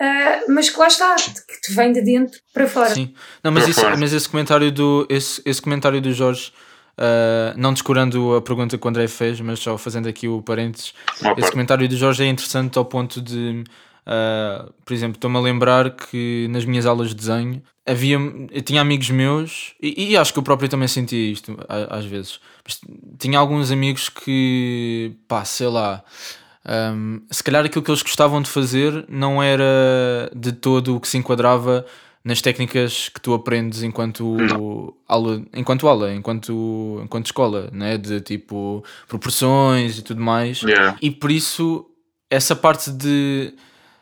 ah, 0.00 0.40
mas 0.48 0.70
que 0.70 0.78
lá 0.78 0.86
está, 0.86 1.16
que 1.16 1.60
te 1.60 1.72
vem 1.74 1.92
de 1.92 2.00
dentro 2.00 2.38
para 2.54 2.68
fora. 2.68 2.94
Sim. 2.94 3.12
Não, 3.42 3.50
mas, 3.50 3.66
isso, 3.66 3.82
mas 3.98 4.12
esse 4.12 4.28
comentário 4.28 4.70
do 4.70 5.06
esse, 5.10 5.42
esse 5.44 5.60
comentário 5.60 6.00
do 6.00 6.12
Jorge, 6.12 6.52
ah, 6.96 7.52
não 7.56 7.72
descurando 7.72 8.36
a 8.36 8.40
pergunta 8.40 8.78
que 8.78 8.86
o 8.86 8.88
André 8.88 9.08
fez, 9.08 9.40
mas 9.40 9.58
só 9.58 9.76
fazendo 9.76 10.08
aqui 10.08 10.28
o 10.28 10.40
parênteses, 10.40 10.94
esse 11.36 11.50
comentário 11.50 11.88
do 11.88 11.96
Jorge 11.96 12.22
é 12.22 12.26
interessante 12.28 12.78
ao 12.78 12.84
ponto 12.84 13.20
de, 13.20 13.64
ah, 14.08 14.70
por 14.86 14.94
exemplo, 14.94 15.16
estou-me 15.16 15.36
a 15.36 15.40
lembrar 15.40 15.90
que 15.90 16.48
nas 16.50 16.64
minhas 16.64 16.86
aulas 16.86 17.10
de 17.10 17.14
desenho 17.14 17.62
havia, 17.86 18.16
eu 18.50 18.62
tinha 18.62 18.80
amigos 18.80 19.10
meus, 19.10 19.74
e, 19.80 20.12
e 20.12 20.16
acho 20.16 20.32
que 20.32 20.38
eu 20.38 20.42
próprio 20.42 20.68
também 20.68 20.88
sentia 20.88 21.30
isto 21.30 21.54
às 21.68 22.06
vezes, 22.06 22.40
mas 22.64 22.80
tinha 23.18 23.38
alguns 23.38 23.70
amigos 23.70 24.08
que, 24.08 25.12
pá, 25.28 25.44
sei 25.44 25.68
lá, 25.68 26.02
um, 26.94 27.20
se 27.30 27.44
calhar 27.44 27.64
aquilo 27.64 27.84
que 27.84 27.90
eles 27.90 28.02
gostavam 28.02 28.40
de 28.40 28.48
fazer 28.48 29.04
não 29.08 29.42
era 29.42 30.30
de 30.34 30.52
todo 30.52 30.96
o 30.96 31.00
que 31.00 31.08
se 31.08 31.18
enquadrava 31.18 31.84
nas 32.24 32.42
técnicas 32.42 33.08
que 33.08 33.20
tu 33.20 33.32
aprendes 33.32 33.82
enquanto 33.82 34.36
aula, 35.06 35.42
enquanto 35.54 35.88
aula, 35.88 36.14
enquanto, 36.14 37.00
enquanto 37.02 37.26
escola, 37.26 37.70
né? 37.72 37.96
de 37.96 38.20
tipo 38.20 38.84
proporções 39.06 39.98
e 39.98 40.02
tudo 40.02 40.20
mais. 40.20 40.60
Yeah. 40.62 40.98
E 41.00 41.10
por 41.10 41.30
isso, 41.30 41.86
essa 42.28 42.54
parte 42.54 42.90
de 42.90 43.54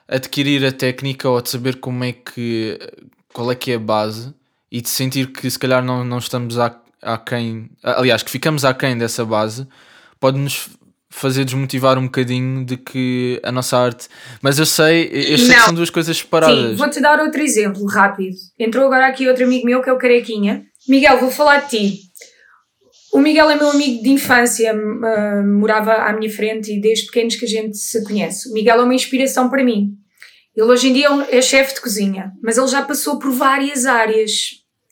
adquirir 0.09 0.65
a 0.65 0.73
técnica 0.73 1.29
ou 1.29 1.41
de 1.41 1.51
saber 1.51 1.77
como 1.77 2.05
é 2.05 2.13
que 2.13 2.79
qual 3.33 3.51
é 3.51 3.55
que 3.55 3.73
é 3.73 3.75
a 3.75 3.79
base 3.79 4.35
e 4.71 4.81
de 4.81 4.89
sentir 4.89 5.33
que 5.33 5.51
se 5.51 5.59
calhar 5.59 5.85
não, 5.85 6.05
não 6.05 6.19
estamos 6.19 6.59
a, 6.59 6.75
aquém, 7.03 7.71
aliás, 7.83 8.23
que 8.23 8.31
ficamos 8.31 8.65
aquém 8.65 8.97
dessa 8.97 9.25
base, 9.25 9.67
pode-nos 10.19 10.69
fazer 11.09 11.45
desmotivar 11.45 11.99
um 11.99 12.05
bocadinho 12.05 12.65
de 12.65 12.77
que 12.77 13.41
a 13.43 13.53
nossa 13.53 13.79
arte. 13.79 14.09
Mas 14.43 14.59
eu 14.59 14.67
sei, 14.67 15.09
eu 15.13 15.39
sei 15.39 15.55
que 15.55 15.61
são 15.61 15.75
duas 15.75 15.89
coisas 15.89 16.17
separadas. 16.17 16.71
Sim, 16.71 16.77
vou-te 16.77 17.01
dar 17.01 17.21
outro 17.21 17.41
exemplo 17.41 17.87
rápido. 17.87 18.37
Entrou 18.59 18.87
agora 18.87 19.07
aqui 19.07 19.29
outro 19.29 19.45
amigo 19.45 19.65
meu 19.65 19.83
que 19.83 19.89
é 19.89 19.93
o 19.93 19.99
Carequinha. 19.99 20.67
Miguel, 20.89 21.19
vou 21.19 21.31
falar 21.31 21.61
de 21.61 21.71
ti. 21.71 22.01
O 23.17 23.19
Miguel 23.19 23.49
é 23.49 23.57
meu 23.57 23.71
amigo 23.71 24.03
de 24.03 24.11
infância, 24.11 24.75
uh, 24.75 25.59
morava 25.59 25.95
à 25.95 26.13
minha 26.13 26.31
frente 26.31 26.71
e 26.71 26.79
desde 26.79 27.07
pequenos 27.07 27.35
que 27.35 27.47
a 27.47 27.49
gente 27.49 27.79
se 27.79 28.05
conhece. 28.05 28.47
O 28.51 28.53
Miguel 28.53 28.79
é 28.79 28.85
uma 28.85 28.95
inspiração 28.95 29.49
para 29.49 29.65
mim. 29.65 29.97
Ele 30.55 30.67
hoje 30.67 30.89
em 30.89 30.93
dia 30.93 31.09
é, 31.31 31.39
é 31.39 31.41
chefe 31.41 31.77
de 31.77 31.81
cozinha, 31.81 32.35
mas 32.43 32.59
ele 32.59 32.67
já 32.67 32.83
passou 32.83 33.19
por 33.19 33.33
várias 33.33 33.87
áreas. 33.87 34.33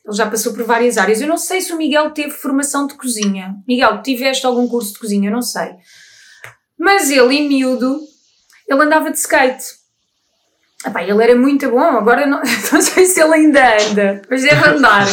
Ele 0.06 0.16
já 0.16 0.24
passou 0.24 0.54
por 0.54 0.64
várias 0.64 0.96
áreas. 0.96 1.20
Eu 1.20 1.28
não 1.28 1.36
sei 1.36 1.60
se 1.60 1.74
o 1.74 1.76
Miguel 1.76 2.12
teve 2.12 2.30
formação 2.30 2.86
de 2.86 2.94
cozinha. 2.94 3.56
Miguel, 3.68 4.00
tiveste 4.00 4.46
algum 4.46 4.66
curso 4.66 4.94
de 4.94 5.00
cozinha? 5.00 5.28
Eu 5.28 5.34
não 5.34 5.42
sei. 5.42 5.72
Mas 6.78 7.10
ele, 7.10 7.34
em 7.34 7.46
miúdo, 7.46 8.00
ele 8.66 8.82
andava 8.82 9.10
de 9.10 9.18
skate. 9.18 9.66
Epá, 10.86 11.02
ele 11.02 11.22
era 11.22 11.34
muito 11.34 11.70
bom, 11.70 11.80
agora 11.80 12.26
não, 12.26 12.38
não 12.72 12.80
sei 12.82 13.06
se 13.06 13.20
ele 13.20 13.34
ainda 13.34 13.76
anda, 13.90 14.22
mas 14.28 14.42
deve 14.42 14.68
andar. 14.68 15.06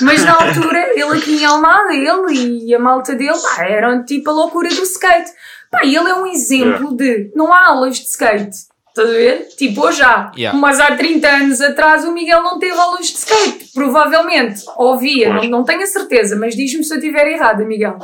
Mas 0.00 0.24
na 0.24 0.34
altura, 0.34 0.92
ele 0.94 1.18
aqui 1.18 1.42
em 1.42 1.44
Almada, 1.44 1.92
ele 1.92 2.64
e 2.64 2.74
a 2.74 2.78
malta 2.78 3.14
dele, 3.14 3.38
pá, 3.38 3.64
eram 3.64 4.04
tipo 4.04 4.30
a 4.30 4.32
loucura 4.32 4.68
do 4.68 4.82
skate. 4.82 5.30
Pá, 5.70 5.80
ele 5.84 5.96
é 5.96 6.14
um 6.14 6.26
exemplo 6.26 6.96
de 6.96 7.32
não 7.34 7.52
há 7.52 7.66
aulas 7.66 7.98
de 7.98 8.06
skate. 8.06 8.56
Estás 8.88 9.10
a 9.10 9.12
ver? 9.12 9.48
Tipo, 9.58 9.82
hoje 9.82 9.98
já. 9.98 10.32
Yeah. 10.34 10.58
Mas 10.58 10.80
há 10.80 10.96
30 10.96 11.28
anos 11.28 11.60
atrás 11.60 12.04
o 12.06 12.12
Miguel 12.12 12.42
não 12.42 12.58
teve 12.58 12.78
aulas 12.78 13.06
de 13.06 13.18
skate. 13.18 13.72
Provavelmente. 13.74 14.62
Ouvia, 14.74 15.34
não, 15.34 15.42
não 15.44 15.64
tenho 15.64 15.82
a 15.82 15.86
certeza, 15.86 16.34
mas 16.34 16.56
diz-me 16.56 16.82
se 16.82 16.94
eu 16.94 16.98
estiver 16.98 17.26
errada, 17.26 17.62
Miguel 17.62 17.98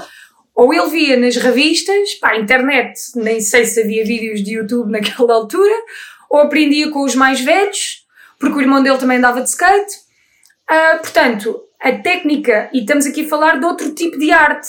ou 0.54 0.72
ele 0.72 0.90
via 0.90 1.16
nas 1.16 1.36
revistas, 1.36 2.14
pá, 2.20 2.36
internet, 2.36 2.92
nem 3.16 3.40
sei 3.40 3.64
se 3.64 3.80
havia 3.80 4.04
vídeos 4.04 4.42
de 4.42 4.52
YouTube 4.52 4.90
naquela 4.90 5.34
altura, 5.34 5.74
ou 6.32 6.40
aprendia 6.40 6.90
com 6.90 7.04
os 7.04 7.14
mais 7.14 7.42
velhos, 7.42 8.06
porque 8.40 8.56
o 8.56 8.60
irmão 8.62 8.82
dele 8.82 8.96
também 8.96 9.18
andava 9.18 9.42
de 9.42 9.50
skate. 9.50 9.96
Uh, 10.68 10.98
portanto, 11.02 11.60
a 11.78 11.92
técnica, 11.92 12.70
e 12.72 12.80
estamos 12.80 13.04
aqui 13.04 13.26
a 13.26 13.28
falar 13.28 13.60
de 13.60 13.66
outro 13.66 13.94
tipo 13.94 14.18
de 14.18 14.32
arte, 14.32 14.68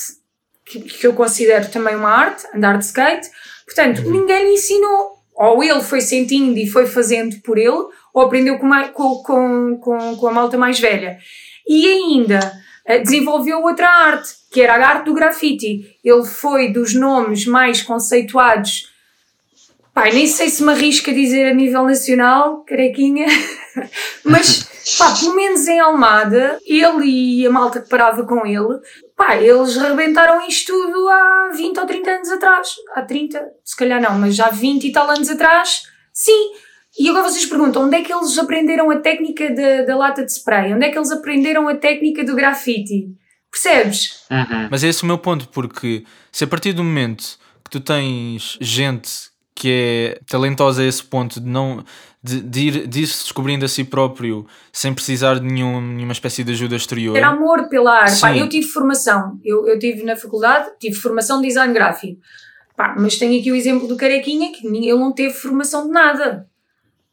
que, 0.66 0.82
que 0.82 1.08
eu 1.08 1.14
considero 1.14 1.72
também 1.72 1.96
uma 1.96 2.10
arte, 2.10 2.46
andar 2.54 2.78
de 2.78 2.84
skate. 2.84 3.30
Portanto, 3.66 4.04
uhum. 4.04 4.12
ninguém 4.12 4.44
lhe 4.44 4.54
ensinou. 4.56 5.14
Ou 5.36 5.64
ele 5.64 5.82
foi 5.82 6.02
sentindo 6.02 6.60
e 6.60 6.68
foi 6.68 6.86
fazendo 6.86 7.38
por 7.42 7.58
ele, 7.58 7.88
ou 8.14 8.22
aprendeu 8.22 8.60
com, 8.60 8.70
com, 9.24 9.78
com, 9.78 10.18
com 10.18 10.28
a 10.28 10.34
malta 10.34 10.58
mais 10.58 10.82
velha. 10.82 11.18
E 11.66 11.88
ainda 11.88 12.40
uh, 12.90 13.02
desenvolveu 13.02 13.62
outra 13.62 13.88
arte, 13.88 14.34
que 14.52 14.60
era 14.60 14.76
a 14.76 14.86
arte 14.86 15.06
do 15.06 15.14
grafite. 15.14 15.98
Ele 16.04 16.26
foi 16.26 16.74
dos 16.74 16.94
nomes 16.94 17.46
mais 17.46 17.82
conceituados. 17.82 18.93
Pai, 19.94 20.12
nem 20.12 20.26
sei 20.26 20.50
se 20.50 20.64
me 20.64 20.72
arrisco 20.72 21.12
a 21.12 21.14
dizer 21.14 21.52
a 21.52 21.54
nível 21.54 21.84
nacional, 21.84 22.64
carequinha, 22.64 23.28
mas 24.26 24.68
pá, 24.98 25.14
pelo 25.20 25.36
menos 25.36 25.68
em 25.68 25.80
Almada, 25.80 26.60
ele 26.66 27.06
e 27.06 27.46
a 27.46 27.52
malta 27.52 27.80
que 27.80 27.90
parava 27.90 28.26
com 28.26 28.44
ele, 28.44 28.80
pá, 29.16 29.36
eles 29.36 29.78
rebentaram 29.78 30.46
isto 30.48 30.74
tudo 30.74 31.08
há 31.10 31.52
20 31.56 31.80
ou 31.80 31.86
30 31.86 32.10
anos 32.12 32.30
atrás. 32.30 32.76
Há 32.96 33.04
30, 33.04 33.40
se 33.64 33.78
calhar 33.78 34.02
não, 34.02 34.18
mas 34.18 34.36
já 34.36 34.50
20 34.50 34.88
e 34.88 34.92
tal 34.92 35.08
anos 35.10 35.30
atrás, 35.30 35.84
sim. 36.12 36.52
E 36.98 37.10
agora 37.10 37.30
vocês 37.30 37.46
perguntam, 37.46 37.84
onde 37.84 37.98
é 37.98 38.02
que 38.02 38.12
eles 38.12 38.38
aprenderam 38.38 38.90
a 38.90 38.98
técnica 38.98 39.52
da, 39.52 39.84
da 39.84 39.96
lata 39.96 40.26
de 40.26 40.32
spray? 40.32 40.74
Onde 40.74 40.86
é 40.86 40.90
que 40.90 40.98
eles 40.98 41.12
aprenderam 41.12 41.68
a 41.68 41.76
técnica 41.76 42.24
do 42.24 42.36
grafite? 42.36 43.10
Percebes? 43.52 44.26
Uhum. 44.32 44.68
Mas 44.72 44.84
é 44.84 44.88
esse 44.88 45.04
o 45.04 45.06
meu 45.06 45.20
ponto, 45.20 45.48
porque 45.50 46.04
se 46.32 46.44
a 46.44 46.48
partir 46.48 46.74
do 46.74 46.84
momento 46.84 47.38
que 47.64 47.70
tu 47.70 47.80
tens 47.80 48.58
gente 48.60 49.33
que 49.56 49.70
é 49.70 50.20
talentosa 50.28 50.82
a 50.82 50.86
esse 50.86 51.04
ponto 51.04 51.40
de 51.40 51.48
não 51.48 51.84
de, 52.24 52.40
de, 52.40 52.68
ir, 52.68 52.88
de 52.88 53.02
ir 53.02 53.08
se 53.08 53.24
descobrindo 53.24 53.66
a 53.66 53.68
si 53.68 53.84
próprio 53.84 54.48
sem 54.72 54.94
precisar 54.94 55.40
de 55.40 55.46
nenhum, 55.46 55.82
nenhuma 55.82 56.14
espécie 56.14 56.44
de 56.44 56.54
ajuda 56.54 56.76
exterior. 56.76 57.18
Era 57.18 57.28
amor 57.28 57.68
pela 57.68 58.00
arte. 58.00 58.22
Pá, 58.22 58.36
eu 58.36 58.48
tive 58.48 58.68
formação, 58.68 59.38
eu, 59.44 59.68
eu 59.68 59.78
tive 59.78 60.04
na 60.04 60.16
faculdade, 60.16 60.70
tive 60.80 60.96
formação 60.96 61.42
de 61.42 61.48
design 61.48 61.74
gráfico. 61.74 62.22
Pá, 62.78 62.96
mas 62.98 63.18
tenho 63.18 63.40
aqui 63.40 63.52
o 63.52 63.56
exemplo 63.56 63.88
do 63.88 63.98
Carequinha, 63.98 64.54
que 64.54 64.66
ele 64.66 64.96
não 64.96 65.12
teve 65.12 65.34
formação 65.34 65.86
de 65.86 65.92
nada. 65.92 66.48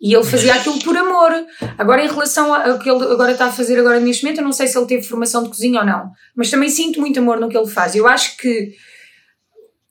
E 0.00 0.14
ele 0.14 0.24
fazia 0.24 0.54
aquilo 0.54 0.78
por 0.78 0.96
amor. 0.96 1.30
Agora, 1.76 2.02
em 2.02 2.08
relação 2.08 2.54
ao 2.54 2.78
que 2.78 2.88
ele 2.88 3.04
agora 3.04 3.32
está 3.32 3.46
a 3.46 3.52
fazer 3.52 3.78
agora 3.78 4.00
neste 4.00 4.24
momento, 4.24 4.38
eu 4.38 4.44
não 4.44 4.52
sei 4.52 4.66
se 4.66 4.78
ele 4.78 4.86
teve 4.86 5.02
formação 5.02 5.42
de 5.42 5.50
cozinha 5.50 5.80
ou 5.80 5.86
não, 5.86 6.10
mas 6.34 6.50
também 6.50 6.70
sinto 6.70 7.00
muito 7.00 7.18
amor 7.18 7.38
no 7.38 7.50
que 7.50 7.56
ele 7.56 7.68
faz. 7.68 7.94
Eu 7.94 8.08
acho 8.08 8.36
que 8.38 8.72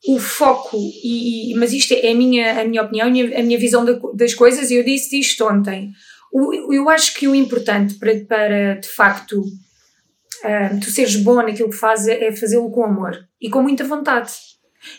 o 0.08 0.20
foco, 0.20 0.78
e, 0.78 1.52
e 1.52 1.56
mas 1.56 1.74
isto 1.74 1.94
é 1.94 2.12
a 2.12 2.16
minha, 2.16 2.62
a 2.62 2.66
minha 2.66 2.82
opinião, 2.82 3.08
a 3.08 3.10
minha, 3.10 3.40
a 3.40 3.44
minha 3.44 3.60
visão 3.60 3.86
das 4.14 4.34
coisas, 4.34 4.72
e 4.72 4.76
eu 4.76 4.84
disse 4.84 5.20
isto 5.20 5.46
ontem. 5.46 5.92
O, 6.32 6.74
eu 6.74 6.90
acho 6.90 7.14
que 7.16 7.28
o 7.28 7.36
importante 7.36 7.96
para, 7.96 8.16
para 8.26 8.76
de 8.76 8.88
facto, 8.88 9.42
uh, 9.42 10.80
tu 10.82 10.90
seres 10.90 11.16
bom 11.18 11.36
naquilo 11.36 11.70
que 11.70 11.76
fazes 11.76 12.08
é 12.08 12.32
fazê-lo 12.32 12.72
com 12.72 12.84
amor 12.84 13.18
e 13.42 13.50
com 13.50 13.62
muita 13.62 13.84
vontade. 13.84 14.32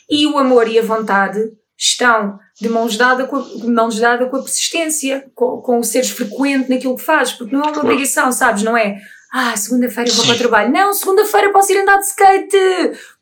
E 0.09 0.27
o 0.27 0.37
amor 0.37 0.69
e 0.69 0.79
a 0.79 0.83
vontade 0.83 1.41
estão 1.79 2.39
de 2.61 2.69
mãos 2.69 2.97
dadas 2.99 3.27
com 3.27 3.37
a, 3.37 3.43
de 3.43 3.67
mãos 3.69 3.99
dadas 3.99 4.29
com 4.29 4.37
a 4.37 4.43
persistência, 4.43 5.31
com, 5.35 5.63
com 5.63 5.79
o 5.79 5.85
seres 5.85 6.11
frequente 6.11 6.69
naquilo 6.69 6.97
que 6.97 7.03
fazes, 7.03 7.33
porque 7.33 7.55
não 7.55 7.63
é 7.63 7.71
uma 7.71 7.81
obrigação, 7.81 8.31
sabes? 8.33 8.63
Não 8.63 8.77
é, 8.77 9.01
ah, 9.33 9.57
segunda-feira 9.57 10.13
vou 10.13 10.27
para 10.27 10.35
o 10.35 10.39
trabalho. 10.39 10.73
Não, 10.73 10.93
segunda-feira 10.93 11.53
posso 11.53 11.73
ir 11.73 11.79
andar 11.79 11.99
de 11.99 12.07
skate, 12.07 12.57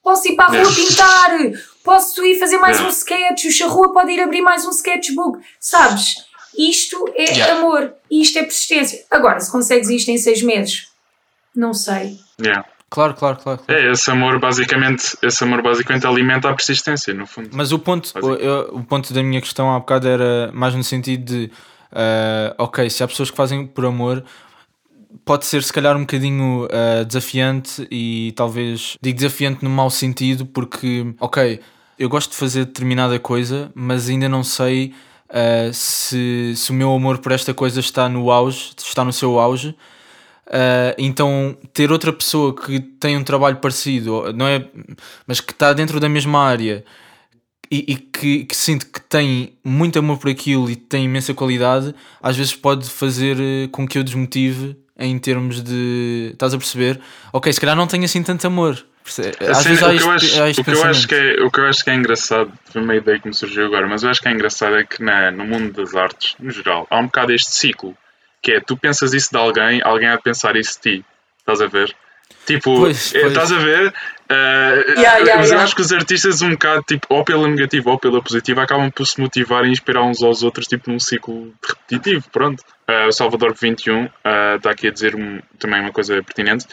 posso 0.08 0.26
ir 0.26 0.36
para 0.36 0.46
a 0.46 0.62
rua 0.62 0.74
pintar, 0.74 1.30
posso 1.84 2.24
ir 2.24 2.38
fazer 2.38 2.56
mais 2.56 2.80
um 2.80 2.88
sketch, 2.88 3.44
o 3.44 3.52
Charrua 3.52 3.92
pode 3.92 4.10
ir 4.10 4.20
abrir 4.20 4.40
mais 4.40 4.64
um 4.64 4.70
sketchbook, 4.70 5.38
sabes? 5.60 6.14
Isto 6.56 7.12
é 7.14 7.24
yeah. 7.24 7.58
amor, 7.58 7.92
isto 8.10 8.38
é 8.38 8.42
persistência. 8.42 9.04
Agora, 9.10 9.38
se 9.38 9.52
consegues 9.52 9.90
isto 9.90 10.10
em 10.10 10.16
seis 10.16 10.40
meses, 10.40 10.88
não 11.54 11.74
sei. 11.74 12.18
Yeah. 12.40 12.64
Claro, 12.88 13.12
claro, 13.12 13.36
claro, 13.36 13.60
claro. 13.66 13.80
É, 13.80 13.92
esse 13.92 14.10
amor 14.10 14.40
basicamente, 14.40 15.14
esse 15.22 15.44
amor 15.44 15.60
basicamente 15.60 16.06
alimenta 16.06 16.48
a 16.48 16.54
persistência, 16.54 17.12
no 17.12 17.26
fundo. 17.26 17.50
Mas 17.52 17.70
o 17.70 17.78
ponto, 17.78 18.10
o, 18.18 18.34
eu, 18.36 18.76
o 18.76 18.82
ponto 18.82 19.12
da 19.12 19.22
minha 19.22 19.42
questão 19.42 19.74
há 19.74 19.78
bocado 19.78 20.08
era 20.08 20.50
mais 20.54 20.74
no 20.74 20.82
sentido 20.82 21.22
de 21.22 21.52
uh, 21.92 22.54
ok, 22.56 22.88
se 22.88 23.04
há 23.04 23.06
pessoas 23.06 23.30
que 23.30 23.36
fazem 23.36 23.66
por 23.66 23.84
amor, 23.84 24.24
pode 25.24 25.46
ser 25.46 25.62
se 25.62 25.72
calhar 25.72 25.96
um 25.96 26.00
bocadinho 26.00 26.66
uh, 26.66 27.04
desafiante 27.04 27.86
e 27.90 28.32
talvez 28.36 28.96
digo 29.00 29.16
desafiante 29.16 29.64
no 29.64 29.70
mau 29.70 29.90
sentido, 29.90 30.46
porque 30.46 31.14
ok, 31.20 31.60
eu 31.98 32.08
gosto 32.08 32.30
de 32.30 32.36
fazer 32.36 32.64
determinada 32.66 33.18
coisa, 33.18 33.70
mas 33.74 34.08
ainda 34.08 34.28
não 34.28 34.44
sei 34.44 34.94
uh, 35.28 35.72
se, 35.72 36.54
se 36.56 36.70
o 36.70 36.74
meu 36.74 36.92
amor 36.92 37.18
por 37.18 37.32
esta 37.32 37.52
coisa 37.52 37.80
está 37.80 38.08
no 38.08 38.30
auge, 38.30 38.72
está 38.78 39.04
no 39.04 39.12
seu 39.12 39.38
auge. 39.38 39.74
Uh, 40.46 40.96
então, 40.96 41.58
ter 41.74 41.92
outra 41.92 42.10
pessoa 42.10 42.54
que 42.54 42.80
tem 42.80 43.16
um 43.16 43.24
trabalho 43.24 43.56
parecido, 43.56 44.32
não 44.32 44.46
é, 44.46 44.66
mas 45.26 45.40
que 45.40 45.52
está 45.52 45.74
dentro 45.74 46.00
da 46.00 46.08
mesma 46.08 46.42
área 46.42 46.84
e, 47.70 47.84
e 47.92 47.96
que, 47.96 48.44
que 48.44 48.56
sinto 48.56 48.86
que 48.86 49.00
tem 49.00 49.58
muito 49.62 49.98
amor 49.98 50.16
por 50.16 50.30
aquilo 50.30 50.70
e 50.70 50.76
tem 50.76 51.04
imensa 51.04 51.34
qualidade, 51.34 51.94
às 52.22 52.34
vezes 52.34 52.54
pode 52.54 52.88
fazer 52.88 53.36
com 53.70 53.86
que 53.86 53.98
eu 53.98 54.02
desmotive 54.02 54.74
em 54.98 55.18
termos 55.18 55.62
de. 55.62 56.30
Estás 56.32 56.54
a 56.54 56.58
perceber? 56.58 57.00
Ok, 57.32 57.52
se 57.52 57.61
calhar 57.61 57.76
não 57.76 57.87
tenho 57.87 58.04
assim 58.04 58.22
tanto 58.22 58.46
amor. 58.46 58.84
Às 59.08 59.18
assim, 59.18 59.68
vezes 59.70 59.82
há 59.82 59.94
isto, 59.94 60.11
acho, 60.11 60.42
há 60.42 60.48
o, 60.50 60.64
que 60.64 60.70
eu 60.70 60.84
acho 60.84 61.08
que 61.08 61.14
é, 61.14 61.42
o 61.42 61.50
que 61.50 61.61
eu 61.61 61.66
acho 61.66 61.82
que 61.82 61.88
é 61.88 61.94
engraçado, 61.94 62.52
foi 62.70 62.82
uma 62.82 62.94
ideia 62.94 63.18
que 63.18 63.26
me 63.26 63.32
surgiu 63.32 63.64
agora, 63.64 63.87
mas 63.87 64.02
eu 64.02 64.11
acho 64.11 64.20
que 64.20 64.28
é 64.28 64.32
engraçado 64.32 64.76
é 64.76 64.84
que 64.84 65.02
na, 65.02 65.30
no 65.30 65.46
mundo 65.46 65.72
das 65.72 65.94
artes, 65.94 66.34
no 66.38 66.50
geral, 66.50 66.87
há 66.90 66.98
um 66.98 67.06
bocado 67.06 67.32
este 67.32 67.56
ciclo 67.56 67.96
que 68.42 68.52
é, 68.52 68.61
tu 68.61 68.76
pensas 68.76 69.14
isso 69.14 69.30
de 69.30 69.38
alguém, 69.38 69.80
alguém 69.82 70.08
há 70.08 70.16
de 70.16 70.22
pensar 70.22 70.56
isso 70.56 70.78
de 70.82 70.98
ti. 70.98 71.04
Estás 71.38 71.61
a 71.61 71.66
ver? 71.66 71.94
Tipo, 72.46 72.80
pois, 72.80 73.12
pois. 73.12 73.26
estás 73.26 73.52
a 73.52 73.58
ver? 73.58 73.88
Uh, 73.88 75.00
yeah, 75.00 75.18
yeah, 75.18 75.37
mas 75.38 75.50
eu 75.50 75.58
acho 75.58 75.74
que 75.74 75.80
os 75.80 75.92
artistas, 75.92 76.42
um 76.42 76.50
bocado, 76.50 76.82
tipo, 76.82 77.06
ou 77.08 77.24
pela 77.24 77.48
negativa 77.48 77.90
ou 77.90 77.98
pela 77.98 78.22
positiva, 78.22 78.62
acabam 78.62 78.90
por 78.90 79.06
se 79.06 79.20
motivar 79.20 79.64
e 79.64 79.70
inspirar 79.70 80.02
uns 80.02 80.22
aos 80.22 80.42
outros, 80.42 80.66
tipo, 80.66 80.90
num 80.90 81.00
ciclo 81.00 81.52
repetitivo. 81.66 82.24
Pronto. 82.30 82.62
Uh, 82.88 83.09
o 83.09 83.12
Salvador 83.12 83.55
21 83.55 84.05
uh, 84.05 84.11
está 84.57 84.70
aqui 84.70 84.88
a 84.88 84.90
dizer 84.90 85.14
também 85.59 85.81
uma 85.81 85.92
coisa 85.92 86.22
pertinente 86.22 86.66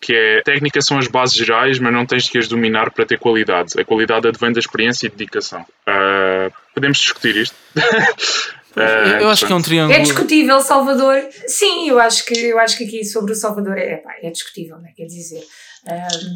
que 0.00 0.14
é 0.14 0.42
técnicas 0.42 0.84
são 0.86 0.98
as 0.98 1.08
bases 1.08 1.36
gerais, 1.36 1.78
mas 1.78 1.92
não 1.92 2.06
tens 2.06 2.28
que 2.28 2.38
as 2.38 2.48
dominar 2.48 2.90
para 2.92 3.04
ter 3.04 3.18
qualidades. 3.18 3.76
A 3.76 3.84
qualidade 3.84 4.28
advém 4.28 4.52
da 4.52 4.60
experiência 4.60 5.06
e 5.06 5.10
dedicação. 5.10 5.62
Uh, 5.62 6.52
podemos 6.74 6.98
discutir 6.98 7.36
isto. 7.36 7.56
Uh, 8.76 9.22
eu 9.22 9.28
acho 9.28 9.44
que 9.44 9.52
é 9.52 9.56
um 9.56 9.62
triângulo. 9.62 9.98
É 9.98 10.02
discutível, 10.02 10.60
Salvador. 10.60 11.20
Sim, 11.48 11.88
eu 11.88 11.98
acho 11.98 12.24
que, 12.24 12.34
eu 12.38 12.60
acho 12.60 12.78
que 12.78 12.84
aqui 12.84 13.04
sobre 13.04 13.32
o 13.32 13.34
Salvador 13.34 13.76
é, 13.76 13.96
pá, 13.96 14.14
é 14.22 14.30
discutível, 14.30 14.78
não 14.78 14.86
é? 14.86 14.92
Quer 14.92 15.06
dizer, 15.06 15.42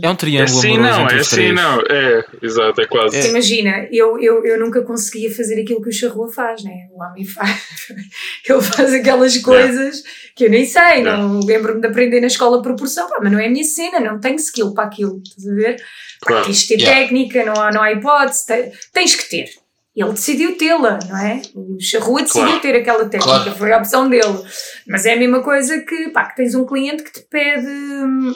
é 0.03 0.09
um 0.11 0.17
triângulo 0.17 0.59
assim 0.59 0.77
amoroso 0.77 0.97
não, 0.99 1.05
entre 1.05 1.17
é 1.17 1.21
os 1.21 1.27
assim 1.27 1.37
três. 1.37 1.55
não. 1.55 1.81
É, 1.91 2.25
exato, 2.43 2.81
é 2.81 2.87
quase. 2.87 3.17
É. 3.17 3.29
Imagina, 3.29 3.89
eu, 3.93 4.19
eu, 4.21 4.45
eu 4.45 4.59
nunca 4.59 4.83
conseguia 4.83 5.33
fazer 5.35 5.61
aquilo 5.61 5.83
que 5.83 5.89
o 5.89 5.93
Charrua 5.93 6.33
faz, 6.33 6.63
né? 6.65 6.89
O 6.93 7.03
homem 7.03 7.25
faz. 7.25 7.61
Ele 8.49 8.63
faz 8.63 8.93
aquelas 8.95 9.37
coisas 9.39 10.03
que 10.35 10.47
eu 10.47 10.51
nem 10.51 10.65
sei, 10.65 11.03
não 11.03 11.41
lembro-me 11.41 11.81
de 11.81 11.87
aprender 11.87 12.21
na 12.21 12.27
escola 12.27 12.63
proporção, 12.63 13.09
pá, 13.09 13.19
mas 13.23 13.31
não 13.33 13.39
é 13.39 13.47
a 13.47 13.51
minha 13.51 13.65
cena, 13.65 14.01
não 14.01 14.19
tenho 14.19 14.37
skill 14.37 14.73
para 14.73 14.85
aquilo, 14.85 15.21
estás 15.25 15.47
a 15.47 15.55
ver? 15.55 15.77
Pá, 15.77 16.27
Claro. 16.29 16.45
tens 16.47 16.61
de 16.63 16.69
ter 16.69 16.79
Yeah. 16.81 17.01
técnica, 17.01 17.45
não 17.45 17.55
há, 17.61 17.71
não 17.73 17.83
há 17.83 17.93
hipótese, 17.93 18.47
te- 18.47 18.73
tens 18.93 19.15
que 19.15 19.29
ter. 19.29 19.47
Ele 19.95 20.13
decidiu 20.13 20.57
tê-la, 20.57 20.99
não 21.07 21.19
é? 21.19 21.43
O 21.55 21.77
Charrua 21.79 22.23
decidiu 22.23 22.47
Claro. 22.47 22.61
ter 22.63 22.77
aquela 22.77 23.05
técnica, 23.11 23.41
Claro. 23.43 23.59
foi 23.59 23.73
a 23.73 23.77
opção 23.79 24.09
dele. 24.09 24.39
Mas 24.87 25.05
é 25.05 25.13
a 25.13 25.17
mesma 25.19 25.43
coisa 25.43 25.81
que, 25.81 26.09
pá, 26.09 26.25
que 26.31 26.37
tens 26.37 26.55
um 26.55 26.65
cliente 26.65 27.03
que 27.03 27.13
te 27.13 27.21
pede 27.29 27.67
hum, 27.67 28.33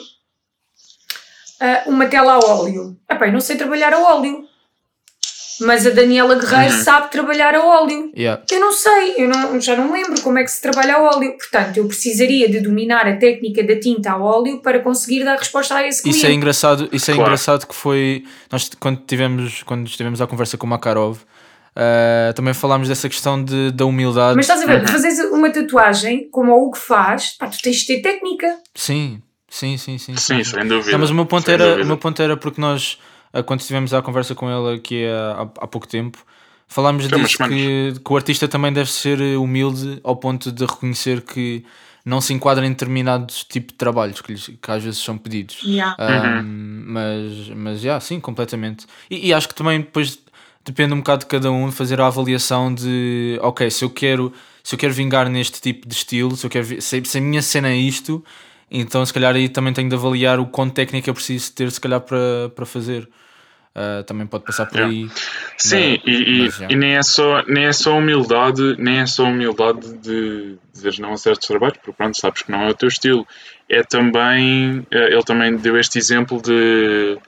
ah, 1.59 1.83
uma 1.87 2.05
tela 2.07 2.33
a 2.33 2.39
óleo. 2.39 2.95
Epá, 3.09 3.27
eu 3.27 3.33
não 3.33 3.41
sei 3.41 3.55
trabalhar 3.55 3.93
a 3.93 3.99
óleo. 4.15 4.43
Mas 5.59 5.87
a 5.87 5.89
Daniela 5.89 6.35
Guerreiro 6.35 6.75
Uhum. 6.75 6.83
sabe 6.83 7.09
trabalhar 7.09 7.55
a 7.55 7.65
óleo. 7.65 8.11
Yeah. 8.15 8.43
Eu 8.51 8.59
não 8.59 8.71
sei, 8.71 9.15
eu 9.17 9.27
não, 9.27 9.59
já 9.59 9.75
não 9.75 9.91
lembro 9.91 10.21
como 10.21 10.37
é 10.37 10.43
que 10.43 10.51
se 10.51 10.61
trabalha 10.61 10.97
a 10.97 11.01
óleo. 11.01 11.35
Portanto, 11.35 11.77
eu 11.77 11.87
precisaria 11.87 12.47
de 12.47 12.59
dominar 12.59 13.07
a 13.07 13.15
técnica 13.15 13.63
da 13.63 13.75
tinta 13.79 14.11
a 14.11 14.17
óleo 14.19 14.59
para 14.61 14.79
conseguir 14.81 15.23
dar 15.23 15.35
resposta 15.35 15.73
a 15.73 15.87
esse 15.87 16.03
cliente. 16.03 16.17
Isso 16.19 16.27
é 16.27 16.31
engraçado, 16.31 16.87
isso 16.91 17.09
é 17.09 17.15
Claro. 17.15 17.29
engraçado 17.29 17.65
que 17.65 17.73
foi 17.73 18.23
nós 18.51 18.69
quando 18.79 19.01
tivemos 19.07 19.63
quando 19.63 19.87
estivemos 19.87 20.21
à 20.21 20.27
conversa 20.27 20.59
com 20.59 20.67
o 20.67 20.69
Makarov 20.69 21.17
ah, 21.75 22.33
também 22.35 22.53
falámos 22.53 22.87
dessa 22.87 23.09
questão 23.09 23.43
de, 23.43 23.71
da 23.71 23.83
humildade. 23.85 24.35
Mas 24.35 24.45
estás 24.45 24.61
a 24.61 24.65
ver, 24.67 24.81
Uhum. 24.81 24.87
fazeres 24.87 25.19
uma 25.31 25.49
tatuagem, 25.49 26.29
como 26.31 26.51
o 26.53 26.67
Hugo 26.67 26.77
faz, 26.77 27.35
pá, 27.37 27.47
tu 27.47 27.57
tens 27.63 27.77
de 27.77 27.87
ter 27.87 28.01
técnica. 28.03 28.59
Sim, 28.75 29.21
sim, 29.49 29.77
sim, 29.77 29.97
sim. 29.97 30.15
Sim, 30.15 30.43
sem 30.43 30.67
dúvida. 30.67 30.91
Não, 30.91 30.99
mas 30.99 31.09
o 31.09 31.13
meu 31.15 31.25
ponto 31.25 31.45
sem 31.45 31.53
era, 31.53 31.63
dúvida. 31.65 31.83
o 31.83 31.87
meu 31.87 31.97
ponto 31.97 32.21
era 32.21 32.37
porque 32.37 32.59
nós, 32.61 32.97
ah, 33.33 33.43
quando 33.43 33.61
estivemos 33.61 33.93
à 33.93 34.01
conversa 34.01 34.35
com 34.35 34.49
ele 34.49 34.77
aqui 34.77 35.05
há, 35.05 35.41
há- 35.43 35.63
há 35.63 35.67
pouco 35.67 35.87
tempo, 35.87 36.17
falámos 36.67 37.07
Tem 37.07 37.17
umas 37.17 37.31
disso 37.31 37.43
que, 37.43 37.93
que 38.03 38.11
o 38.11 38.15
artista 38.15 38.47
também 38.47 38.71
deve 38.73 38.91
ser 38.91 39.19
humilde 39.37 39.99
ao 40.03 40.15
ponto 40.15 40.51
de 40.51 40.65
reconhecer 40.65 41.21
que 41.21 41.65
não 42.05 42.21
se 42.21 42.33
enquadra 42.33 42.65
em 42.65 42.69
determinados 42.69 43.43
tipos 43.43 43.73
de 43.73 43.77
trabalhos 43.77 44.21
que, 44.21 44.31
lhes- 44.31 44.49
que 44.61 44.71
às 44.71 44.81
vezes 44.83 44.99
são 44.99 45.17
pedidos. 45.17 45.61
Yeah. 45.63 45.95
Um, 45.99 46.37
Uhum. 46.37 46.83
mas, 46.87 47.49
mas 47.49 47.81
já, 47.81 47.99
sim, 47.99 48.19
completamente. 48.19 48.85
E, 49.09 49.27
e 49.27 49.33
acho 49.33 49.47
que 49.49 49.55
também 49.55 49.79
depois 49.81 50.17
depende 50.63 50.93
um 50.93 50.97
bocado 50.97 51.21
de 51.21 51.25
cada 51.27 51.51
um 51.51 51.71
fazer 51.71 51.99
a 51.99 52.07
avaliação 52.07 52.73
de 52.73 53.37
ok, 53.41 53.69
se 53.71 53.83
eu 53.83 53.89
quero, 53.89 54.31
se 54.63 54.75
eu 54.75 54.79
quero 54.79 54.93
vingar 54.93 55.29
neste 55.29 55.59
tipo 55.61 55.87
de 55.87 55.93
estilo, 55.95 56.35
se 56.37 56.45
eu 56.45 56.49
quero 56.49 56.81
se, 56.81 57.01
se 57.05 57.17
a 57.17 57.21
minha 57.21 57.41
cena 57.41 57.69
é 57.69 57.75
isto, 57.75 58.23
então 58.69 59.05
se 59.05 59.13
calhar 59.13 59.35
aí 59.35 59.49
também 59.49 59.73
tenho 59.73 59.89
de 59.89 59.95
avaliar 59.95 60.39
o 60.39 60.45
quão 60.45 60.69
técnica 60.69 61.09
eu 61.09 61.13
preciso 61.13 61.53
ter 61.53 61.71
se 61.71 61.79
calhar 61.79 62.01
para, 62.01 62.49
para 62.55 62.65
fazer. 62.65 63.07
Uh, 63.75 64.03
também 64.05 64.25
pode 64.25 64.43
passar 64.43 64.65
por 64.65 64.77
Yeah. 64.77 64.91
aí. 64.91 65.07
Sim, 65.55 65.99
e, 66.03 66.47
e- 66.47 66.49
e 66.69 66.75
nem, 66.75 66.95
é 66.95 67.03
só, 67.03 67.43
nem 67.47 67.65
é 67.65 67.71
só 67.73 67.95
humildade, 67.95 68.75
nem 68.79 69.01
é 69.01 69.05
só 69.05 69.25
humildade 69.25 69.93
de 69.99 70.55
dizeres 70.73 70.97
não 70.97 71.13
a 71.13 71.17
certos 71.17 71.47
trabalhos, 71.47 71.77
porque 71.77 71.93
pronto, 71.93 72.19
sabes 72.19 72.41
que 72.41 72.51
não 72.51 72.63
é 72.63 72.69
o 72.69 72.73
teu 72.73 72.87
estilo. 72.87 73.27
É 73.69 73.83
também, 73.83 74.83
eh, 74.89 75.13
ele 75.13 75.23
também 75.23 75.55
deu 75.57 75.77
este 75.77 75.99
exemplo 75.99 76.41
de, 76.41 77.19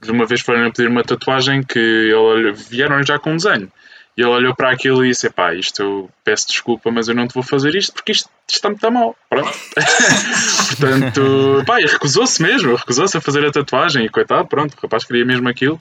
de 0.00 0.10
uma 0.10 0.24
vez 0.24 0.40
foram 0.40 0.70
pedir 0.70 0.88
uma 0.88 1.04
tatuagem 1.04 1.62
que 1.62 1.78
ele 1.78 2.52
vieram 2.52 3.02
já 3.04 3.18
com 3.18 3.32
um 3.32 3.36
desenho. 3.36 3.70
E 4.16 4.20
ele 4.20 4.30
olhou 4.30 4.54
para 4.54 4.70
aquilo 4.70 5.04
e 5.04 5.10
disse: 5.10 5.30
Pá, 5.30 5.54
isto 5.54 5.82
eu 5.82 6.10
peço 6.24 6.48
desculpa, 6.48 6.90
mas 6.90 7.08
eu 7.08 7.14
não 7.14 7.28
te 7.28 7.34
vou 7.34 7.42
fazer 7.42 7.74
isto 7.74 7.92
porque 7.92 8.12
isto, 8.12 8.28
isto 8.48 8.56
está 8.56 8.68
muito 8.68 8.90
mal. 8.90 9.16
Pronto. 9.28 9.52
Portanto, 10.78 11.64
pá, 11.66 11.80
e 11.80 11.86
recusou-se 11.86 12.42
mesmo, 12.42 12.74
recusou-se 12.74 13.16
a 13.16 13.20
fazer 13.20 13.44
a 13.44 13.52
tatuagem. 13.52 14.04
E 14.04 14.08
coitado, 14.08 14.48
pronto, 14.48 14.74
o 14.74 14.80
rapaz 14.80 15.04
queria 15.04 15.24
mesmo 15.24 15.48
aquilo. 15.48 15.80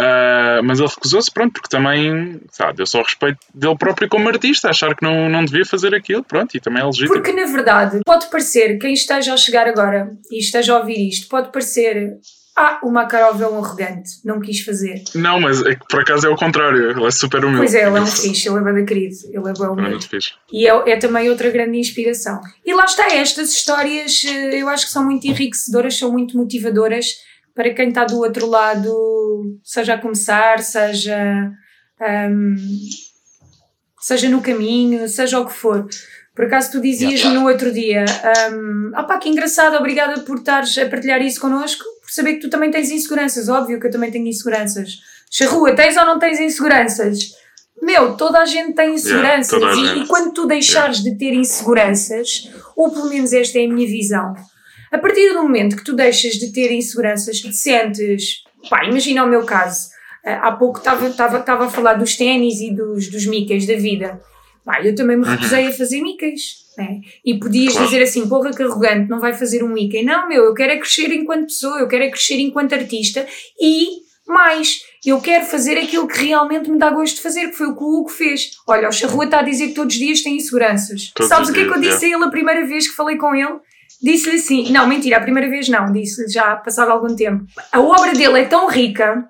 Ah, 0.00 0.60
mas 0.64 0.80
ele 0.80 0.88
recusou-se, 0.88 1.30
pronto, 1.30 1.52
porque 1.52 1.68
também, 1.68 2.40
sabe, 2.50 2.78
deu 2.78 2.86
só 2.86 3.02
respeito 3.02 3.38
dele 3.54 3.76
próprio 3.76 4.08
como 4.08 4.28
artista, 4.28 4.70
achar 4.70 4.96
que 4.96 5.02
não, 5.02 5.28
não 5.28 5.44
devia 5.44 5.64
fazer 5.64 5.94
aquilo, 5.94 6.24
pronto, 6.24 6.56
e 6.56 6.60
também 6.60 6.82
é 6.82 6.86
legítimo. 6.86 7.12
Porque 7.12 7.32
na 7.32 7.46
verdade 7.46 8.00
pode 8.04 8.30
parecer, 8.30 8.78
quem 8.78 8.94
esteja 8.94 9.34
a 9.34 9.36
chegar 9.36 9.66
agora 9.66 10.10
e 10.30 10.38
esteja 10.38 10.72
a 10.72 10.78
ouvir 10.78 11.08
isto, 11.08 11.28
pode 11.28 11.52
parecer, 11.52 12.14
ah, 12.56 12.80
o 12.82 12.90
Makarov 12.90 13.40
é 13.40 13.48
um 13.48 13.64
arrogante, 13.64 14.10
não 14.24 14.40
quis 14.40 14.60
fazer. 14.60 15.02
Não, 15.14 15.40
mas 15.40 15.64
é 15.64 15.74
que 15.74 15.86
por 15.88 16.00
acaso 16.00 16.26
é 16.26 16.30
o 16.30 16.36
contrário, 16.36 16.90
ele 16.90 17.06
é 17.06 17.10
super 17.10 17.44
humilde. 17.44 17.60
Pois 17.60 17.74
é, 17.74 17.86
ele 17.86 17.98
é 17.98 18.00
um 18.00 18.06
fixe, 18.06 18.48
ele 18.48 18.58
é 18.58 18.72
bem 18.72 18.84
querido, 18.84 19.14
ele 19.28 19.48
é 19.48 19.52
bem 19.52 19.64
é 19.64 19.68
humilde. 19.68 19.90
muito 19.90 20.08
fixe. 20.08 20.32
E 20.52 20.66
é, 20.66 20.90
é 20.90 20.96
também 20.96 21.30
outra 21.30 21.50
grande 21.50 21.78
inspiração. 21.78 22.40
E 22.64 22.74
lá 22.74 22.84
está, 22.84 23.14
estas 23.14 23.50
histórias 23.52 24.22
eh, 24.24 24.60
eu 24.60 24.68
acho 24.68 24.86
que 24.86 24.92
são 24.92 25.04
muito 25.04 25.26
enriquecedoras, 25.26 25.98
são 25.98 26.12
muito 26.12 26.36
motivadoras 26.36 27.06
para 27.54 27.72
quem 27.74 27.88
está 27.88 28.04
do 28.04 28.18
outro 28.18 28.46
lado, 28.46 29.58
seja 29.62 29.94
a 29.94 29.98
começar, 29.98 30.60
seja, 30.60 31.50
ahm, 32.00 32.56
seja 34.00 34.28
no 34.28 34.40
caminho, 34.40 35.08
seja 35.08 35.38
o 35.38 35.46
que 35.46 35.52
for. 35.52 35.86
Por 36.34 36.44
acaso 36.46 36.72
tu 36.72 36.80
dizias-me 36.80 37.34
no 37.34 37.46
outro 37.46 37.72
dia, 37.72 38.04
um, 38.52 38.92
ah 38.94 39.02
pá, 39.02 39.18
que 39.18 39.28
engraçado, 39.28 39.76
obrigada 39.76 40.20
por 40.22 40.38
estares 40.38 40.78
a 40.78 40.88
partilhar 40.88 41.20
isso 41.20 41.40
connosco, 41.40 41.84
por 42.10 42.14
saber 42.14 42.34
que 42.34 42.40
tu 42.40 42.50
também 42.50 42.72
tens 42.72 42.90
inseguranças, 42.90 43.48
óbvio 43.48 43.78
que 43.78 43.86
eu 43.86 43.90
também 43.90 44.10
tenho 44.10 44.26
inseguranças. 44.26 44.98
Charrua, 45.30 45.76
tens 45.76 45.96
ou 45.96 46.04
não 46.04 46.18
tens 46.18 46.40
inseguranças? 46.40 47.36
Meu, 47.80 48.16
toda 48.16 48.40
a 48.40 48.44
gente 48.44 48.74
tem 48.74 48.94
inseguranças 48.94 49.62
a 49.62 49.70
e, 49.70 49.74
gente. 49.74 50.00
e 50.00 50.06
quando 50.08 50.34
tu 50.34 50.44
deixares 50.44 51.02
de 51.04 51.16
ter 51.16 51.32
inseguranças, 51.32 52.50
ou 52.76 52.90
pelo 52.90 53.08
menos 53.08 53.32
esta 53.32 53.60
é 53.60 53.64
a 53.64 53.68
minha 53.68 53.86
visão, 53.86 54.34
a 54.90 54.98
partir 54.98 55.32
do 55.32 55.40
momento 55.42 55.76
que 55.76 55.84
tu 55.84 55.94
deixas 55.94 56.32
de 56.32 56.52
ter 56.52 56.72
inseguranças 56.72 57.38
te 57.38 57.54
sentes, 57.54 58.42
pá, 58.68 58.84
imagina 58.84 59.24
o 59.24 59.28
meu 59.28 59.44
caso, 59.44 59.88
ah, 60.26 60.48
há 60.48 60.52
pouco 60.52 60.80
estava 60.80 61.64
a 61.64 61.70
falar 61.70 61.94
dos 61.94 62.16
ténis 62.16 62.60
e 62.60 62.74
dos, 62.74 63.08
dos 63.08 63.24
micas 63.24 63.64
da 63.66 63.76
vida. 63.76 64.20
Pá, 64.64 64.82
eu 64.82 64.96
também 64.96 65.16
me 65.16 65.24
recusei 65.24 65.68
a 65.68 65.72
fazer 65.72 66.02
micas. 66.02 66.68
Né? 66.80 67.00
E 67.24 67.38
podias 67.38 67.76
dizer 67.76 68.02
assim, 68.02 68.26
porra 68.26 68.52
que 68.52 68.62
arrogante, 68.62 69.10
não 69.10 69.20
vai 69.20 69.34
fazer 69.34 69.62
um 69.62 69.68
Mickey. 69.68 70.02
Não, 70.02 70.26
meu, 70.26 70.44
eu 70.44 70.54
quero 70.54 70.72
é 70.72 70.78
crescer 70.78 71.12
enquanto 71.12 71.46
pessoa, 71.46 71.78
eu 71.78 71.86
quero 71.86 72.04
é 72.04 72.10
crescer 72.10 72.40
enquanto 72.40 72.72
artista 72.72 73.26
e 73.60 73.88
mais, 74.26 74.80
eu 75.04 75.20
quero 75.20 75.44
fazer 75.44 75.76
aquilo 75.76 76.06
que 76.06 76.24
realmente 76.24 76.70
me 76.70 76.78
dá 76.78 76.90
gosto 76.90 77.16
de 77.16 77.20
fazer, 77.20 77.48
que 77.48 77.56
foi 77.56 77.66
o 77.66 77.76
que 77.76 77.82
o 77.82 77.98
Hugo 77.98 78.08
fez. 78.08 78.52
Olha, 78.66 78.88
o 78.88 78.92
Charrua 78.92 79.24
está 79.24 79.40
a 79.40 79.42
dizer 79.42 79.68
que 79.68 79.74
todos 79.74 79.92
os 79.94 80.00
dias 80.00 80.22
tem 80.22 80.36
inseguranças. 80.36 81.10
Todos 81.14 81.28
Sabes 81.28 81.48
o 81.50 81.52
que 81.52 81.60
é 81.60 81.64
que 81.64 81.74
eu 81.74 81.80
disse 81.80 82.06
a 82.06 82.08
ele 82.08 82.24
a 82.24 82.30
primeira 82.30 82.64
vez 82.66 82.88
que 82.88 82.94
falei 82.94 83.16
com 83.16 83.34
ele? 83.34 83.58
Disse-lhe 84.02 84.36
assim, 84.36 84.70
não, 84.72 84.86
mentira, 84.86 85.18
a 85.18 85.20
primeira 85.20 85.50
vez 85.50 85.68
não, 85.68 85.92
disse-lhe 85.92 86.28
já 86.28 86.56
passado 86.56 86.90
algum 86.90 87.14
tempo. 87.14 87.44
A 87.72 87.80
obra 87.80 88.12
dele 88.12 88.40
é 88.40 88.44
tão 88.44 88.66
rica, 88.68 89.28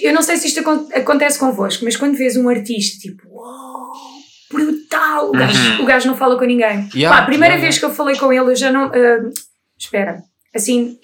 eu 0.00 0.12
não 0.12 0.22
sei 0.22 0.36
se 0.36 0.48
isto 0.48 0.60
acon- 0.60 0.88
acontece 0.94 1.38
convosco, 1.38 1.84
mas 1.84 1.96
quando 1.96 2.16
vês 2.16 2.36
um 2.36 2.48
artista, 2.48 2.98
tipo, 2.98 3.31
brutal, 5.12 5.28
o 5.28 5.32
gajo, 5.32 5.82
o 5.82 5.86
gajo 5.86 6.08
não 6.08 6.16
fala 6.16 6.38
com 6.38 6.44
ninguém. 6.44 6.88
Yeah, 6.94 7.16
Pá, 7.16 7.22
a 7.22 7.26
primeira 7.26 7.54
yeah, 7.54 7.62
vez 7.62 7.76
yeah. 7.76 7.80
que 7.80 7.84
eu 7.84 7.90
falei 7.96 8.16
com 8.16 8.32
ele, 8.32 8.50
eu 8.50 8.56
já 8.56 8.70
não. 8.72 8.84
ah, 8.86 9.30
espera, 9.78 10.22
assim. 10.54 10.98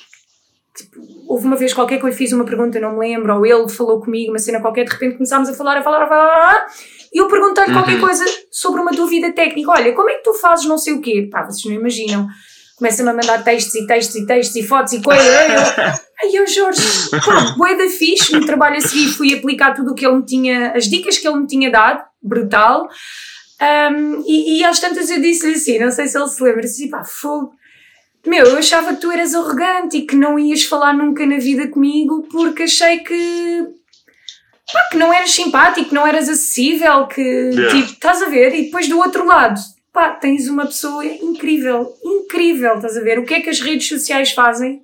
tipo, 0.77 1.01
houve 1.29 1.47
uma 1.47 1.57
vez 1.57 1.75
qualquer 1.75 1.99
que 1.99 2.05
eu 2.05 2.09
lhe 2.09 2.15
fiz 2.15 2.33
uma 2.33 2.45
pergunta, 2.45 2.81
não 2.81 2.93
me 2.93 3.01
lembro, 3.01 3.37
ou 3.37 3.45
ele 3.47 3.69
falou 3.69 4.01
comigo, 4.01 4.31
uma 4.33 4.39
cena 4.39 4.61
qualquer, 4.61 4.85
de 4.85 4.93
repente 4.93 5.15
começámos 5.17 5.49
a 5.49 5.55
falar, 5.55 5.77
a 5.77 5.83
falar, 5.83 6.05
a 6.05 6.09
falar, 6.09 6.67
e 7.13 7.19
eu 7.19 7.29
perguntei-lhe 7.29 7.73
qualquer 7.73 7.95
Uhum. 7.95 8.01
coisa 8.01 8.25
sobre 8.51 8.81
uma 8.81 8.93
dúvida 8.93 9.33
técnica. 9.33 9.71
Olha, 9.71 9.93
como 9.95 10.11
é 10.11 10.15
que 10.15 10.23
tu 10.23 10.35
fazes 10.35 10.67
não 10.67 10.79
sei 10.79 10.95
o 10.95 11.01
quê? 11.01 11.29
Pá, 11.31 11.43
vocês 11.45 11.65
não 11.65 11.73
imaginam. 11.81 12.27
Começa-me 12.77 13.09
a 13.11 13.13
mandar 13.13 13.43
textos 13.43 13.75
e 13.75 13.87
textos 13.89 14.15
e 14.17 14.27
textos 14.27 14.57
e 14.57 14.63
fotos 14.63 14.93
e 14.93 15.03
coisas. 15.03 15.27
Ai, 15.27 16.31
eu, 16.33 16.47
Jorge, 16.47 16.81
pá, 17.11 17.55
bué 17.57 17.75
da 17.75 17.89
fixe, 17.89 18.33
no 18.33 18.47
trabalho 18.47 18.77
a 18.77 18.81
seguir 18.81 19.09
fui 19.09 19.35
aplicar 19.35 19.75
tudo 19.75 19.91
o 19.91 19.95
que 19.95 20.07
ele 20.07 20.17
me 20.17 20.25
tinha, 20.25 20.73
as 20.77 20.85
dicas 20.85 21.19
que 21.19 21.27
ele 21.27 21.39
me 21.39 21.47
tinha 21.47 21.71
dado, 21.71 22.05
brutal. 22.23 22.89
Um, 23.61 24.23
e, 24.27 24.59
e 24.59 24.65
às 24.65 24.79
tantas 24.79 25.11
eu 25.11 25.21
disse-lhe 25.21 25.55
assim, 25.55 25.79
não 25.79 25.91
sei 25.91 26.07
se 26.07 26.17
ele 26.17 26.29
se 26.29 26.43
lembra, 26.43 26.61
disse 26.63 26.83
assim, 26.83 26.91
pá, 26.91 27.05
fogo. 27.05 27.53
Meu, 28.27 28.47
eu 28.47 28.59
achava 28.59 28.95
que 28.95 29.01
tu 29.01 29.11
eras 29.11 29.35
arrogante 29.35 29.97
e 29.97 30.07
que 30.07 30.15
não 30.15 30.39
ias 30.39 30.65
falar 30.65 30.93
nunca 30.93 31.27
na 31.27 31.39
vida 31.39 31.69
comigo 31.69 32.27
porque 32.31 32.65
achei 32.65 32.99
que. 32.99 33.67
pá, 34.73 34.89
que 34.91 34.97
não 34.97 35.13
eras 35.13 35.31
simpático, 35.31 35.89
que 35.89 35.95
não 35.95 36.07
eras 36.07 36.29
acessível, 36.29 37.07
que. 37.07 37.21
Yeah. 37.21 37.71
tipo, 37.71 37.93
estás 37.93 38.23
a 38.23 38.29
ver? 38.29 38.55
E 38.55 38.65
depois 38.67 38.89
do 38.89 38.99
outro 38.99 39.25
lado, 39.25 39.61
pá, 39.93 40.11
tens 40.11 40.49
uma 40.49 40.67
pessoa 40.67 41.05
incrível, 41.05 41.95
incrível, 42.05 42.75
estás 42.77 42.97
a 42.97 43.01
ver? 43.01 43.19
O 43.19 43.25
que 43.25 43.35
é 43.35 43.41
que 43.41 43.51
as 43.51 43.61
redes 43.61 43.89
sociais 43.89 44.33
fazem? 44.33 44.83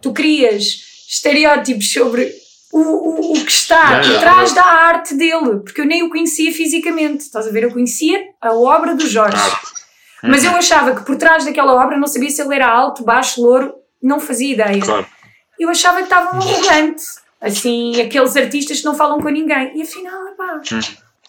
Tu 0.00 0.12
crias 0.12 0.84
estereótipos 1.08 1.90
sobre 1.90 2.32
o, 2.74 2.80
o, 2.80 3.32
o 3.32 3.44
que 3.44 3.52
está 3.52 4.00
yeah. 4.00 4.16
atrás 4.16 4.52
da 4.52 4.64
arte 4.64 5.14
dele, 5.14 5.60
porque 5.60 5.80
eu 5.80 5.86
nem 5.86 6.02
o 6.02 6.10
conhecia 6.10 6.52
fisicamente, 6.52 7.20
estás 7.20 7.46
a 7.46 7.50
ver? 7.52 7.62
Eu 7.62 7.70
conhecia 7.70 8.20
a 8.40 8.52
obra 8.52 8.96
do 8.96 9.06
Jorge. 9.06 9.36
Arte. 9.36 9.74
Mas 10.24 10.42
eu 10.42 10.50
achava 10.56 10.92
que 10.96 11.04
por 11.04 11.16
trás 11.16 11.44
daquela 11.44 11.72
obra, 11.74 11.96
não 11.96 12.08
sabia 12.08 12.30
se 12.30 12.42
ele 12.42 12.56
era 12.56 12.68
alto, 12.68 13.04
baixo, 13.04 13.40
louro, 13.40 13.74
não 14.02 14.18
fazia 14.18 14.52
ideia. 14.52 14.82
Claro. 14.82 15.06
Eu 15.60 15.68
achava 15.68 15.98
que 15.98 16.04
estava 16.04 16.34
um 16.34 16.40
arrogante. 16.40 17.04
Assim, 17.40 18.00
aqueles 18.00 18.34
artistas 18.36 18.78
que 18.78 18.84
não 18.84 18.94
falam 18.94 19.20
com 19.20 19.28
ninguém. 19.28 19.78
E 19.78 19.82
afinal, 19.82 20.34
pá. 20.36 20.60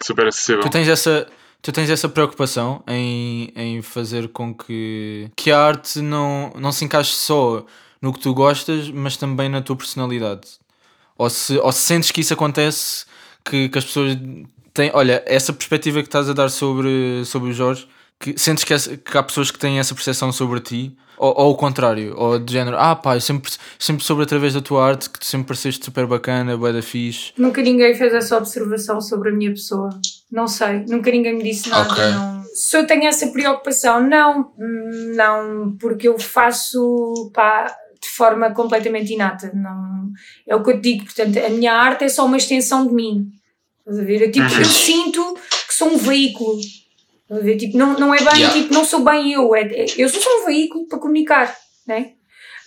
Super 0.01 0.27
acessível. 0.27 0.61
Tu 0.61 0.69
tens 0.69 0.87
essa, 0.87 1.27
tu 1.61 1.71
tens 1.71 1.89
essa 1.89 2.09
preocupação 2.09 2.81
em, 2.87 3.51
em 3.55 3.81
fazer 3.81 4.29
com 4.29 4.55
que, 4.55 5.29
que 5.35 5.51
a 5.51 5.59
arte 5.59 6.01
não, 6.01 6.51
não 6.55 6.71
se 6.71 6.85
encaixe 6.85 7.13
só 7.13 7.65
no 8.01 8.13
que 8.13 8.19
tu 8.19 8.33
gostas, 8.33 8.89
mas 8.89 9.17
também 9.17 9.49
na 9.49 9.61
tua 9.61 9.75
personalidade. 9.75 10.64
Ou 11.17 11.29
se, 11.29 11.57
ou 11.57 11.71
se 11.71 11.79
sentes 11.79 12.11
que 12.11 12.21
isso 12.21 12.33
acontece, 12.33 13.05
que, 13.43 13.69
que 13.69 13.77
as 13.77 13.85
pessoas 13.85 14.17
têm. 14.73 14.91
Olha, 14.93 15.23
essa 15.25 15.53
perspectiva 15.53 16.01
que 16.01 16.07
estás 16.07 16.29
a 16.29 16.33
dar 16.33 16.49
sobre, 16.49 17.23
sobre 17.25 17.49
o 17.49 17.53
Jorge, 17.53 17.87
que 18.19 18.37
sentes 18.37 18.63
que, 18.63 18.73
essa, 18.73 18.97
que 18.97 19.17
há 19.17 19.23
pessoas 19.23 19.51
que 19.51 19.59
têm 19.59 19.79
essa 19.79 19.93
percepção 19.93 20.31
sobre 20.31 20.59
ti, 20.59 20.97
ou, 21.17 21.33
ou 21.37 21.51
o 21.51 21.55
contrário, 21.55 22.13
ou 22.17 22.37
de 22.39 22.51
género, 22.51 22.77
ah 22.77 22.95
pá, 22.95 23.19
sempre, 23.19 23.51
sempre 23.79 24.03
soube 24.03 24.23
através 24.23 24.53
da 24.53 24.61
tua 24.61 24.85
arte 24.85 25.09
que 25.09 25.19
tu 25.19 25.25
sempre 25.25 25.47
pareceste 25.47 25.85
super 25.85 26.05
bacana, 26.05 26.57
bué 26.57 26.73
da 26.73 26.81
fixe. 26.81 27.31
Nunca 27.37 27.61
ninguém 27.61 27.93
fez 27.95 28.13
essa 28.13 28.37
observação 28.37 28.99
sobre 28.99 29.29
a 29.29 29.31
minha 29.31 29.51
pessoa. 29.51 29.89
Não 30.31 30.47
sei, 30.47 30.85
nunca 30.87 31.09
ninguém 31.11 31.37
me 31.37 31.43
disse 31.43 31.69
nada. 31.69 31.91
Okay. 31.91 32.11
Não. 32.11 32.43
Se 32.53 32.77
eu 32.77 32.87
tenho 32.87 33.05
essa 33.05 33.27
preocupação, 33.27 34.01
não, 34.01 34.51
não, 35.15 35.75
porque 35.79 36.07
eu 36.07 36.17
faço 36.19 37.31
pá, 37.33 37.73
forma 38.15 38.51
completamente 38.51 39.13
inata. 39.13 39.51
Não, 39.53 40.11
é 40.47 40.55
o 40.55 40.63
que 40.63 40.71
eu 40.71 40.81
te 40.81 40.81
digo, 40.81 41.05
portanto, 41.05 41.37
a 41.37 41.49
minha 41.49 41.73
arte 41.73 42.05
é 42.05 42.09
só 42.09 42.25
uma 42.25 42.37
extensão 42.37 42.87
de 42.87 42.93
mim. 42.93 43.29
Estás 43.79 43.99
a 43.99 44.03
ver? 44.03 44.21
Eu, 44.21 44.31
tipo, 44.31 44.45
eu 44.45 44.57
uhum. 44.57 44.65
sinto 44.65 45.37
que 45.67 45.73
sou 45.73 45.93
um 45.93 45.97
veículo 45.97 46.59
Tipo, 47.57 47.77
não, 47.77 47.97
não 47.97 48.13
é 48.13 48.19
bem, 48.19 48.35
yeah. 48.35 48.53
tipo, 48.53 48.73
não 48.73 48.85
sou 48.85 49.03
bem 49.03 49.33
eu, 49.33 49.55
é, 49.55 49.61
é, 49.61 49.85
eu 49.97 50.07
sou 50.07 50.21
só 50.21 50.41
um 50.41 50.45
veículo 50.45 50.87
para 50.87 50.99
comunicar, 50.99 51.55
né? 51.87 52.11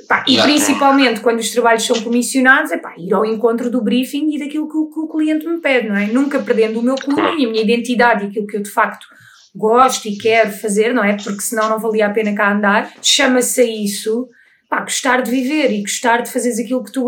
Pá, 0.08 0.24
e 0.26 0.32
yeah. 0.32 0.52
principalmente 0.52 1.20
quando 1.20 1.38
os 1.38 1.50
trabalhos 1.50 1.84
são 1.84 2.00
comissionados, 2.02 2.72
é 2.72 2.78
pá, 2.78 2.94
ir 2.98 3.12
ao 3.14 3.24
encontro 3.24 3.70
do 3.70 3.80
briefing 3.80 4.34
e 4.34 4.38
daquilo 4.38 4.68
que 4.68 4.76
o, 4.76 4.90
que 4.90 4.98
o 4.98 5.08
cliente 5.08 5.46
me 5.46 5.60
pede, 5.60 5.88
não 5.88 5.96
é? 5.96 6.06
Nunca 6.06 6.40
perdendo 6.40 6.80
o 6.80 6.82
meu 6.82 6.96
cunho 6.96 7.38
e 7.38 7.46
a 7.46 7.48
minha 7.48 7.62
identidade 7.62 8.24
e 8.24 8.28
aquilo 8.28 8.46
que 8.48 8.56
eu 8.56 8.62
de 8.62 8.70
facto 8.70 9.06
gosto 9.54 10.06
e 10.08 10.16
quero 10.16 10.50
fazer, 10.50 10.92
não 10.92 11.04
é? 11.04 11.16
Porque 11.16 11.40
senão 11.40 11.68
não 11.68 11.78
valia 11.78 12.06
a 12.06 12.10
pena 12.10 12.34
cá 12.34 12.52
andar. 12.52 12.92
Chama-se 13.00 13.60
a 13.60 13.64
isso, 13.64 14.28
pá, 14.68 14.80
gostar 14.80 15.22
de 15.22 15.30
viver 15.30 15.72
e 15.72 15.82
gostar 15.82 16.22
de 16.22 16.30
fazer 16.30 16.62
aquilo 16.62 16.84
que 16.84 16.92
tu, 16.92 17.06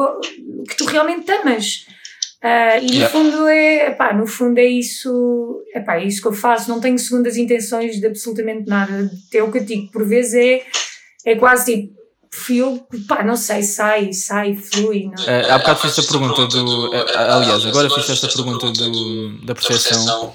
que 0.68 0.76
tu 0.76 0.84
realmente 0.86 1.30
amas. 1.30 1.86
Uh, 2.42 2.80
e 2.82 2.94
yeah. 2.94 3.00
no 3.00 3.08
fundo 3.10 3.48
é, 3.48 3.88
epá, 3.88 4.14
no 4.14 4.26
fundo 4.26 4.58
é 4.58 4.64
isso, 4.64 5.62
epá, 5.74 5.96
é 5.96 6.06
isso 6.06 6.22
que 6.22 6.28
eu 6.28 6.32
faço, 6.32 6.70
não 6.70 6.80
tenho 6.80 6.98
segundas 6.98 7.36
intenções 7.36 8.00
de 8.00 8.06
absolutamente 8.06 8.66
nada. 8.66 9.10
É 9.32 9.42
o 9.42 9.52
que 9.52 9.58
eu 9.58 9.64
digo, 9.64 9.92
por 9.92 10.08
vezes 10.08 10.34
é, 10.34 10.62
é 11.26 11.36
quase 11.36 11.66
tipo, 11.66 12.00
fio, 12.30 12.86
pá, 13.06 13.22
não 13.22 13.36
sei, 13.36 13.62
sai, 13.62 14.14
sai, 14.14 14.54
flui. 14.54 15.04
Não. 15.04 15.22
Uh, 15.22 15.52
há 15.52 15.58
bocado 15.58 15.80
fiz 15.80 15.98
esta 15.98 16.10
pergunta 16.10 16.46
do. 16.46 16.90
Uh, 16.90 17.04
aliás, 17.14 17.66
agora 17.66 17.90
fiz 17.90 18.08
esta 18.08 18.28
pergunta 18.28 18.70
do, 18.70 19.44
da 19.44 19.54
percepção 19.54 20.32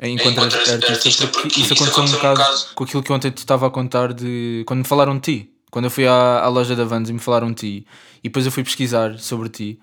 enquanto 0.00 0.40
artista, 0.40 1.26
porque 1.28 1.62
isso 1.62 1.72
aconteceu 1.72 2.04
um 2.04 2.10
bocado 2.10 2.44
com 2.74 2.84
aquilo 2.84 3.02
que 3.02 3.12
ontem 3.12 3.30
te 3.30 3.38
estava 3.38 3.66
a 3.66 3.70
contar 3.70 4.12
de. 4.12 4.64
quando 4.66 4.80
me 4.80 4.86
falaram 4.86 5.14
de 5.14 5.20
ti. 5.20 5.57
Quando 5.70 5.86
eu 5.86 5.90
fui 5.90 6.06
à, 6.06 6.40
à 6.40 6.48
loja 6.48 6.74
da 6.74 6.84
Vans 6.84 7.08
e 7.08 7.12
me 7.12 7.18
falaram 7.18 7.48
de 7.48 7.54
ti, 7.54 7.86
e 8.18 8.28
depois 8.28 8.46
eu 8.46 8.52
fui 8.52 8.64
pesquisar 8.64 9.18
sobre 9.18 9.48
ti. 9.48 9.78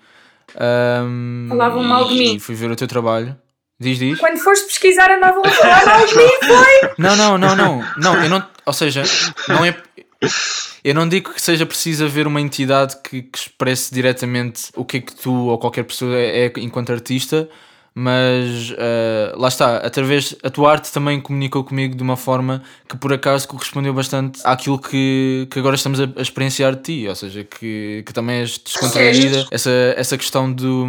Um, 0.54 1.46
Falavam 1.48 1.82
mal 1.82 2.08
de 2.08 2.14
mim. 2.14 2.38
Fui 2.38 2.54
ver 2.54 2.70
o 2.70 2.76
teu 2.76 2.86
trabalho. 2.86 3.36
Diz, 3.78 3.98
diz. 3.98 4.18
Quando 4.18 4.38
foste 4.38 4.66
pesquisar 4.66 5.10
andavam 5.10 5.42
a 5.44 5.50
falar 5.50 5.84
mal 5.84 6.06
de 6.06 6.16
mim, 6.16 6.30
foi? 6.46 6.90
Não, 6.98 7.14
não, 7.14 7.36
não, 7.36 7.54
não. 7.54 7.84
Não, 7.98 8.22
eu 8.22 8.30
não. 8.30 8.46
Ou 8.64 8.72
seja, 8.72 9.02
não 9.48 9.64
é. 9.64 9.76
Eu 10.82 10.94
não 10.94 11.08
digo 11.08 11.32
que 11.32 11.42
seja 11.42 11.66
preciso 11.66 12.04
haver 12.04 12.26
uma 12.26 12.40
entidade 12.40 12.96
que, 13.02 13.22
que 13.22 13.38
expresse 13.38 13.92
diretamente 13.92 14.70
o 14.74 14.84
que 14.84 14.98
é 14.98 15.00
que 15.00 15.14
tu 15.14 15.32
ou 15.32 15.58
qualquer 15.58 15.82
pessoa 15.84 16.16
é, 16.16 16.46
é 16.46 16.52
enquanto 16.58 16.90
artista, 16.90 17.48
mas 17.98 18.72
uh, 18.72 19.40
lá 19.40 19.48
está, 19.48 19.78
através 19.78 20.36
a 20.42 20.50
tua 20.50 20.70
arte 20.70 20.92
também 20.92 21.18
comunicou 21.18 21.64
comigo 21.64 21.96
de 21.96 22.02
uma 22.02 22.14
forma 22.14 22.62
que 22.86 22.94
por 22.94 23.10
acaso 23.10 23.48
correspondeu 23.48 23.94
bastante 23.94 24.38
àquilo 24.44 24.78
que, 24.78 25.48
que 25.50 25.58
agora 25.58 25.76
estamos 25.76 25.98
a, 25.98 26.04
a 26.14 26.20
experienciar 26.20 26.76
de 26.76 26.82
ti, 26.82 27.08
ou 27.08 27.14
seja, 27.14 27.42
que, 27.42 28.04
que 28.04 28.12
também 28.12 28.40
és 28.40 28.58
descontraída. 28.58 29.46
Essa, 29.50 29.70
essa 29.96 30.18
questão 30.18 30.52
do, 30.52 30.84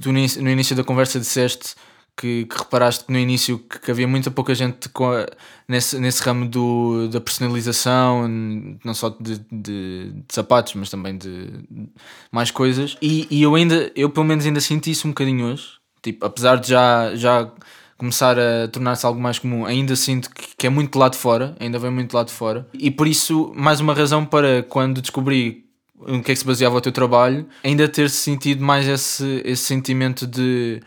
do 0.00 0.12
no 0.12 0.50
início 0.50 0.76
da 0.76 0.84
conversa 0.84 1.18
disseste 1.18 1.74
que, 2.16 2.44
que, 2.44 2.56
reparaste 2.56 3.04
que 3.04 3.12
no 3.12 3.18
início 3.18 3.58
que, 3.58 3.80
que, 3.80 3.90
havia 3.90 4.06
muita 4.06 4.30
pouca 4.30 4.54
gente 4.54 4.88
a, 4.88 5.36
nesse, 5.66 5.98
nesse 5.98 6.22
ramo 6.22 6.48
do, 6.48 7.08
da 7.08 7.20
personalização, 7.20 8.28
não 8.28 8.94
só 8.94 9.08
de, 9.08 9.38
de, 9.50 10.12
de 10.12 10.24
sapatos, 10.28 10.74
mas 10.74 10.88
também 10.88 11.18
de, 11.18 11.46
de 11.68 11.88
mais 12.30 12.52
coisas. 12.52 12.96
E, 13.02 13.26
e, 13.28 13.42
eu 13.42 13.56
ainda, 13.56 13.90
eu 13.96 14.08
pelo 14.08 14.26
menos 14.26 14.46
ainda 14.46 14.60
senti 14.60 14.92
isso 14.92 15.08
um 15.08 15.10
bocadinho 15.10 15.46
hoje. 15.46 15.77
Tipo, 16.12 16.24
apesar 16.24 16.56
de 16.56 16.68
já, 16.68 17.14
já 17.14 17.50
começar 17.98 18.38
a 18.38 18.66
tornar-se 18.68 19.04
algo 19.04 19.20
mais 19.20 19.38
comum, 19.38 19.66
ainda 19.66 19.94
sinto 19.94 20.30
que, 20.30 20.56
que 20.56 20.66
é 20.66 20.70
muito 20.70 20.98
lá 20.98 21.10
de 21.10 21.18
fora, 21.18 21.54
ainda 21.60 21.78
vem 21.78 21.90
muito 21.90 22.14
lá 22.14 22.22
de 22.22 22.32
fora. 22.32 22.66
E 22.72 22.90
por 22.90 23.06
isso, 23.06 23.52
mais 23.54 23.78
uma 23.78 23.92
razão 23.92 24.24
para 24.24 24.62
quando 24.62 25.02
descobri 25.02 25.66
em 26.06 26.22
que 26.22 26.30
é 26.30 26.34
que 26.34 26.40
se 26.40 26.46
baseava 26.46 26.76
o 26.76 26.80
teu 26.80 26.92
trabalho, 26.92 27.46
ainda 27.62 27.86
ter 27.86 28.08
sentido 28.08 28.64
mais 28.64 28.88
esse, 28.88 29.42
esse 29.44 29.64
sentimento 29.64 30.26
de, 30.26 30.80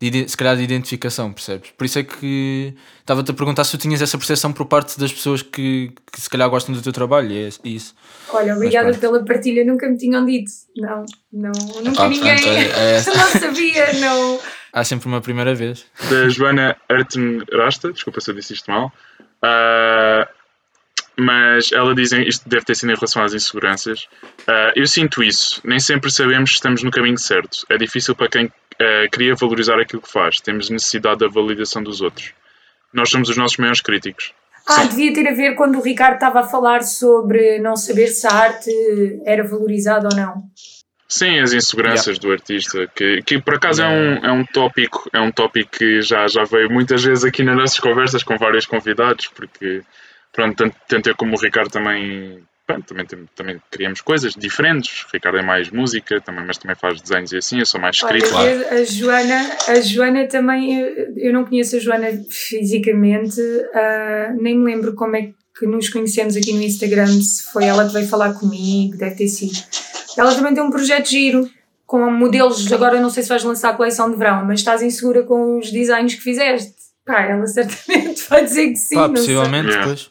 de, 0.00 0.26
se 0.26 0.36
calhar 0.36 0.56
de 0.56 0.62
identificação, 0.62 1.32
percebes? 1.32 1.70
Por 1.76 1.84
isso 1.84 1.98
é 1.98 2.02
que 2.02 2.72
estava-te 3.00 3.30
a 3.30 3.34
perguntar 3.34 3.64
se 3.64 3.72
tu 3.72 3.78
tinhas 3.78 4.00
essa 4.00 4.16
percepção 4.16 4.52
por 4.52 4.64
parte 4.66 4.98
das 4.98 5.12
pessoas 5.12 5.42
que, 5.42 5.92
que 6.10 6.20
se 6.20 6.30
calhar 6.30 6.48
gostam 6.48 6.74
do 6.74 6.80
teu 6.80 6.92
trabalho, 6.92 7.30
é 7.30 7.50
isso. 7.64 7.94
Olha, 8.30 8.54
obrigada 8.54 8.94
pela 8.94 9.22
partilha, 9.24 9.64
nunca 9.64 9.88
me 9.88 9.98
tinham 9.98 10.24
dito. 10.24 10.50
Não, 10.76 11.04
não, 11.30 11.52
nunca 11.84 12.04
ah, 12.04 12.08
ninguém. 12.08 12.36
Pronto, 12.36 12.56
é, 12.56 12.96
é... 12.96 13.02
não 13.16 13.40
sabia, 13.40 13.92
não. 13.94 14.40
Há 14.72 14.84
sempre 14.84 15.06
uma 15.06 15.20
primeira 15.20 15.54
vez. 15.54 15.84
Da 16.08 16.28
Joana 16.28 16.76
Arten 16.88 17.42
Rasta, 17.52 17.92
desculpa 17.92 18.20
se 18.20 18.30
eu 18.30 18.34
disse 18.34 18.54
isto 18.54 18.70
mal. 18.70 18.92
Uh, 19.20 20.26
mas 21.16 21.72
ela 21.72 21.94
diz, 21.94 22.12
isto 22.12 22.48
deve 22.48 22.64
ter 22.64 22.74
sido 22.74 22.90
em 22.90 22.94
relação 22.94 23.22
às 23.22 23.34
inseguranças. 23.34 24.04
Uh, 24.48 24.72
eu 24.74 24.86
sinto 24.86 25.22
isso. 25.22 25.60
Nem 25.64 25.78
sempre 25.78 26.10
sabemos 26.10 26.50
se 26.50 26.54
estamos 26.54 26.82
no 26.82 26.90
caminho 26.90 27.18
certo. 27.18 27.66
É 27.68 27.76
difícil 27.76 28.14
para 28.14 28.28
quem 28.28 28.46
uh, 28.46 29.10
queria 29.10 29.34
valorizar 29.34 29.78
aquilo 29.78 30.00
que 30.00 30.10
faz. 30.10 30.40
Temos 30.40 30.70
necessidade 30.70 31.18
da 31.18 31.28
validação 31.28 31.82
dos 31.82 32.00
outros. 32.00 32.32
Nós 32.92 33.10
somos 33.10 33.28
os 33.28 33.36
nossos 33.36 33.58
maiores 33.58 33.82
críticos. 33.82 34.32
Ah, 34.66 34.84
devia 34.84 35.12
ter 35.12 35.28
a 35.28 35.34
ver 35.34 35.54
quando 35.54 35.78
o 35.78 35.82
Ricardo 35.82 36.14
estava 36.14 36.40
a 36.40 36.44
falar 36.44 36.82
sobre 36.82 37.58
não 37.58 37.76
saber 37.76 38.06
se 38.08 38.26
a 38.26 38.32
arte 38.32 38.70
era 39.26 39.42
valorizada 39.46 40.08
ou 40.08 40.16
não. 40.16 40.44
Sim, 41.12 41.40
as 41.40 41.52
inseguranças 41.52 42.16
yeah. 42.16 42.22
do 42.22 42.32
artista, 42.32 42.90
que, 42.94 43.20
que 43.20 43.38
por 43.38 43.56
acaso 43.56 43.82
yeah. 43.82 44.26
é, 44.26 44.30
um, 44.30 44.30
é 44.30 44.32
um 44.32 44.46
tópico, 44.46 45.10
é 45.12 45.20
um 45.20 45.30
tópico 45.30 45.70
que 45.72 46.00
já, 46.00 46.26
já 46.26 46.42
veio 46.44 46.70
muitas 46.70 47.04
vezes 47.04 47.22
aqui 47.22 47.42
nas 47.42 47.54
nossas 47.54 47.78
conversas 47.78 48.22
com 48.22 48.38
vários 48.38 48.64
convidados, 48.64 49.28
porque 49.28 49.82
pronto, 50.32 50.56
tanto, 50.56 50.74
tanto 50.88 51.10
eu 51.10 51.14
como 51.14 51.36
o 51.36 51.38
Ricardo 51.38 51.70
também, 51.70 52.42
pronto, 52.66 52.86
também, 52.86 53.06
também 53.36 53.62
criamos 53.70 54.00
coisas 54.00 54.32
diferentes. 54.32 55.04
O 55.04 55.08
Ricardo 55.12 55.36
é 55.36 55.42
mais 55.42 55.70
música, 55.70 56.18
também, 56.22 56.46
mas 56.46 56.56
também 56.56 56.76
faz 56.76 57.02
desenhos 57.02 57.30
e 57.32 57.36
assim, 57.36 57.58
eu 57.58 57.66
sou 57.66 57.78
mais 57.78 57.96
escrito. 57.96 58.34
Olha, 58.34 58.70
a 58.70 58.82
Joana, 58.82 59.56
a 59.68 59.80
Joana 59.82 60.26
também, 60.26 60.80
eu, 60.80 61.14
eu 61.18 61.32
não 61.34 61.44
conheço 61.44 61.76
a 61.76 61.78
Joana 61.78 62.08
fisicamente, 62.30 63.38
uh, 63.38 64.40
nem 64.40 64.56
me 64.56 64.64
lembro 64.64 64.94
como 64.94 65.14
é 65.14 65.30
que 65.58 65.66
nos 65.66 65.90
conhecemos 65.90 66.36
aqui 66.36 66.54
no 66.54 66.62
Instagram, 66.62 67.20
se 67.20 67.52
foi 67.52 67.66
ela 67.66 67.86
que 67.86 67.92
veio 67.92 68.08
falar 68.08 68.32
comigo, 68.32 68.96
deve 68.96 69.14
ter 69.14 69.28
sido 69.28 69.52
ela 70.16 70.34
também 70.34 70.54
tem 70.54 70.62
um 70.62 70.70
projeto 70.70 71.08
giro 71.08 71.48
com 71.86 72.10
modelos. 72.10 72.72
Agora 72.72 73.00
não 73.00 73.10
sei 73.10 73.22
se 73.22 73.28
vais 73.28 73.44
lançar 73.44 73.70
a 73.70 73.74
coleção 73.74 74.10
de 74.10 74.16
verão, 74.16 74.44
mas 74.44 74.60
estás 74.60 74.82
insegura 74.82 75.22
com 75.22 75.58
os 75.58 75.70
designs 75.70 76.14
que 76.14 76.20
fizeste. 76.20 76.74
Pá, 77.04 77.22
ela 77.22 77.46
certamente 77.46 78.24
vai 78.30 78.44
dizer 78.44 78.68
que 78.68 78.76
sim. 78.76 78.94
Pá, 78.94 79.08
possivelmente, 79.08 79.70
depois. 79.70 80.10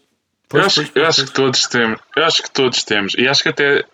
eu 0.53 0.61
acho, 0.61 0.91
eu 0.93 1.05
acho 1.05 1.25
que 1.25 1.31
todos 1.31 1.67
temos. 1.67 1.99
Eu 2.15 2.25
acho 2.25 2.43
que 2.43 2.51
todos 2.51 2.83
temos. 2.83 3.13
E 3.17 3.27
acho 3.27 3.43
que 3.43 3.49
até 3.49 3.85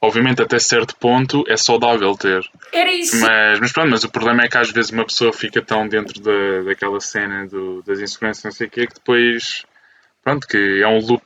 obviamente 0.00 0.40
até 0.40 0.58
certo 0.58 0.96
ponto 0.96 1.44
é 1.48 1.56
saudável 1.56 2.14
ter. 2.16 2.42
Era 2.72 2.92
isso. 2.92 3.20
Mas, 3.20 3.60
mas 3.60 3.72
pronto, 3.72 3.90
mas 3.90 4.04
o 4.04 4.08
problema 4.08 4.42
é 4.44 4.48
que 4.48 4.58
às 4.58 4.70
vezes 4.70 4.90
uma 4.90 5.04
pessoa 5.04 5.32
fica 5.32 5.60
tão 5.60 5.86
dentro 5.88 6.20
da, 6.20 6.62
daquela 6.64 7.00
cena 7.00 7.46
do, 7.46 7.82
das 7.82 8.00
inseguranças, 8.00 8.44
não 8.44 8.52
sei 8.52 8.66
o 8.66 8.70
quê, 8.70 8.86
que 8.86 8.94
depois 8.94 9.64
pronto, 10.22 10.46
que 10.46 10.82
é 10.82 10.86
um 10.86 10.98
loop 10.98 11.24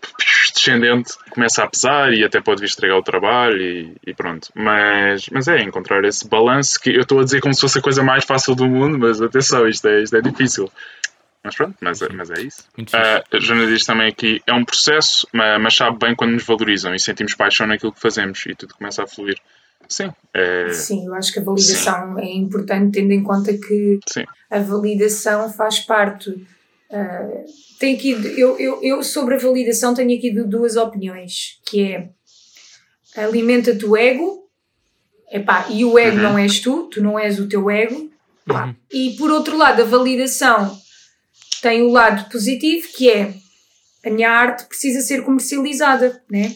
descendente, 0.53 1.14
começa 1.30 1.62
a 1.62 1.68
pesar 1.68 2.12
e 2.12 2.24
até 2.24 2.40
pode 2.40 2.61
vir 2.61 2.66
estragar 2.66 2.98
o 2.98 3.03
trabalho 3.03 3.61
e, 3.61 3.94
e, 4.07 4.14
pronto. 4.14 4.48
Mas, 4.55 5.28
mas 5.30 5.48
é 5.48 5.61
encontrar 5.62 6.05
esse 6.05 6.26
balanço 6.28 6.80
que 6.80 6.90
eu 6.90 7.03
estou 7.03 7.20
a 7.20 7.24
dizer 7.24 7.40
como 7.40 7.55
se 7.55 7.61
fosse 7.61 7.78
a 7.78 7.82
coisa 7.82 8.03
mais 8.03 8.24
fácil 8.24 8.55
do 8.55 8.66
mundo, 8.66 8.98
mas 8.98 9.20
atenção, 9.20 9.66
isto 9.68 9.86
é, 9.88 10.03
isto 10.03 10.16
é 10.16 10.20
difícil. 10.20 10.70
Mas 11.44 11.57
pronto, 11.57 11.76
mas, 11.80 12.00
é, 12.00 12.09
mas 12.12 12.30
é 12.30 12.40
isso. 12.40 12.64
Uh, 12.78 13.36
a 13.36 13.40
Joana 13.40 13.66
diz 13.66 13.84
também 13.84 14.09
aqui, 14.09 14.40
é 14.46 14.53
um 14.53 14.64
processo, 14.64 15.26
mas 15.32 15.74
sabe 15.74 15.98
bem 15.98 16.14
quando 16.14 16.32
nos 16.32 16.44
valorizam 16.44 16.94
e 16.94 17.00
sentimos 17.00 17.34
paixão 17.34 17.66
naquilo 17.66 17.92
que 17.92 18.00
fazemos 18.00 18.44
e 18.46 18.55
tudo 18.55 18.74
começa 18.74 19.03
a 19.03 19.07
fluir. 19.07 19.36
Sim. 19.88 20.12
É... 20.32 20.68
Sim, 20.70 21.07
eu 21.07 21.14
acho 21.14 21.32
que 21.32 21.40
a 21.40 21.42
validação 21.42 22.14
Sim. 22.14 22.20
é 22.20 22.34
importante, 22.34 22.92
tendo 22.92 23.12
em 23.12 23.22
conta 23.22 23.53
que 23.53 23.98
Sim. 24.09 24.24
a 24.50 24.59
validação 24.61 25.53
faz 25.53 25.80
parte. 25.80 26.46
Uh, 26.93 27.45
tem 27.78 27.97
aqui, 27.97 28.11
eu, 28.36 28.59
eu, 28.59 28.82
eu 28.82 29.03
sobre 29.03 29.34
a 29.34 29.38
validação 29.38 29.95
tenho 29.95 30.14
aqui 30.16 30.30
duas 30.30 30.76
opiniões, 30.76 31.59
que 31.64 31.82
é 31.82 32.11
alimenta-te 33.16 33.86
o 33.86 33.97
ego, 33.97 34.47
epá, 35.30 35.66
e 35.70 35.84
o 35.84 35.99
ego 35.99 36.18
uhum. 36.18 36.22
não 36.22 36.38
és 36.38 36.61
tu, 36.61 36.88
tu 36.88 37.03
não 37.03 37.18
és 37.18 37.40
o 37.40 37.49
teu 37.49 37.70
ego, 37.70 38.11
uhum. 38.49 38.74
e 38.93 39.16
por 39.16 39.30
outro 39.30 39.57
lado 39.57 39.80
a 39.80 39.86
validação 39.86 40.78
tem 41.62 41.80
o 41.80 41.90
lado 41.90 42.30
positivo 42.30 42.86
que 42.95 43.11
é 43.11 43.34
a 44.05 44.11
minha 44.11 44.30
arte 44.30 44.66
precisa 44.66 45.01
ser 45.01 45.22
comercializada, 45.22 46.22
né? 46.30 46.55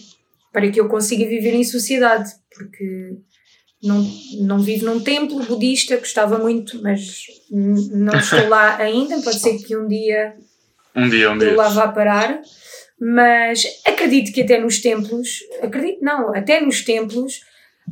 para 0.56 0.70
que 0.70 0.80
eu 0.80 0.88
consiga 0.88 1.28
viver 1.28 1.52
em 1.52 1.62
sociedade, 1.62 2.30
porque 2.50 3.18
não, 3.86 4.04
não 4.40 4.58
vivo 4.60 4.86
num 4.86 5.00
templo 5.00 5.42
budista, 5.44 5.96
gostava 5.96 6.38
muito, 6.38 6.80
mas 6.82 7.22
não 7.50 8.16
estou 8.18 8.48
lá 8.48 8.76
ainda, 8.82 9.20
pode 9.20 9.38
ser 9.40 9.58
que 9.58 9.76
um 9.76 9.86
dia, 9.86 10.34
um 10.94 11.08
dia, 11.08 11.30
um 11.30 11.38
dia. 11.38 11.54
lá 11.54 11.68
vá 11.68 11.88
parar, 11.88 12.40
mas 13.00 13.64
acredito 13.86 14.32
que 14.32 14.42
até 14.42 14.58
nos 14.58 14.80
templos, 14.80 15.40
acredito 15.62 16.02
não, 16.02 16.34
até 16.34 16.60
nos 16.60 16.82
templos 16.82 17.34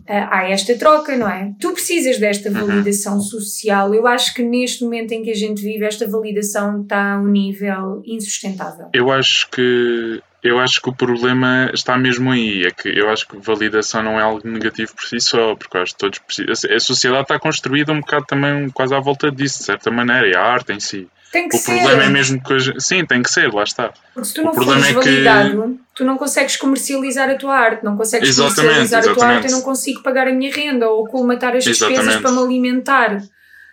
uh, 0.08 0.28
há 0.30 0.48
esta 0.50 0.74
troca, 0.76 1.16
não 1.16 1.28
é? 1.28 1.52
Tu 1.60 1.70
precisas 1.72 2.18
desta 2.18 2.48
Uhum. 2.50 2.66
validação 2.66 3.20
social, 3.20 3.94
eu 3.94 4.06
acho 4.06 4.34
que 4.34 4.42
neste 4.42 4.82
momento 4.82 5.12
em 5.12 5.22
que 5.22 5.30
a 5.30 5.34
gente 5.36 5.62
vive, 5.62 5.84
esta 5.84 6.08
validação 6.08 6.82
está 6.82 7.14
a 7.14 7.20
um 7.20 7.28
nível 7.28 8.02
insustentável. 8.06 8.86
Eu 8.94 9.10
acho 9.10 9.48
que 9.50 10.20
eu 10.44 10.60
acho 10.60 10.80
que 10.80 10.88
o 10.90 10.94
problema 10.94 11.70
está 11.74 11.96
mesmo 11.96 12.30
aí. 12.30 12.62
É 12.66 12.70
que 12.70 12.88
eu 12.88 13.08
acho 13.10 13.26
que 13.26 13.36
validação 13.38 14.02
não 14.02 14.20
é 14.20 14.22
algo 14.22 14.46
negativo 14.46 14.94
por 14.94 15.04
si 15.04 15.18
só, 15.18 15.54
porque 15.56 15.78
acho 15.78 15.92
que 15.94 15.98
todos 15.98 16.18
precisam. 16.20 16.76
A 16.76 16.78
sociedade 16.80 17.22
está 17.22 17.38
construída 17.38 17.90
um 17.92 18.00
bocado 18.00 18.26
também 18.26 18.68
quase 18.70 18.94
à 18.94 19.00
volta 19.00 19.30
disso, 19.30 19.58
de 19.58 19.64
certa 19.64 19.90
maneira, 19.90 20.28
e 20.28 20.36
a 20.36 20.42
arte 20.42 20.72
em 20.72 20.78
si. 20.78 21.08
Tem 21.32 21.48
que 21.48 21.56
O 21.56 21.58
ser. 21.58 21.78
problema 21.80 22.04
é 22.04 22.08
mesmo 22.08 22.40
que 22.40 22.52
hoje. 22.52 22.74
Sim, 22.78 23.04
tem 23.04 23.20
que 23.20 23.28
ser, 23.28 23.52
lá 23.52 23.64
está. 23.64 23.92
Porque 24.12 24.28
se 24.28 24.34
tu 24.34 24.42
O 24.42 24.44
não 24.44 24.52
problema 24.52 24.82
fores 24.82 24.96
é 24.96 25.00
que- 25.00 25.10
validado, 25.24 25.80
tu 25.92 26.04
não 26.04 26.16
consegues 26.16 26.56
comercializar 26.56 27.28
a 27.28 27.34
tua 27.34 27.56
arte, 27.56 27.84
não 27.84 27.96
consegues 27.96 28.28
Exatamente, 28.28 28.60
comercializar 28.60 29.00
a 29.00 29.02
tua 29.02 29.10
arte, 29.12 29.22
exatamente. 29.24 29.46
eu 29.52 29.56
não 29.58 29.62
consigo 29.62 30.02
pagar 30.04 30.28
a 30.28 30.32
minha 30.32 30.52
renda 30.54 30.88
ou 30.88 31.08
colmatar 31.08 31.56
as 31.56 31.64
despesas 31.64 31.98
Exatamente. 32.06 32.22
para 32.22 32.30
me 32.30 32.38
alimentar. 32.38 33.18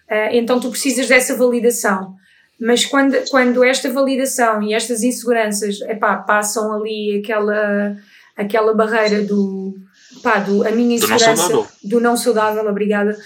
Ah, 0.09 0.30
então 0.32 0.59
tu 0.59 0.72
precisas 0.72 1.07
dessa 1.07 1.36
validação. 1.38 2.15
Mas 2.62 2.86
quando, 2.86 3.18
quando 3.32 3.64
esta 3.64 3.91
validação 3.91 4.62
e 4.62 4.74
estas 4.74 5.01
inseguranças 5.03 5.82
epá, 5.82 6.18
passam 6.18 6.72
ali 6.74 7.20
aquela, 7.24 7.95
aquela 8.38 8.74
barreira 8.76 9.24
do, 9.24 9.74
pá, 10.22 10.38
do 10.39 10.64
a 10.66 10.70
minha 10.72 10.99
Do 10.99 11.07
não 11.07 11.16
insegurança 11.16 11.36
saudável. 11.47 11.68
do 11.84 11.99
não 11.99 12.16
saudável, 12.16 12.68
obrigada, 12.68 13.18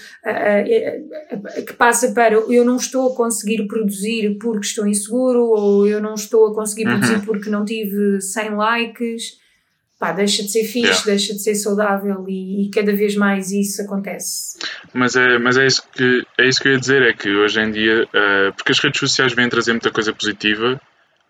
que 1.66 1.72
passa 1.74 2.12
para 2.12 2.34
eu 2.34 2.64
não 2.64 2.76
estou 2.76 3.12
a 3.12 3.14
conseguir 3.16 3.66
produzir 3.66 4.38
porque 4.40 4.66
estou 4.66 4.86
inseguro 4.86 5.44
ou 5.44 5.86
eu 5.86 6.00
não 6.00 6.14
estou 6.14 6.46
a 6.48 6.54
conseguir 6.54 6.86
Uhum. 6.86 6.98
produzir 6.98 7.20
porque 7.26 7.50
não 7.50 7.64
tive 7.64 8.20
100 8.20 8.50
likes. 8.56 9.45
Pá, 9.98 10.12
deixa 10.12 10.42
de 10.42 10.50
ser 10.50 10.64
fixe, 10.64 10.78
Yeah. 10.86 11.04
deixa 11.06 11.32
de 11.32 11.38
ser 11.42 11.54
saudável 11.54 12.26
e, 12.28 12.66
e 12.66 12.70
cada 12.70 12.92
vez 12.94 13.16
mais 13.16 13.50
isso 13.50 13.80
acontece. 13.80 14.58
Mas 14.92 15.16
é, 15.16 15.38
mas 15.38 15.56
é, 15.56 15.66
isso 15.66 15.82
que, 15.90 16.26
é 16.38 16.46
isso 16.46 16.60
que 16.60 16.68
eu 16.68 16.72
ia 16.72 16.78
dizer, 16.78 17.02
é 17.02 17.12
que 17.14 17.30
hoje 17.34 17.60
em 17.60 17.70
dia, 17.70 18.06
eh, 18.12 18.52
porque 18.54 18.72
as 18.72 18.78
redes 18.78 19.00
sociais 19.00 19.32
vêm 19.32 19.48
trazer 19.48 19.72
muita 19.72 19.90
coisa 19.90 20.12
positiva, 20.12 20.78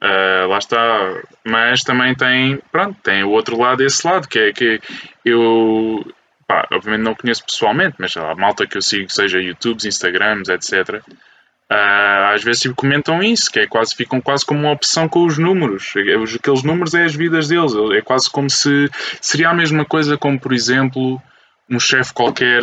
eh, 0.00 0.46
lá 0.48 0.58
está, 0.58 1.22
mas 1.44 1.82
também 1.84 2.12
tem, 2.16 2.60
pronto, 2.72 2.98
tem 3.04 3.22
o 3.22 3.30
outro 3.30 3.56
lado, 3.56 3.84
esse 3.84 4.04
lado, 4.04 4.26
que 4.26 4.38
é 4.38 4.52
que 4.52 4.80
eu, 5.24 6.04
pá, 6.48 6.66
obviamente 6.72 7.02
não 7.04 7.14
conheço 7.14 7.44
pessoalmente, 7.44 7.94
mas 7.98 8.16
a 8.16 8.34
malta 8.34 8.66
que 8.66 8.76
eu 8.76 8.82
sigo, 8.82 9.08
seja 9.10 9.38
YouTubes, 9.40 9.84
Instagrams, 9.84 10.48
etc., 10.48 11.02
ah, 11.70 12.32
às 12.34 12.42
vezes 12.44 12.70
comentam 12.76 13.22
isso, 13.22 13.50
que 13.50 13.60
é 13.60 13.66
quase, 13.66 13.94
ficam 13.94 14.20
quase 14.20 14.44
como 14.44 14.60
uma 14.60 14.72
opção 14.72 15.08
com 15.08 15.24
os 15.24 15.36
números. 15.38 15.92
Os- 16.22 16.34
Aqueles 16.36 16.62
números 16.62 16.94
é 16.94 17.04
as 17.04 17.14
vidas 17.14 17.48
deles. 17.48 17.72
É 17.94 18.00
quase 18.02 18.30
como 18.30 18.48
se 18.50 18.88
seria 19.20 19.48
a 19.50 19.54
mesma 19.54 19.84
coisa 19.84 20.16
como, 20.16 20.38
por 20.38 20.52
exemplo, 20.52 21.20
um 21.68 21.80
chefe 21.80 22.12
qualquer, 22.12 22.62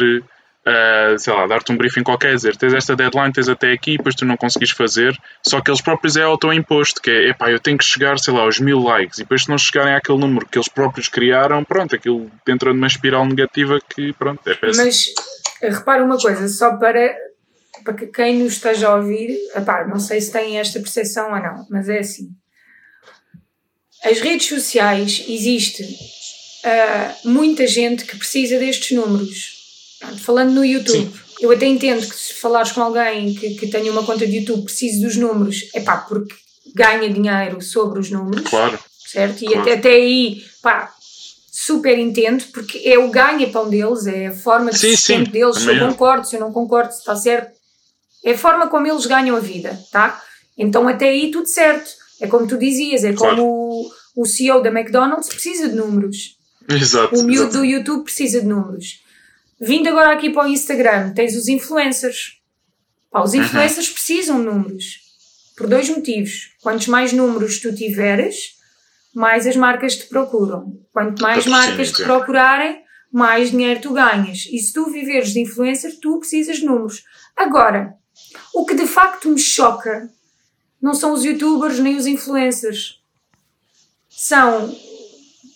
ah, 0.65 1.15
sei 1.17 1.33
lá, 1.33 1.45
dar-te 1.45 1.71
um 1.73 1.75
briefing 1.77 2.03
qualquer, 2.03 2.33
dizer 2.33 2.55
tens 2.55 2.73
esta 2.73 2.95
deadline, 2.95 3.33
tens 3.33 3.49
até 3.49 3.73
aqui, 3.73 3.97
depois 3.97 4.15
tu 4.15 4.23
não 4.23 4.37
conseguis 4.37 4.69
fazer, 4.71 5.13
só 5.45 5.59
que 5.59 5.69
eles 5.69 5.81
próprios 5.81 6.15
é 6.15 6.23
autoimposto, 6.23 7.01
que 7.01 7.11
é, 7.11 7.29
epá, 7.31 7.51
eu 7.51 7.59
tenho 7.59 7.77
que 7.77 7.83
chegar, 7.83 8.17
sei 8.17 8.33
lá, 8.33 8.41
aos 8.43 8.59
mil 8.61 8.79
likes, 8.79 9.19
e 9.19 9.23
depois 9.23 9.43
se 9.43 9.49
não 9.49 9.57
chegarem 9.57 9.93
àquele 9.95 10.19
número 10.19 10.45
que 10.45 10.57
eles 10.57 10.69
próprios 10.69 11.09
criaram, 11.09 11.61
pronto, 11.65 11.93
aquilo 11.93 12.31
entra 12.47 12.73
numa 12.73 12.87
espiral 12.87 13.25
negativa 13.25 13.77
que, 13.93 14.13
pronto, 14.13 14.39
é 14.49 14.53
péssimo. 14.55 14.85
Mas 14.85 15.05
repara 15.61 16.01
uma 16.05 16.17
coisa, 16.17 16.47
só 16.47 16.77
para, 16.77 17.13
para 17.83 17.93
que 17.93 18.07
quem 18.07 18.39
nos 18.39 18.53
esteja 18.53 18.89
a 18.89 18.95
ouvir, 18.95 19.37
epá, 19.55 19.85
não 19.87 19.99
sei 19.99 20.21
se 20.21 20.31
têm 20.31 20.59
esta 20.59 20.79
percepção 20.79 21.31
ou 21.33 21.39
não, 21.39 21.65
mas 21.69 21.89
é 21.89 21.99
assim. 21.99 22.29
As 24.03 24.19
redes 24.19 24.47
sociais 24.47 25.23
existe 25.27 25.83
ah, 26.63 27.15
muita 27.25 27.67
gente 27.67 28.05
que 28.05 28.17
precisa 28.17 28.57
destes 28.57 28.95
números. 28.95 29.53
Falando 30.19 30.51
no 30.51 30.65
YouTube, 30.65 31.11
eu 31.39 31.51
até 31.51 31.65
entendo 31.65 32.07
que 32.07 32.15
se 32.15 32.33
falares 32.33 32.71
com 32.71 32.81
alguém 32.81 33.33
que, 33.33 33.55
que 33.55 33.67
tenha 33.67 33.91
uma 33.91 34.03
conta 34.03 34.25
de 34.25 34.37
YouTube 34.37 34.63
precise 34.63 35.01
dos 35.01 35.15
números, 35.15 35.69
é 35.73 35.81
pá, 35.81 35.97
porque 35.97 36.35
ganha 36.75 37.09
dinheiro 37.09 37.61
sobre 37.61 37.99
os 37.99 38.09
números 38.09 38.49
Claro, 38.49 38.79
certo? 39.05 39.43
E 39.43 39.47
Claro. 39.47 39.61
até, 39.61 39.73
até 39.73 39.89
aí, 39.89 40.43
pá, 40.61 40.93
super 41.51 41.97
entendo, 41.97 42.45
porque 42.53 42.81
é 42.83 42.97
o 42.97 43.09
ganha-pão 43.09 43.69
deles, 43.69 44.07
é 44.07 44.27
a 44.27 44.33
forma 44.33 44.71
de 44.71 44.79
Sim, 44.79 44.95
sim, 44.95 45.23
deles, 45.23 45.57
se 45.57 45.67
eu 45.67 45.75
é. 45.75 45.79
concordo, 45.79 46.27
se 46.27 46.35
eu 46.35 46.39
não 46.39 46.51
concordo, 46.51 46.91
se 46.91 46.99
está 46.99 47.15
certo. 47.15 47.51
É 48.23 48.31
a 48.31 48.37
forma 48.37 48.67
como 48.67 48.87
eles 48.87 49.05
ganham 49.05 49.35
a 49.35 49.39
vida, 49.39 49.77
tá? 49.91 50.21
Então 50.57 50.87
até 50.87 51.09
aí 51.09 51.31
tudo 51.31 51.47
certo. 51.47 51.89
É 52.21 52.27
como 52.27 52.47
tu 52.47 52.57
dizias, 52.57 53.03
é 53.03 53.11
Claro. 53.13 53.35
como 53.37 53.49
o, 54.15 54.21
o 54.21 54.25
CEO 54.25 54.61
da 54.61 54.69
McDonald's 54.69 55.27
precisa 55.29 55.67
de 55.67 55.75
números. 55.75 56.37
exato. 56.69 57.15
O 57.19 57.23
miúdo 57.23 57.51
do 57.59 57.65
YouTube 57.65 58.03
precisa 58.05 58.39
de 58.39 58.47
números. 58.47 59.01
Vindo 59.59 59.87
agora 59.89 60.13
aqui 60.13 60.29
para 60.29 60.45
o 60.45 60.47
Instagram, 60.47 61.13
tens 61.13 61.35
os 61.35 61.47
influencers. 61.47 62.39
Pá, 63.11 63.19
Uhum. 63.19 63.25
os 63.25 63.33
influencers 63.33 63.89
precisam 63.89 64.39
de 64.39 64.45
números. 64.45 65.01
Por 65.57 65.67
dois 65.67 65.89
motivos. 65.89 66.51
Quantos 66.61 66.87
mais 66.87 67.11
números 67.13 67.59
tu 67.59 67.73
tiveres, 67.75 68.35
mais 69.13 69.45
as 69.45 69.55
marcas 69.55 69.95
te 69.97 70.05
procuram. 70.07 70.79
Quanto 70.91 71.21
mais 71.21 71.45
marcas 71.45 71.91
te 71.91 72.03
procurarem, 72.03 72.81
mais 73.11 73.51
dinheiro 73.51 73.79
tu 73.81 73.93
ganhas. 73.93 74.47
E 74.51 74.57
se 74.59 74.73
tu 74.73 74.89
viveres 74.89 75.29
de 75.33 75.41
influencer, 75.41 75.99
tu 76.01 76.17
precisas 76.19 76.57
de 76.57 76.65
números. 76.65 77.03
Agora, 77.35 77.93
o 78.53 78.65
que 78.65 78.75
de 78.75 78.85
facto 78.87 79.29
me 79.29 79.39
choca 79.39 80.09
não 80.81 80.93
são 80.93 81.13
os 81.13 81.23
youtubers 81.23 81.79
nem 81.79 81.95
os 81.95 82.05
influencers. 82.05 82.99
São 84.09 84.75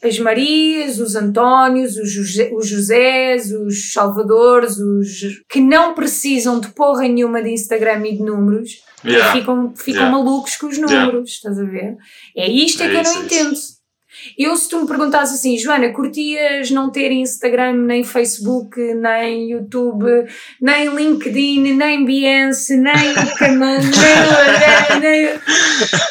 as 0.03 0.19
Marias, 0.19 0.99
os 0.99 1.15
Antónios, 1.15 1.97
os, 1.97 2.11
José, 2.11 2.51
os 2.53 2.67
Josés, 2.67 3.51
os 3.51 3.91
Salvadores, 3.91 4.78
os 4.78 5.41
que 5.49 5.59
não 5.59 5.93
precisam 5.95 6.59
de 6.59 6.69
porra 6.69 7.07
nenhuma 7.07 7.41
de 7.41 7.49
Instagram 7.49 8.05
e 8.07 8.17
de 8.17 8.23
números, 8.23 8.84
e 9.03 9.09
Yeah. 9.09 9.32
ficam, 9.34 9.73
ficam 9.75 10.01
Yeah. 10.03 10.11
malucos 10.17 10.55
com 10.55 10.67
os 10.67 10.78
números, 10.78 11.30
estás 11.32 11.59
a 11.59 11.63
ver? 11.63 11.97
É 12.36 12.49
isto 12.49 12.82
é, 12.84 12.88
É 12.88 12.89
que 12.89 12.95
eu 12.97 13.01
isso, 13.01 13.13
não 13.15 13.21
é 13.21 13.25
isso. 13.25 13.36
entendo. 13.36 13.59
Eu, 14.38 14.55
se 14.55 14.70
tu 14.70 14.82
me 14.82 14.88
perguntasses 14.88 15.39
assim, 15.39 15.57
Joana, 15.57 15.89
curtias 15.91 16.70
não 16.72 16.89
ter 16.91 17.11
Instagram, 17.11 17.74
nem 17.74 18.03
Facebook, 18.03 18.80
nem 18.95 19.51
YouTube, 19.51 20.05
nem 20.61 20.88
LinkedIn, 20.93 21.74
nem 21.74 22.05
Behance, 22.05 22.76
nem 22.78 23.13
Caman, 23.38 23.80
nem, 24.91 24.99
nem, 24.99 25.39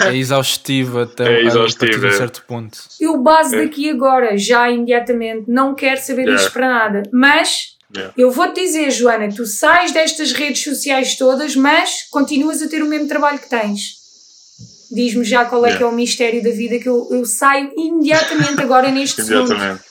É 0.02 0.16
exaustivo 0.16 1.00
até 1.00 1.24
É 1.24 1.36
a 1.36 1.40
exaustivo, 1.42 1.78
partir 1.92 2.00
de 2.00 2.07
um 2.07 2.18
certo 2.18 2.44
ponto. 2.46 2.78
eu 3.00 3.16
base 3.18 3.54
É. 3.57 3.62
daqui 3.64 3.90
agora, 3.90 4.36
já 4.36 4.70
imediatamente, 4.70 5.44
não 5.48 5.74
quero 5.74 6.00
saber 6.00 6.22
Yeah. 6.22 6.36
disto 6.42 6.52
para 6.52 6.68
nada. 6.68 7.02
Mas 7.12 7.74
Yeah. 7.94 8.12
eu 8.18 8.30
vou-te 8.32 8.61
dizer, 8.61 8.90
Joana, 8.90 9.28
tu 9.28 9.46
sais 9.46 9.92
destas 9.92 10.32
redes 10.32 10.62
sociais 10.64 11.16
todas, 11.16 11.54
mas 11.54 12.02
continuas 12.11 12.61
a 12.61 12.68
ter 12.68 12.82
o 12.82 12.86
mesmo 12.86 13.07
trabalho 13.07 13.38
que 13.38 13.48
tens. 13.48 13.95
Diz-me 14.91 15.24
já 15.24 15.45
qual 15.45 15.64
é 15.64 15.68
Yeah. 15.70 15.78
que 15.78 15.84
é 15.84 15.87
o 15.87 15.97
mistério 15.97 16.43
da 16.43 16.51
vida 16.51 16.78
que 16.78 16.89
eu, 16.89 17.09
eu 17.11 17.24
saio 17.24 17.72
imediatamente 17.76 18.61
agora 18.62 18.91
neste 18.91 19.22
segundo. 19.22 19.53
Exatamente. 19.53 19.82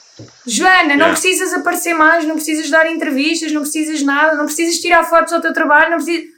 Joana, 0.46 0.82
não 0.96 1.06
Yeah. 1.08 1.12
precisas 1.12 1.52
aparecer 1.52 1.94
mais, 1.94 2.24
não 2.24 2.36
precisas 2.36 2.70
dar 2.70 2.90
entrevistas, 2.90 3.52
não 3.52 3.60
precisas 3.62 4.00
nada, 4.02 4.36
não 4.36 4.46
precisas 4.46 4.80
tirar 4.80 5.04
fotos 5.04 5.32
ao 5.32 5.40
teu 5.40 5.52
trabalho, 5.52 5.90
não 5.90 5.98
precisas. 5.98 6.30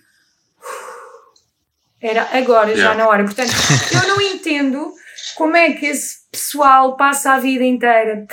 Era 2.01 2.29
agora, 2.33 2.71
já 2.75 2.83
Yeah. 2.91 2.95
na 3.05 3.09
hora. 3.09 3.25
Portanto, 3.25 3.53
eu 3.93 4.09
não 4.09 4.21
entendo 4.21 4.93
como 5.37 5.57
é 5.57 5.73
que 5.73 5.87
esse 5.87 6.19
pessoal 6.31 6.97
passa 6.97 7.33
a 7.33 7.39
vida 7.39 7.65
inteira. 7.65 8.27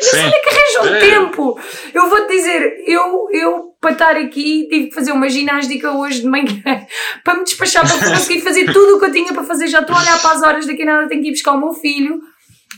Sim. 0.00 0.18
Arranjam 0.18 0.94
É. 0.94 1.00
tempo! 1.00 1.58
Eu 1.92 2.08
vou-te 2.08 2.28
dizer, 2.32 2.84
eu, 2.86 3.28
eu 3.32 3.64
para 3.80 3.92
estar 3.92 4.16
aqui 4.16 4.66
tive 4.70 4.88
que 4.88 4.94
fazer 4.94 5.12
uma 5.12 5.28
ginástica 5.28 5.90
hoje 5.92 6.20
de 6.22 6.28
manhã 6.28 6.62
para 7.24 7.34
me 7.38 7.44
despachar 7.44 7.86
para 7.86 7.98
conseguir 8.14 8.40
fazer 8.42 8.72
tudo 8.72 8.96
o 8.96 9.00
que 9.00 9.06
eu 9.06 9.12
tinha 9.12 9.32
para 9.32 9.44
fazer. 9.44 9.66
Já 9.68 9.80
estou 9.80 9.96
a 9.96 10.00
olhar 10.00 10.20
para 10.20 10.32
as 10.32 10.42
horas 10.42 10.66
daqui 10.66 10.82
a 10.82 10.86
nada, 10.86 11.08
tenho 11.08 11.22
que 11.22 11.28
ir 11.28 11.32
buscar 11.32 11.52
o 11.52 11.58
meu 11.60 11.72
filho. 11.72 12.20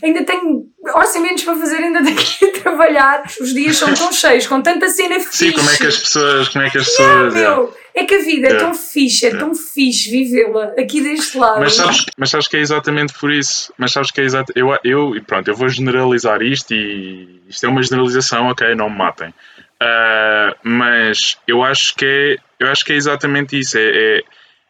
Ainda 0.03 0.23
tenho 0.23 0.63
orçamentos 0.95 1.43
para 1.43 1.55
fazer, 1.57 1.77
ainda 1.77 2.01
tenho 2.03 2.15
que 2.15 2.45
ir 2.45 2.51
trabalhar. 2.53 3.23
Os 3.39 3.53
dias 3.53 3.77
são 3.77 3.93
tão 3.93 4.11
cheios, 4.11 4.47
com 4.47 4.59
tanta 4.61 4.89
cena 4.89 5.19
fixe. 5.19 5.37
Sim, 5.37 5.51
como 5.51 5.69
é 5.69 5.77
que 5.77 5.85
as 5.87 5.97
pessoas. 5.97 6.49
Como 6.49 6.65
é 6.65 6.69
que 6.71 6.77
as 6.79 6.85
pessoas. 6.87 7.35
yeah. 7.35 7.67
É 7.93 8.05
que 8.05 8.15
a 8.15 8.19
vida 8.19 8.47
é 8.47 8.51
Yeah. 8.51 8.65
tão 8.65 8.73
fixe, 8.73 9.25
é 9.25 9.35
tão 9.35 9.55
fixe 9.55 10.09
vivê-la 10.09 10.73
aqui 10.77 11.01
deste 11.01 11.37
lado. 11.37 11.59
Mas 11.59 11.75
sabes, 11.75 12.05
mas 12.17 12.29
sabes 12.29 12.47
que 12.47 12.57
é 12.57 12.59
exatamente 12.59 13.13
por 13.13 13.31
isso. 13.31 13.73
Mas 13.77 13.91
sabes 13.91 14.11
que 14.11 14.21
é 14.21 14.23
exato. 14.23 14.51
Eu, 14.55 14.77
eu, 14.83 15.15
e 15.15 15.21
pronto, 15.21 15.47
eu 15.47 15.55
vou 15.55 15.67
generalizar 15.67 16.41
isto 16.41 16.73
e 16.73 17.41
isto 17.49 17.65
é 17.65 17.69
uma 17.69 17.83
generalização, 17.83 18.47
ok, 18.47 18.73
não 18.75 18.89
me 18.89 18.97
matem. 18.97 19.33
Ah, 19.81 20.55
mas 20.63 21.37
eu 21.47 21.63
acho 21.63 21.95
que 21.95 22.05
é, 22.05 22.37
eu 22.63 22.71
acho 22.71 22.85
que 22.85 22.93
é 22.93 22.95
exatamente 22.95 23.57
isso. 23.57 23.77
É, 23.77 23.81
é, 23.81 24.23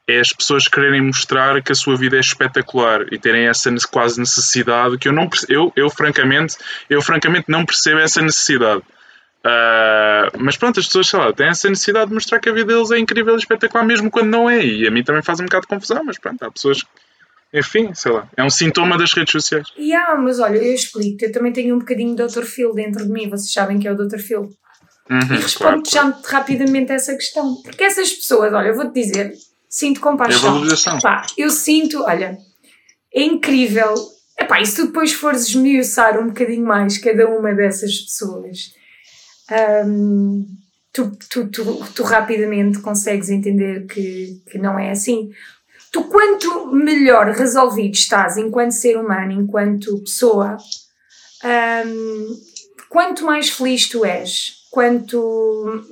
é 0.07 0.19
as 0.19 0.29
pessoas 0.29 0.67
quererem 0.67 1.01
mostrar 1.01 1.61
que 1.61 1.71
a 1.71 1.75
sua 1.75 1.95
vida 1.95 2.15
é 2.15 2.19
espetacular 2.19 3.05
e 3.11 3.19
terem 3.19 3.47
essa 3.47 3.69
quase 3.91 4.19
necessidade 4.19 4.97
que 4.97 5.07
eu 5.07 5.13
não 5.13 5.29
eu, 5.47 5.71
eu 5.75 5.89
francamente 5.89 6.55
eu 6.89 7.01
francamente 7.01 7.45
não 7.49 7.65
percebo 7.65 7.99
essa 7.99 8.21
necessidade 8.21 8.81
Uh, 9.45 10.37
mas 10.37 10.55
pronto, 10.55 10.79
as 10.79 10.85
pessoas, 10.85 11.07
sei 11.07 11.17
lá, 11.17 11.33
têm 11.33 11.47
essa 11.47 11.67
necessidade 11.67 12.09
de 12.09 12.13
mostrar 12.13 12.39
que 12.39 12.49
a 12.49 12.53
vida 12.53 12.73
deles 12.73 12.91
é 12.91 12.99
incrível 12.99 13.33
e 13.35 13.39
espetacular, 13.39 13.83
mesmo 13.83 14.11
quando 14.11 14.27
não 14.27 14.49
é. 14.49 14.63
E 14.63 14.87
a 14.87 14.91
mim 14.91 15.03
também 15.03 15.23
faz 15.23 15.39
um 15.39 15.45
bocado 15.45 15.63
de 15.63 15.67
confusão, 15.67 16.03
mas 16.03 16.19
pronto, 16.19 16.43
há 16.43 16.51
pessoas. 16.51 16.83
Enfim, 17.53 17.93
sei 17.93 18.11
lá, 18.11 18.29
é 18.37 18.43
um 18.43 18.49
sintoma 18.49 18.97
das 18.97 19.13
redes 19.13 19.31
sociais. 19.31 19.67
Yeah, 19.77 20.15
mas 20.15 20.39
olha, 20.39 20.57
eu 20.57 20.73
explico, 20.73 21.25
eu 21.25 21.31
também 21.31 21.51
tenho 21.51 21.75
um 21.75 21.79
bocadinho 21.79 22.15
de 22.15 22.25
Dr. 22.25 22.43
Phil 22.43 22.73
dentro 22.73 23.03
de 23.03 23.11
mim, 23.11 23.29
vocês 23.29 23.51
sabem 23.51 23.77
que 23.77 23.87
é 23.87 23.91
o 23.91 23.97
Dr. 23.97 24.19
Phil. 24.19 24.49
Uhum, 25.09 25.19
e 25.19 25.41
respondo 25.41 25.81
claro, 25.81 25.83
já 25.91 26.03
muito 26.05 26.25
rapidamente 26.25 26.91
a 26.93 26.95
essa 26.95 27.13
questão. 27.15 27.55
Porque 27.63 27.83
essas 27.83 28.13
pessoas, 28.13 28.53
olha, 28.53 28.69
eu 28.69 28.75
vou-te 28.75 28.93
dizer, 28.93 29.33
sinto 29.67 29.99
compaixão. 29.99 30.63
É 30.63 31.01
Pá, 31.01 31.25
eu 31.37 31.49
sinto, 31.49 32.03
olha, 32.03 32.37
é 33.13 33.23
incrível. 33.23 33.93
Epá, 34.39 34.61
e 34.61 34.65
se 34.65 34.77
tu 34.77 34.87
depois 34.87 35.11
fores 35.11 35.47
esmiuçar 35.49 36.17
um 36.17 36.27
bocadinho 36.27 36.65
mais 36.65 36.97
cada 36.97 37.27
uma 37.27 37.53
dessas 37.53 37.97
pessoas, 37.99 38.73
um, 39.51 40.45
tu, 40.93 41.11
tu, 41.29 41.47
tu, 41.49 41.85
tu, 41.93 42.03
rapidamente 42.03 42.79
consegues 42.79 43.29
entender 43.29 43.85
que, 43.85 44.41
que 44.49 44.57
não 44.57 44.79
é 44.79 44.91
assim. 44.91 45.29
Tu, 45.91 46.03
quanto 46.05 46.67
melhor 46.73 47.27
resolvido 47.27 47.93
estás 47.93 48.37
enquanto 48.37 48.71
ser 48.71 48.97
humano, 48.97 49.33
enquanto 49.33 49.99
pessoa, 49.99 50.57
um, 51.85 52.39
quanto 52.89 53.25
mais 53.25 53.49
feliz 53.49 53.89
tu 53.89 54.05
és, 54.05 54.67
quanto, 54.71 55.83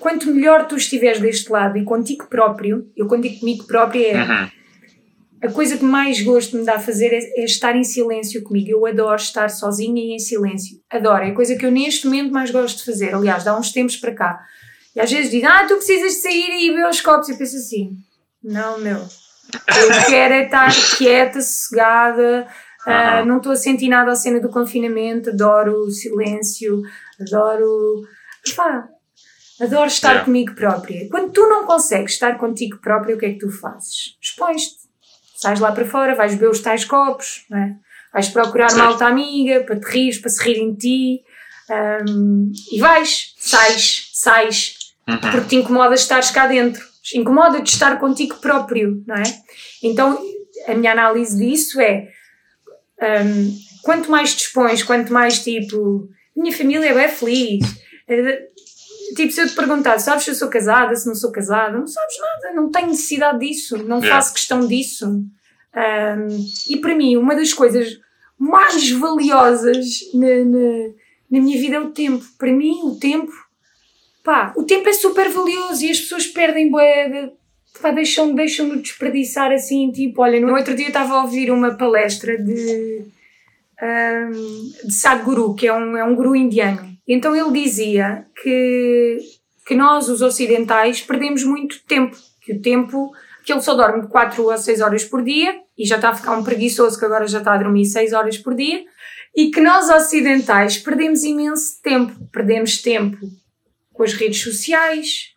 quanto 0.00 0.30
melhor 0.30 0.66
tu 0.66 0.76
estiveres 0.76 1.20
deste 1.20 1.52
lado 1.52 1.76
e 1.76 1.84
contigo 1.84 2.26
próprio, 2.26 2.90
eu 2.96 3.06
contigo 3.06 3.40
comigo 3.40 3.66
próprio 3.66 4.02
é. 4.02 4.14
Uhum 4.14 4.57
a 5.42 5.50
coisa 5.50 5.76
que 5.76 5.84
mais 5.84 6.20
gosto 6.20 6.56
me 6.56 6.64
dá 6.64 6.74
a 6.74 6.80
fazer 6.80 7.12
é, 7.12 7.40
é, 7.40 7.44
estar 7.44 7.76
em 7.76 7.84
silêncio 7.84 8.42
comigo. 8.42 8.70
Eu 8.70 8.86
adoro 8.86 9.16
estar 9.16 9.48
sozinha 9.48 10.02
e 10.02 10.14
em 10.14 10.18
silêncio. 10.18 10.80
Adoro. 10.90 11.24
É 11.24 11.30
a 11.30 11.34
coisa 11.34 11.56
que 11.56 11.64
eu 11.64 11.70
neste 11.70 12.06
momento 12.06 12.32
mais 12.32 12.50
gosto 12.50 12.78
de 12.78 12.84
fazer. 12.84 13.14
Aliás, 13.14 13.44
dá 13.44 13.56
uns 13.56 13.72
tempos 13.72 13.96
para 13.96 14.14
cá. 14.14 14.40
E 14.96 15.00
às 15.00 15.10
vezes 15.10 15.30
dizem, 15.30 15.46
ah, 15.46 15.64
tu 15.66 15.76
precisas 15.76 16.14
de 16.14 16.20
sair 16.20 16.66
e 16.66 16.74
ver 16.74 16.88
os 16.88 17.00
copos. 17.00 17.28
Eu 17.28 17.36
penso 17.36 17.56
assim, 17.56 17.96
não, 18.42 18.78
meu. 18.78 18.98
Eu 18.98 20.06
quero 20.08 20.34
é 20.34 20.44
estar 20.44 20.70
quieta, 20.96 21.40
sossegada. 21.40 22.48
Uh, 22.86 23.24
não 23.26 23.36
estou 23.36 23.52
a 23.52 23.56
sentir 23.56 23.88
nada 23.88 24.10
a 24.10 24.16
cena 24.16 24.40
do 24.40 24.48
confinamento. 24.48 25.30
Adoro 25.30 25.72
o 25.84 25.90
silêncio. 25.90 26.82
Adoro... 27.20 28.02
Pá, 28.56 28.88
adoro 29.60 29.86
estar 29.86 30.08
yeah. 30.08 30.24
comigo 30.24 30.54
própria. 30.54 31.08
Quando 31.10 31.32
tu 31.32 31.46
não 31.48 31.64
consegues 31.64 32.14
estar 32.14 32.38
contigo 32.38 32.78
própria, 32.78 33.14
o 33.14 33.18
que 33.18 33.26
é 33.26 33.32
que 33.32 33.38
tu 33.38 33.50
fazes? 33.50 34.16
Expões-te 34.22 34.87
Sais 35.38 35.60
lá 35.60 35.70
para 35.70 35.84
fora, 35.84 36.16
vais 36.16 36.34
beber 36.34 36.50
os 36.50 36.60
tais 36.60 36.84
copos, 36.84 37.44
não 37.48 37.58
é? 37.58 37.76
vais 38.12 38.28
procurar 38.28 38.72
uma 38.72 38.86
alta 38.86 39.06
amiga 39.06 39.62
para 39.62 39.78
te 39.78 39.86
rir, 39.86 40.20
para 40.20 40.30
se 40.30 40.42
rirem 40.42 40.74
de 40.74 40.78
ti. 40.78 41.24
Um, 41.70 42.50
e 42.72 42.80
vais, 42.80 43.34
sais, 43.38 44.10
sais, 44.14 44.74
uhum. 45.06 45.18
porque 45.18 45.48
te 45.48 45.56
incomodas 45.56 46.00
estar 46.00 46.20
cá 46.32 46.48
dentro. 46.48 46.84
Incomoda-te 47.14 47.72
estar 47.72 47.98
contigo 48.00 48.36
próprio, 48.36 49.02
não 49.06 49.14
é? 49.14 49.22
Então, 49.82 50.20
a 50.66 50.74
minha 50.74 50.90
análise 50.92 51.38
disso 51.38 51.80
é: 51.80 52.08
um, 53.00 53.58
quanto 53.82 54.10
mais 54.10 54.30
dispões, 54.30 54.82
quanto 54.82 55.12
mais 55.12 55.42
tipo, 55.42 56.08
minha 56.36 56.52
família 56.52 56.88
é 56.88 56.94
bem 56.94 57.08
feliz. 57.08 57.64
Tipo, 59.14 59.32
se 59.32 59.40
eu 59.40 59.48
te 59.48 59.54
perguntar, 59.54 59.98
sabes 59.98 60.24
se 60.24 60.30
eu 60.30 60.34
sou 60.34 60.48
casada, 60.48 60.94
se 60.94 61.06
não 61.06 61.14
sou 61.14 61.32
casada, 61.32 61.78
não 61.78 61.86
sabes 61.86 62.16
nada, 62.20 62.54
não 62.54 62.70
tenho 62.70 62.88
necessidade 62.88 63.38
disso, 63.38 63.76
não 63.78 63.98
yeah. 63.98 64.08
faço 64.08 64.34
questão 64.34 64.66
disso. 64.66 65.06
Um, 65.08 66.46
e 66.68 66.76
para 66.78 66.94
mim, 66.94 67.16
uma 67.16 67.34
das 67.34 67.52
coisas 67.52 67.98
mais 68.38 68.90
valiosas 68.90 70.00
na, 70.14 70.44
na, 70.44 70.88
na, 71.30 71.40
minha 71.40 71.60
vida 71.60 71.76
é 71.76 71.80
o 71.80 71.90
tempo. 71.90 72.24
Para 72.38 72.52
mim, 72.52 72.80
o 72.84 72.96
tempo, 72.96 73.32
pá, 74.22 74.52
o 74.56 74.64
tempo 74.64 74.88
é 74.88 74.92
super 74.92 75.28
valioso 75.28 75.84
e 75.84 75.90
as 75.90 76.00
pessoas 76.00 76.26
perdem 76.26 76.70
boeda, 76.70 77.32
pá, 77.80 77.90
deixam, 77.90 78.34
deixam 78.34 78.68
de 78.68 78.82
desperdiçar 78.82 79.52
assim, 79.52 79.90
tipo, 79.90 80.22
olha, 80.22 80.40
no 80.40 80.54
outro 80.54 80.74
dia 80.74 80.88
estava 80.88 81.14
a 81.14 81.22
ouvir 81.22 81.50
uma 81.50 81.74
palestra 81.74 82.36
de, 82.38 83.04
um, 83.82 84.72
de 84.84 84.94
Sadhguru, 84.94 85.54
que 85.54 85.66
é 85.66 85.74
um, 85.74 85.96
é 85.96 86.04
um 86.04 86.14
guru 86.14 86.36
indiano. 86.36 86.97
Então 87.08 87.34
ele 87.34 87.64
dizia 87.64 88.26
que, 88.42 89.18
que 89.66 89.74
nós, 89.74 90.10
os 90.10 90.20
ocidentais, 90.20 91.00
perdemos 91.00 91.42
muito 91.42 91.82
tempo, 91.84 92.14
que 92.42 92.52
o 92.52 92.60
tempo 92.60 93.10
que 93.42 93.52
ele 93.52 93.62
só 93.62 93.74
dorme 93.74 94.06
4 94.08 94.50
a 94.50 94.58
6 94.58 94.82
horas 94.82 95.04
por 95.04 95.24
dia 95.24 95.58
e 95.76 95.86
já 95.86 95.96
está 95.96 96.10
a 96.10 96.14
ficar 96.14 96.36
um 96.36 96.44
preguiçoso 96.44 96.98
que 96.98 97.04
agora 97.06 97.26
já 97.26 97.38
está 97.38 97.54
a 97.54 97.56
dormir 97.56 97.86
6 97.86 98.12
horas 98.12 98.36
por 98.36 98.54
dia 98.54 98.84
e 99.34 99.50
que 99.50 99.60
nós 99.60 99.88
ocidentais 99.88 100.76
perdemos 100.76 101.24
imenso 101.24 101.80
tempo. 101.82 102.12
Perdemos 102.30 102.82
tempo 102.82 103.16
com 103.94 104.02
as 104.02 104.12
redes 104.12 104.42
sociais, 104.42 105.30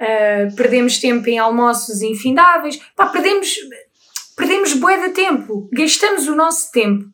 uh, 0.00 0.54
perdemos 0.54 0.98
tempo 0.98 1.28
em 1.28 1.38
almoços 1.38 2.02
infindáveis, 2.02 2.80
pá, 2.94 3.06
perdemos, 3.06 3.56
perdemos 4.36 4.72
bué 4.74 5.08
de 5.08 5.14
tempo, 5.14 5.68
gastamos 5.72 6.28
o 6.28 6.36
nosso 6.36 6.70
tempo. 6.70 7.04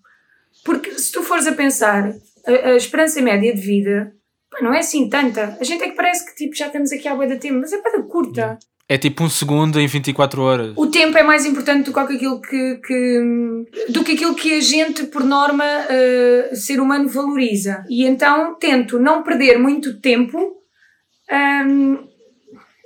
Porque 0.65 0.99
se 0.99 1.11
tu 1.11 1.23
fores 1.23 1.47
a 1.47 1.53
pensar, 1.53 2.13
a, 2.47 2.71
a 2.71 2.77
esperança 2.77 3.21
média 3.21 3.55
de 3.55 3.61
vida 3.61 4.13
pá, 4.51 4.63
não 4.63 4.73
é 4.73 4.79
assim 4.79 5.09
tanta. 5.09 5.57
A 5.61 5.65
gente 5.65 5.83
é 5.83 5.89
que 5.89 5.97
parece 5.97 6.27
que 6.27 6.37
tipo, 6.37 6.55
já 6.55 6.67
estamos 6.67 6.93
aqui 6.93 7.09
à 7.09 7.15
bué 7.15 7.27
de 7.27 7.37
tempo, 7.37 7.61
mas 7.61 7.73
é 7.73 7.79
para 7.79 8.03
curta. 8.03 8.59
É 8.89 8.99
tipo 8.99 9.25
um 9.25 9.31
segundo 9.31 9.81
em 9.81 9.87
24 9.87 10.43
horas. 10.43 10.73
O 10.77 10.87
tempo 10.87 11.17
é 11.17 11.23
mais 11.23 11.47
importante 11.47 11.87
do 11.87 11.93
que 11.95 11.99
aquilo 11.99 12.41
que, 12.41 12.77
que 12.77 13.65
do 13.89 14.05
que 14.05 14.13
aquilo 14.13 14.35
que 14.35 14.53
a 14.55 14.61
gente, 14.61 15.05
por 15.05 15.25
norma, 15.25 15.65
uh, 15.65 16.55
ser 16.55 16.79
humano 16.79 17.09
valoriza. 17.09 17.85
E 17.89 18.05
então 18.05 18.57
tento 18.59 18.99
não 18.99 19.23
perder 19.23 19.59
muito 19.59 19.99
tempo 19.99 20.39
um, 20.39 21.35
ehm, 21.35 22.12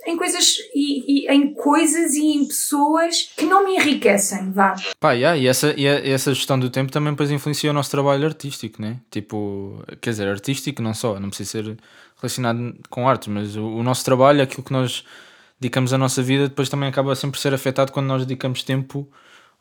em 0.07 0.17
coisas 0.17 0.57
e, 0.75 1.27
e, 1.27 1.29
em 1.29 1.53
coisas 1.53 2.15
e 2.15 2.25
em 2.25 2.47
pessoas 2.47 3.31
que 3.37 3.45
não 3.45 3.65
me 3.65 3.75
enriquecem, 3.75 4.53
vá. 4.53 4.77
Pá, 5.01 5.13
yeah, 5.13 5.37
e, 5.37 5.47
essa, 5.49 5.75
e 5.77 5.85
essa 5.87 6.33
gestão 6.33 6.59
do 6.59 6.71
tempo 6.71 6.93
também 6.93 7.13
depois 7.13 7.31
influencia 7.31 7.71
o 7.71 7.75
nosso 7.75 7.91
trabalho 7.91 8.25
artístico, 8.25 8.81
né? 8.81 8.99
Tipo, 9.11 9.83
quer 10.01 10.11
dizer, 10.11 10.29
artístico 10.29 10.81
não 10.81 10.95
só, 10.95 11.19
não 11.19 11.29
precisa 11.29 11.51
ser 11.51 11.77
relacionado 12.17 12.75
com 12.89 13.09
arte, 13.09 13.29
mas 13.29 13.57
o, 13.57 13.67
o 13.67 13.83
nosso 13.83 14.05
trabalho, 14.05 14.43
aquilo 14.43 14.63
que 14.63 14.73
nós 14.73 15.05
dedicamos 15.61 15.93
a 15.93 15.99
nossa 15.99 16.23
vida, 16.23 16.49
depois 16.49 16.69
também 16.69 16.89
acaba 16.89 17.15
sempre 17.17 17.41
ser 17.41 17.53
afetado 17.53 17.91
quando 17.91 18.07
nós 18.07 18.25
dedicamos 18.25 18.63
tempo 18.63 19.11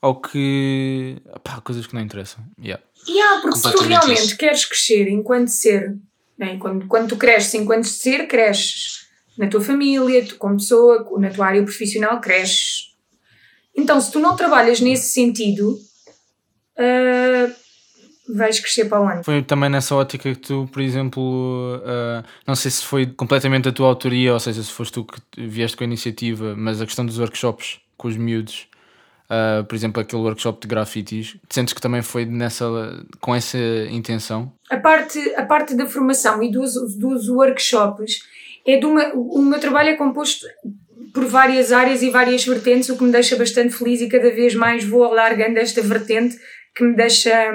ao 0.01 0.21
que. 0.21 1.17
pá, 1.43 1.59
coisas 1.61 1.87
que 1.87 1.95
não 1.95 2.01
interessam. 2.01 2.45
Yeah. 2.61 2.83
Yeah, 3.07 3.41
porque 3.41 3.57
se 3.57 3.71
tu 3.71 3.83
realmente 3.83 4.25
isso. 4.25 4.37
queres 4.37 4.65
crescer 4.65 5.07
enquanto 5.09 5.47
ser, 5.47 5.95
né? 6.37 6.57
quando, 6.57 6.87
quando 6.87 7.09
tu 7.09 7.17
cresces 7.17 7.53
enquanto 7.55 7.85
ser, 7.85 8.27
cresces 8.27 9.04
na 9.37 9.47
tua 9.47 9.61
família, 9.61 10.25
tu 10.25 10.35
como 10.37 10.57
pessoa, 10.57 11.07
na 11.19 11.29
tua 11.29 11.47
área 11.47 11.63
profissional, 11.63 12.19
cresces. 12.19 12.93
Então, 13.75 13.99
se 13.99 14.11
tu 14.11 14.19
não 14.19 14.35
trabalhas 14.35 14.79
nesse 14.79 15.09
sentido, 15.09 15.77
uh, 16.77 17.53
vais 18.35 18.59
crescer 18.59 18.85
para 18.85 19.01
onde? 19.01 19.23
Foi 19.23 19.43
também 19.43 19.69
nessa 19.69 19.95
ótica 19.95 20.33
que 20.33 20.39
tu, 20.39 20.69
por 20.71 20.81
exemplo, 20.81 21.77
uh, 21.77 22.25
não 22.47 22.55
sei 22.55 22.71
se 22.71 22.83
foi 22.83 23.05
completamente 23.05 23.67
a 23.67 23.71
tua 23.71 23.87
autoria, 23.87 24.33
ou 24.33 24.39
seja, 24.39 24.63
se 24.63 24.71
foste 24.71 24.93
tu 24.93 25.03
que 25.03 25.45
vieste 25.45 25.75
com 25.75 25.83
a 25.83 25.87
iniciativa, 25.87 26.55
mas 26.55 26.81
a 26.81 26.85
questão 26.85 27.05
dos 27.05 27.19
workshops 27.19 27.79
com 27.97 28.07
os 28.07 28.15
miúdos, 28.15 28.67
uh, 29.29 29.63
por 29.65 29.75
exemplo, 29.75 30.01
aquele 30.01 30.21
workshop 30.21 30.61
de 30.61 30.67
grafites, 30.67 31.35
sentes 31.49 31.73
que 31.73 31.81
também 31.81 32.01
foi 32.01 32.25
nessa, 32.25 32.65
com 33.19 33.35
essa 33.35 33.57
intenção? 33.89 34.51
A 34.69 34.77
parte, 34.77 35.19
a 35.35 35.45
parte 35.45 35.75
da 35.75 35.85
formação 35.85 36.41
e 36.41 36.49
dos, 36.49 36.73
dos 36.97 37.27
workshops 37.27 38.19
é 38.65 38.77
de 38.77 38.85
uma. 38.85 39.13
O 39.13 39.41
meu 39.41 39.59
trabalho 39.59 39.89
é 39.89 39.95
composto 39.95 40.45
por 41.13 41.25
várias 41.25 41.71
áreas 41.71 42.01
e 42.01 42.09
várias 42.09 42.45
vertentes, 42.45 42.89
o 42.89 42.97
que 42.97 43.03
me 43.03 43.11
deixa 43.11 43.37
bastante 43.37 43.73
feliz 43.73 44.01
e 44.01 44.09
cada 44.09 44.29
vez 44.31 44.53
mais 44.53 44.83
vou 44.83 45.03
alargando 45.03 45.57
esta 45.59 45.81
vertente 45.81 46.37
que 46.75 46.83
me 46.83 46.93
deixa 46.93 47.53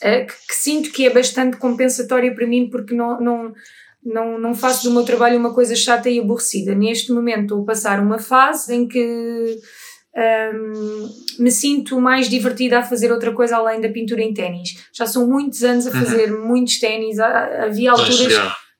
eh, 0.00 0.24
que, 0.24 0.54
sinto 0.54 0.92
que 0.92 1.04
é 1.04 1.10
bastante 1.10 1.56
compensatória 1.56 2.32
para 2.32 2.46
mim 2.46 2.70
porque 2.70 2.94
não, 2.94 3.20
não, 3.20 3.52
não, 4.04 4.38
não 4.38 4.54
faço 4.54 4.88
do 4.88 4.94
meu 4.94 5.02
trabalho 5.02 5.38
uma 5.38 5.52
coisa 5.52 5.74
chata 5.74 6.08
e 6.08 6.20
aborrecida. 6.20 6.74
Neste 6.74 7.12
momento 7.12 7.42
estou 7.42 7.62
a 7.62 7.66
passar 7.66 8.00
uma 8.00 8.18
fase 8.18 8.72
em 8.72 8.86
que 8.86 9.58
um, 10.14 10.20
ehm, 10.20 11.08
me 11.40 11.50
sinto 11.50 12.00
mais 12.00 12.28
divertida 12.28 12.78
a 12.78 12.84
fazer 12.84 13.10
outra 13.10 13.32
coisa 13.32 13.56
além 13.56 13.80
da 13.80 13.88
pintura 13.88 14.22
em 14.22 14.32
ténis. 14.32 14.88
Já 14.92 15.06
são 15.06 15.26
muitos 15.26 15.64
anos 15.64 15.88
a 15.88 15.90
uhum. 15.90 16.04
fazer 16.04 16.32
uhum. 16.32 16.46
muitos 16.46 16.78
ténis, 16.78 17.18
havia 17.18 17.90
alturas 17.90 18.38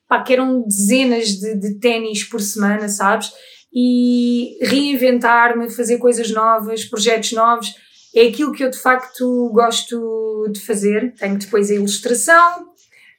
pá, 0.09 0.23
que 0.23 0.33
eram 0.33 0.63
dezenas 0.67 1.27
de, 1.29 1.55
de 1.55 1.79
ténis 1.79 2.23
por 2.23 2.41
semana, 2.41 2.89
sabes? 2.89 3.31
E 3.71 4.57
reinventar-me, 4.61 5.69
fazer 5.69 5.99
coisas 5.99 6.31
novas, 6.31 6.83
projetos 6.83 7.31
novos 7.33 7.75
é 8.15 8.23
aquilo 8.23 8.51
que 8.51 8.63
eu 8.63 8.71
de 8.71 8.79
facto 8.79 9.51
gosto 9.53 10.49
de 10.51 10.59
fazer. 10.59 11.13
Tenho 11.13 11.37
depois 11.37 11.69
a 11.69 11.75
ilustração, 11.75 12.69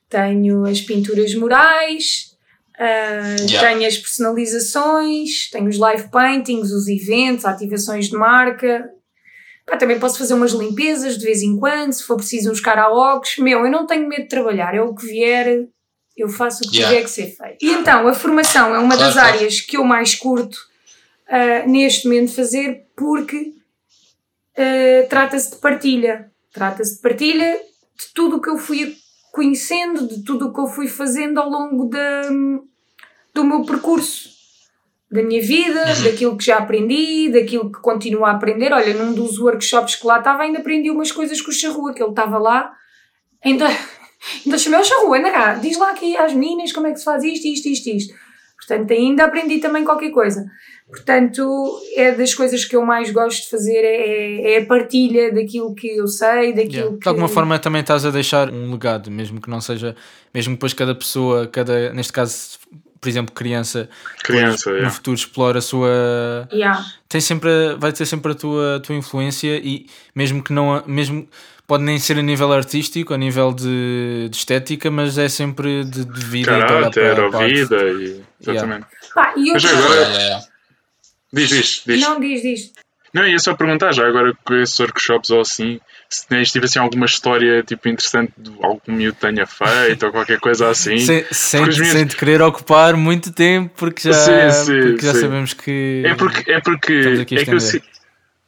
tenho 0.09 0.67
as 0.67 0.81
pinturas 0.81 1.33
murais, 1.35 2.31
Uh, 2.81 3.37
yeah. 3.47 3.75
Tenho 3.75 3.87
as 3.87 3.99
personalizações, 3.99 5.51
tenho 5.51 5.69
os 5.69 5.77
live 5.77 6.09
paintings, 6.09 6.71
os 6.71 6.89
eventos, 6.89 7.45
ativações 7.45 8.09
de 8.09 8.17
marca. 8.17 8.89
Pá, 9.67 9.77
também 9.77 9.99
posso 10.01 10.17
fazer 10.17 10.33
umas 10.33 10.53
limpezas 10.53 11.19
de 11.19 11.25
vez 11.27 11.43
em 11.43 11.59
quando, 11.59 11.93
se 11.93 12.03
for 12.03 12.17
preciso 12.17 12.51
uns 12.51 12.59
karaokes. 12.59 13.37
Meu, 13.37 13.67
eu 13.67 13.71
não 13.71 13.87
tenho 13.87 14.09
medo 14.09 14.23
de 14.23 14.29
trabalhar, 14.29 14.75
é 14.75 14.81
o 14.81 14.95
que 14.95 15.05
vier, 15.05 15.69
eu 16.21 16.29
faço 16.29 16.65
o 16.65 16.71
que 16.71 16.77
yeah. 16.77 16.95
tiver 16.95 17.05
que 17.05 17.11
ser 17.11 17.37
feito. 17.37 17.65
E 17.65 17.71
então, 17.71 18.07
a 18.07 18.15
formação 18.15 18.75
é 18.75 18.79
uma 18.79 18.97
das 18.97 19.17
áreas 19.17 19.61
que 19.61 19.77
eu 19.77 19.85
mais 19.85 20.15
curto 20.15 20.57
uh, 21.29 21.69
neste 21.69 22.07
momento 22.07 22.35
fazer, 22.35 22.87
porque 22.97 23.53
uh, 24.57 25.09
trata-se 25.09 25.53
de 25.53 25.57
partilha. 25.57 26.31
Trata-se 26.53 26.97
de 26.97 27.03
partilha 27.03 27.61
de 27.99 28.13
tudo 28.15 28.37
o 28.37 28.41
que 28.41 28.51
eu 28.51 28.59
fui 28.59 28.97
conhecendo, 29.33 30.07
de 30.07 30.25
tudo 30.25 30.49
o 30.49 30.53
que 30.53 30.61
eu 30.61 30.67
fui 30.67 30.89
fazendo 30.89 31.39
ao 31.39 31.49
longo 31.49 31.85
da, 31.85 32.23
do 33.33 33.45
meu 33.45 33.63
percurso, 33.65 34.31
da 35.11 35.23
minha 35.23 35.43
vida, 35.43 35.81
uhum. 35.81 36.05
daquilo 36.05 36.37
que 36.37 36.45
já 36.45 36.59
aprendi, 36.59 37.31
daquilo 37.31 37.71
que 37.71 37.81
continuo 37.81 38.25
a 38.25 38.33
aprender. 38.33 38.73
Olha, 38.73 38.95
num 38.95 39.13
dos 39.13 39.39
workshops 39.39 39.97
que 39.97 40.07
lá 40.07 40.19
estava, 40.19 40.43
ainda 40.43 40.59
aprendi 40.59 40.91
umas 40.91 41.13
coisas 41.13 41.41
com 41.41 41.51
o 41.51 41.55
Charrua, 41.55 41.95
que 41.95 42.03
ele 42.03 42.11
estava 42.11 42.39
lá, 42.39 42.73
ainda, 43.45 43.67
ainda 44.45 44.59
chamei 44.59 44.81
o 44.81 44.85
Charrua, 44.85 45.19
anda 45.19 45.31
cá, 45.31 45.55
diz 45.55 45.79
lá 45.79 45.91
aqui 45.91 46.17
às 46.17 46.33
meninas 46.33 46.73
como 46.73 46.87
é 46.87 46.93
que 46.93 46.99
se 46.99 47.05
faz 47.05 47.23
isto, 47.25 47.47
isto, 47.47 47.69
isto, 47.69 47.89
isto. 47.89 48.15
Portanto, 48.57 48.93
ainda 48.93 49.25
aprendi 49.25 49.59
também 49.59 49.85
qualquer 49.85 50.11
coisa. 50.11 50.47
Portanto, 50.89 51.81
é 51.95 52.13
das 52.13 52.35
coisas 52.35 52.65
que 52.65 52.77
eu 52.77 52.85
mais 52.85 53.11
gosto 53.11 53.45
de 53.45 53.51
fazer, 53.51 53.79
é, 53.79 54.55
é 54.55 54.59
a 54.59 54.67
partilha 54.67 55.33
daquilo 55.33 55.75
que 55.75 55.89
eu 55.89 56.07
sei, 56.07 56.53
daquilo 56.53 56.73
yeah. 56.73 56.93
que... 56.93 56.99
De 57.01 57.09
alguma 57.09 57.29
forma 57.29 57.59
também 57.59 57.81
estás 57.81 58.05
a 58.05 58.11
deixar 58.11 58.51
um 58.53 58.71
legado, 58.73 59.11
mesmo 59.11 59.41
que 59.41 59.49
não 59.49 59.61
seja, 59.61 59.97
mesmo 60.35 60.55
depois 60.55 60.73
cada 60.73 60.95
pessoa, 60.95 61.47
cada, 61.47 61.93
neste 61.93 62.13
caso, 62.13 62.59
por 63.01 63.09
exemplo, 63.09 63.35
criança, 63.35 63.89
criança 64.23 64.71
yeah. 64.71 64.87
no 64.87 64.95
futuro 64.95 65.17
explora 65.17 65.59
a 65.59 65.63
sua... 65.63 66.49
Yeah. 66.53 66.85
Tem 67.09 67.21
sempre, 67.21 67.51
vai 67.79 67.93
ter 67.93 68.05
sempre 68.07 68.33
a 68.33 68.35
tua, 68.35 68.77
a 68.77 68.81
tua 68.81 68.95
influência 68.95 69.57
e 69.57 69.87
mesmo 70.15 70.43
que 70.43 70.53
não, 70.53 70.83
mesmo 70.87 71.29
pode 71.67 71.83
nem 71.83 71.99
ser 71.99 72.19
a 72.19 72.23
nível 72.23 72.53
artístico, 72.53 73.15
a 73.15 73.17
nível 73.17 73.53
de, 73.53 74.29
de 74.29 74.37
estética, 74.37 74.91
mas 74.91 75.17
é 75.17 75.29
sempre 75.29 75.85
de, 75.85 76.05
de 76.05 76.21
vida. 76.25 76.59
Caráter, 76.59 77.21
ou 77.21 77.31
vida, 77.31 77.77
e, 77.77 78.23
exatamente. 78.41 78.87
Yeah. 78.87 79.13
Pá, 79.15 79.35
e 79.37 79.49
eu 79.49 79.55
mas 79.55 79.65
agora, 79.65 80.51
Diz, 81.33 81.49
diz, 81.49 81.83
diz. 81.87 82.01
Não, 82.01 82.21
diz, 82.21 82.43
diz. 82.43 82.73
Não, 83.13 83.27
ia 83.27 83.39
só 83.39 83.55
perguntar 83.55 83.93
já 83.93 84.07
agora 84.07 84.33
com 84.45 84.55
esses 84.55 84.79
workshops 84.79 85.31
ou 85.31 85.41
assim, 85.41 85.81
se 86.09 86.27
tens 86.29 86.53
tipo 86.53 86.65
assim 86.65 86.79
alguma 86.79 87.07
história 87.07 87.63
tipo 87.63 87.89
interessante 87.89 88.33
de 88.39 88.53
algum 88.63 88.93
miúdo 88.93 89.17
tenha 89.21 89.47
feito 89.47 90.07
ou 90.07 90.13
qualquer 90.13 90.39
coisa 90.39 90.69
assim. 90.69 90.99
Sem, 90.99 91.25
sem, 91.31 91.63
minhas... 91.63 91.89
sem 91.89 92.07
te 92.07 92.17
querer 92.17 92.41
ocupar 92.41 92.95
muito 92.95 93.33
tempo 93.33 93.73
porque 93.77 94.13
já, 94.13 94.51
sim, 94.51 94.65
sim, 94.65 94.81
porque 94.81 95.07
já 95.07 95.15
sim. 95.15 95.21
sabemos 95.21 95.53
que. 95.55 96.03
É 96.07 96.15
porque, 96.15 96.51
é, 96.51 96.61
porque 96.61 97.25
é 97.33 97.45
que 97.45 97.51
eu, 97.51 97.59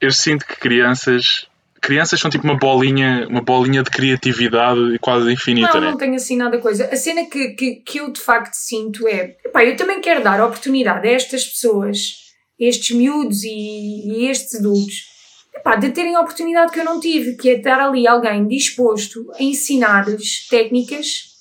eu 0.01 0.13
sinto 0.13 0.47
que 0.47 0.57
crianças 0.57 1.47
crianças 1.83 2.21
são 2.21 2.31
tipo 2.31 2.45
uma 2.45 2.57
bolinha, 2.57 3.27
uma 3.29 3.41
bolinha 3.41 3.83
de 3.83 3.91
criatividade 3.91 4.99
quase 5.01 5.33
infinita, 5.33 5.75
não, 5.75 5.81
né? 5.81 5.91
Não, 5.91 5.97
tenho 5.99 6.15
assim 6.15 6.37
nada 6.37 6.57
coisa. 6.59 6.89
A 6.91 6.97
cena 6.97 7.25
que, 7.29 7.49
que, 7.51 7.75
que 7.85 7.99
eu 7.99 8.13
de 8.13 8.21
facto 8.21 8.55
sinto 8.55 9.07
é, 9.09 9.35
pá, 9.53 9.65
eu 9.65 9.77
também 9.77 10.01
quero 10.01 10.23
dar 10.23 10.41
oportunidade 10.41 11.07
a 11.07 11.11
estas 11.11 11.45
pessoas 11.45 12.23
estes 12.59 12.97
miúdos 12.97 13.43
e, 13.45 13.51
e 13.51 14.27
estes 14.27 14.57
adultos 14.57 15.13
epá, 15.55 15.77
de 15.77 15.91
terem 15.91 16.15
a 16.15 16.21
oportunidade 16.21 16.73
que 16.73 16.81
eu 16.81 16.85
não 16.85 16.99
tive, 16.99 17.37
que 17.37 17.51
é 17.51 17.57
estar 17.57 17.81
ali 17.81 18.07
alguém 18.07 18.47
disposto 18.47 19.31
a 19.35 19.43
ensinar-lhes 19.43 20.47
técnicas 20.49 21.33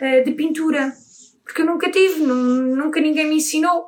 uh, 0.00 0.24
de 0.24 0.32
pintura. 0.32 0.92
Porque 1.44 1.62
eu 1.62 1.66
nunca 1.66 1.90
tive, 1.90 2.20
nunca 2.20 3.00
ninguém 3.00 3.26
me 3.26 3.36
ensinou. 3.36 3.86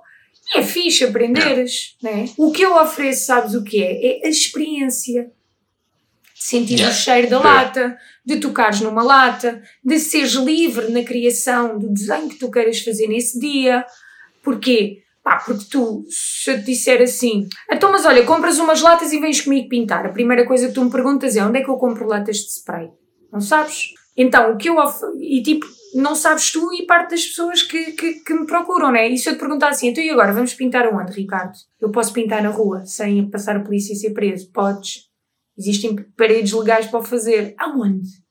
E 0.55 0.59
é 0.59 0.63
fixe 0.63 1.05
aprenderes, 1.05 1.97
né? 2.03 2.27
O 2.37 2.53
que 2.53 2.63
eu 2.63 2.77
ofereço, 2.77 3.27
sabes 3.27 3.55
o 3.55 3.65
que 3.65 3.83
é? 3.83 4.21
É 4.23 4.27
a 4.27 4.29
experiência. 4.29 5.33
Sentir 6.35 6.75
yeah. 6.75 6.95
o 6.95 6.99
cheiro 6.99 7.31
da 7.31 7.41
lata, 7.41 7.97
de 8.27 8.37
tocares 8.37 8.83
numa 8.83 9.03
lata, 9.03 9.63
de 9.83 9.99
seres 9.99 10.35
livre 10.35 10.91
na 10.91 11.03
criação 11.03 11.79
do 11.79 11.89
desenho 11.89 12.29
que 12.29 12.39
tu 12.39 12.51
queiras 12.51 12.81
fazer 12.81 13.07
nesse 13.07 13.41
dia. 13.41 13.87
Porquê? 14.43 15.04
Pá, 15.25 15.39
porque 15.39 15.65
tu, 15.71 16.05
se 16.11 16.51
eu 16.51 16.59
te 16.59 16.67
disser 16.67 17.01
assim, 17.01 17.49
então, 17.73 17.91
mas 17.91 18.05
olha, 18.05 18.27
compras 18.27 18.59
umas 18.59 18.83
latas 18.83 19.11
e 19.11 19.19
vens 19.19 19.41
comigo 19.41 19.71
pintar. 19.71 20.05
A 20.05 20.13
primeira 20.13 20.45
coisa 20.45 20.69
que 20.69 20.75
tu 20.75 20.85
me 20.85 20.91
perguntas 20.91 21.35
é 21.35 21.43
onde 21.43 21.61
é 21.61 21.65
que 21.65 21.71
eu 21.71 21.79
compro 21.79 22.07
latas 22.07 22.37
de 22.37 22.51
spray? 22.51 22.91
Não 23.33 23.41
sabes? 23.41 23.95
Então, 24.15 24.53
o 24.53 24.57
que 24.59 24.69
eu. 24.69 24.77
E 25.19 25.43
tipo, 25.43 25.67
não 25.95 26.15
sabes 26.15 26.53
tu 26.53 26.73
e 26.75 26.85
parte 26.85 27.13
das 27.13 27.25
pessoas 27.25 27.63
que, 27.63 27.93
que, 27.93 28.15
que 28.21 28.35
me 28.35 28.47
procuram, 28.47 28.93
né? 28.93 29.09
E 29.09 29.17
se 29.17 29.31
eu 29.31 29.35
te 29.35 29.39
perguntar 29.39 29.71
assim, 29.71 29.89
então 29.89 30.05
e 30.05 30.11
agora, 30.11 30.35
vamos 30.35 30.53
pintar 30.53 30.93
onde, 30.93 31.13
Ricardo? 31.13 31.55
Eu 31.81 31.91
posso 31.91 32.13
pintar 32.13 32.43
na 32.43 32.51
rua 32.51 32.85
sem 32.85 33.31
passar 33.31 33.57
a 33.57 33.61
polícia 33.61 33.95
e 33.95 33.97
ser 33.97 34.11
preso? 34.11 34.53
Podes. 34.53 35.09
Existem 35.57 35.97
paredes 36.17 36.53
legais 36.53 36.87
para 36.87 37.01
o 37.01 37.03
fazer. 37.03 37.55
Aonde? 37.59 38.24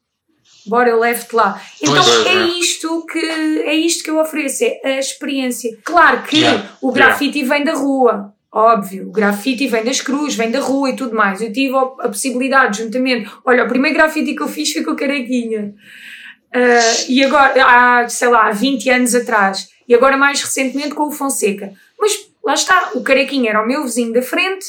Bora 0.65 0.89
eu 0.89 0.99
levo-te 0.99 1.35
lá. 1.35 1.61
Então 1.81 2.03
é, 2.25 2.29
é, 2.29 2.47
isto 2.59 3.05
que 3.05 3.19
é 3.19 3.75
isto 3.75 4.03
que 4.03 4.09
eu 4.09 4.19
ofereço, 4.19 4.63
é 4.63 4.95
a 4.95 4.99
experiência. 4.99 5.77
Claro 5.83 6.23
que 6.23 6.37
yeah. 6.37 6.71
o 6.81 6.91
grafite 6.91 7.39
yeah. 7.39 7.55
vem 7.55 7.65
da 7.65 7.73
rua, 7.73 8.33
óbvio, 8.51 9.09
o 9.09 9.11
grafite 9.11 9.67
vem 9.67 9.83
das 9.83 10.01
cruzes, 10.01 10.35
vem 10.35 10.51
da 10.51 10.59
rua 10.59 10.91
e 10.91 10.95
tudo 10.95 11.15
mais. 11.15 11.41
Eu 11.41 11.51
tive 11.51 11.75
a, 11.75 12.07
possibilidade, 12.07 12.83
juntamente, 12.83 13.29
olha, 13.45 13.63
o 13.63 13.67
primeiro 13.67 13.97
grafite 13.97 14.35
que 14.35 14.41
eu 14.43 14.47
fiz 14.47 14.71
foi 14.71 14.83
com 14.83 14.91
o 14.91 14.95
Carequinha. 14.95 15.73
Uh, 16.55 17.09
e 17.09 17.23
agora, 17.23 17.65
há, 17.65 18.07
sei 18.07 18.27
lá, 18.27 18.51
20 18.51 18.89
anos 18.91 19.15
atrás, 19.15 19.69
e 19.87 19.95
agora 19.95 20.15
mais 20.15 20.39
recentemente 20.41 20.93
com 20.93 21.07
o 21.07 21.11
Fonseca. 21.11 21.73
Mas 21.99 22.11
lá 22.43 22.53
está, 22.53 22.91
o 22.93 23.01
Carequinha 23.01 23.49
era 23.49 23.63
o 23.63 23.67
meu 23.67 23.83
vizinho 23.83 24.13
da 24.13 24.21
frente 24.21 24.65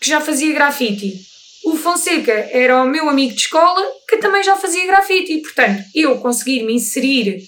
que 0.00 0.08
já 0.08 0.20
fazia 0.20 0.52
grafite 0.52 1.35
o 1.66 1.76
Fonseca 1.76 2.48
era 2.52 2.80
o 2.80 2.86
meu 2.86 3.08
amigo 3.08 3.34
de 3.34 3.40
escola 3.40 3.82
que 4.08 4.18
também 4.18 4.40
já 4.44 4.54
fazia 4.54 4.86
grafite 4.86 5.32
e, 5.32 5.42
portanto, 5.42 5.82
eu 5.92 6.16
conseguir 6.18 6.62
me 6.62 6.74
inserir 6.74 7.42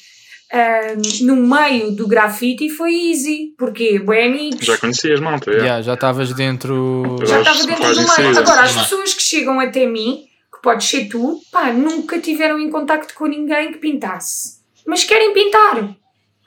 um, 0.52 1.24
no 1.26 1.36
meio 1.36 1.92
do 1.92 2.08
grafite 2.08 2.68
foi 2.68 3.10
easy, 3.10 3.54
porque 3.56 4.00
bem 4.00 4.28
amigos. 4.28 4.66
Já 4.66 4.76
conhecias, 4.76 5.20
malta? 5.20 5.50
Yeah. 5.50 5.64
Yeah, 5.64 5.82
já 5.82 5.94
estavas 5.94 6.32
dentro. 6.34 7.16
Já 7.24 7.38
estava 7.38 7.64
dentro 7.64 7.94
do 7.94 8.16
meio. 8.18 8.38
Agora, 8.38 8.62
as 8.62 8.72
pessoas 8.74 9.14
que 9.14 9.22
chegam 9.22 9.60
até 9.60 9.86
mim, 9.86 10.24
que 10.52 10.60
podes 10.62 10.88
ser 10.88 11.08
tu, 11.08 11.40
pá, 11.52 11.72
nunca 11.72 12.18
tiveram 12.18 12.58
em 12.58 12.70
contacto 12.70 13.14
com 13.14 13.26
ninguém 13.26 13.70
que 13.70 13.78
pintasse. 13.78 14.58
Mas 14.84 15.04
querem 15.04 15.32
pintar. 15.32 15.94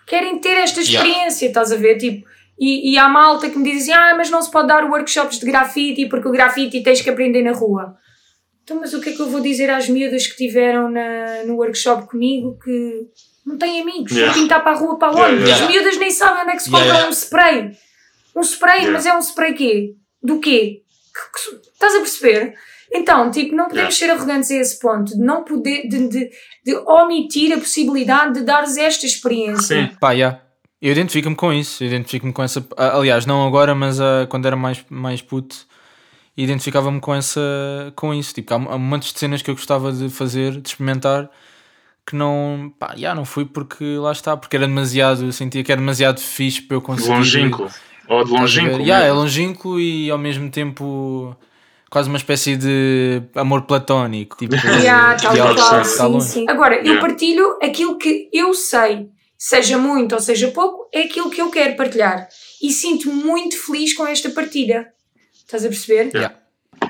Querem 0.05 0.39
ter 0.39 0.57
esta 0.57 0.82
experiência, 0.82 1.45
yeah. 1.45 1.61
estás 1.61 1.72
a 1.72 1.78
ver? 1.78 1.97
Tipo, 1.97 2.28
e, 2.62 2.91
e 2.91 2.97
há 2.99 3.09
malta 3.09 3.49
que 3.49 3.57
me 3.57 3.64
diz 3.64 3.82
assim, 3.82 3.91
ah, 3.91 4.14
mas 4.16 4.30
não 4.30 4.39
se 4.39 4.51
pode 4.51 4.68
dar 4.68 4.88
workshops 4.88 5.39
de 5.39 5.45
grafite 5.47 6.07
porque 6.07 6.28
o 6.28 6.32
grafite 6.32 6.84
tens 6.84 7.01
que 7.01 7.09
aprender 7.09 7.41
na 7.41 7.53
rua. 7.53 7.95
Então, 8.64 8.80
mas 8.80 8.93
o 8.93 9.01
que 9.01 9.09
é 9.09 9.14
que 9.14 9.20
eu 9.20 9.28
vou 9.28 9.41
dizer 9.41 9.72
às 9.72 9.89
miúdas 9.89 10.28
que 10.28 10.36
tiveram 10.36 10.88
na, 10.88 11.43
no 11.45 11.55
workshop 11.55 12.07
comigo 12.07 12.59
que 12.64 13.07
não 13.43 13.57
têm 13.57 13.82
amigos? 13.82 14.12
Yeah. 14.12 14.32
Vou 14.32 14.43
pintar 14.43 14.64
para 14.64 14.74
a 14.74 14.76
rua 14.76 14.99
para 14.99 15.09
onde? 15.09 15.22
Yeah, 15.22 15.45
yeah. 15.47 15.66
As 15.66 15.72
miúdas 15.72 15.97
nem 15.97 16.12
sabem 16.12 16.43
onde 16.43 16.51
é 16.51 16.55
que 16.55 16.62
se 16.62 16.70
compra 16.70 16.86
yeah, 16.86 17.07
um 17.07 17.12
spray. 17.12 17.72
Um 18.36 18.41
spray, 18.43 18.91
mas 18.91 19.07
é 19.07 19.14
um 19.18 19.22
spray 19.22 19.55
quê? 19.55 19.95
Do 20.22 20.39
quê? 20.39 20.84
Estás 21.74 21.95
a 21.95 21.99
perceber? 21.99 22.53
Então, 22.93 23.32
tipo, 23.32 23.55
não 23.55 23.70
podemos 23.70 23.97
ser 23.97 24.12
arrogantes 24.12 24.51
a 24.51 24.55
esse 24.55 24.78
ponto, 24.80 25.18
de 25.18 25.20
não 25.20 25.43
poder, 25.43 25.88
de, 25.88 26.07
de, 26.07 26.30
de 26.64 26.76
omitir 26.86 27.53
a 27.53 27.57
possibilidade 27.57 28.36
de 28.36 28.45
dares 28.45 28.78
esta 28.78 29.07
experiência. 29.07 29.89
Sim, 29.89 29.95
pá, 29.99 30.12
yeah. 30.12 30.41
Eu 30.82 30.91
identifico-me 30.93 31.36
com 31.36 31.53
isso, 31.53 31.84
identifico-me 31.84 32.34
com 32.34 32.41
essa. 32.41 32.65
Aliás, 32.75 33.27
não 33.27 33.45
agora, 33.45 33.75
mas 33.75 33.99
uh, 33.99 34.25
quando 34.27 34.47
era 34.47 34.55
mais, 34.55 34.84
mais 34.89 35.21
puto, 35.21 35.55
identificava-me 36.36 36.99
com, 36.99 37.13
essa, 37.13 37.39
com 37.95 38.11
isso. 38.11 38.34
Tipo, 38.34 38.55
há, 38.55 38.57
há 38.57 38.77
montes 38.79 39.13
de 39.13 39.19
cenas 39.19 39.43
que 39.43 39.51
eu 39.51 39.55
gostava 39.55 39.91
de 39.91 40.09
fazer, 40.09 40.59
de 40.59 40.67
experimentar, 40.67 41.29
que 42.03 42.15
não. 42.15 42.73
pá, 42.79 42.95
já 42.97 43.13
não 43.13 43.25
fui 43.25 43.45
porque 43.45 43.84
lá 43.97 44.11
está, 44.11 44.36
porque 44.36 44.55
era 44.55 44.65
demasiado. 44.65 45.23
Eu 45.23 45.32
sentia 45.32 45.63
que 45.63 45.71
era 45.71 45.79
demasiado 45.79 46.19
fixe 46.19 46.63
para 46.63 46.77
eu 46.77 46.82
conseguir. 46.82 47.11
Longínquo. 47.11 47.67
Ou 48.07 48.25
de 48.25 48.32
longínquo. 48.32 48.79
Yeah, 48.79 49.05
é 49.05 49.11
longínquo 49.11 49.79
e 49.79 50.09
ao 50.09 50.17
mesmo 50.17 50.49
tempo 50.49 51.38
quase 51.91 52.09
uma 52.09 52.17
espécie 52.17 52.57
de 52.57 53.21
amor 53.36 53.61
platónico. 53.63 54.36
Tipo, 54.36 54.55
yeah, 54.82 55.15
tal, 55.15 55.36
tal, 55.36 55.55
tal, 55.55 55.86
sim, 55.86 56.19
sim. 56.21 56.45
Agora, 56.49 56.75
yeah. 56.77 56.93
eu 56.93 56.99
partilho 56.99 57.59
aquilo 57.61 57.99
que 57.99 58.29
eu 58.34 58.51
sei 58.55 59.09
seja 59.42 59.76
muito 59.76 60.14
ou 60.14 60.22
seja 60.22 60.50
pouco, 60.50 60.88
é 60.94 61.02
aquilo 61.02 61.32
que 61.32 61.42
eu 61.42 61.50
quero 61.50 61.76
partilhar. 61.76 62.30
E 62.62 62.72
sinto-me 62.72 63.24
muito 63.24 63.58
feliz 63.58 63.92
com 63.92 64.06
esta 64.06 64.30
partilha. 64.30 64.94
Estás 65.34 65.66
a 65.66 65.68
perceber? 65.68 66.12
Yeah. 66.14 66.36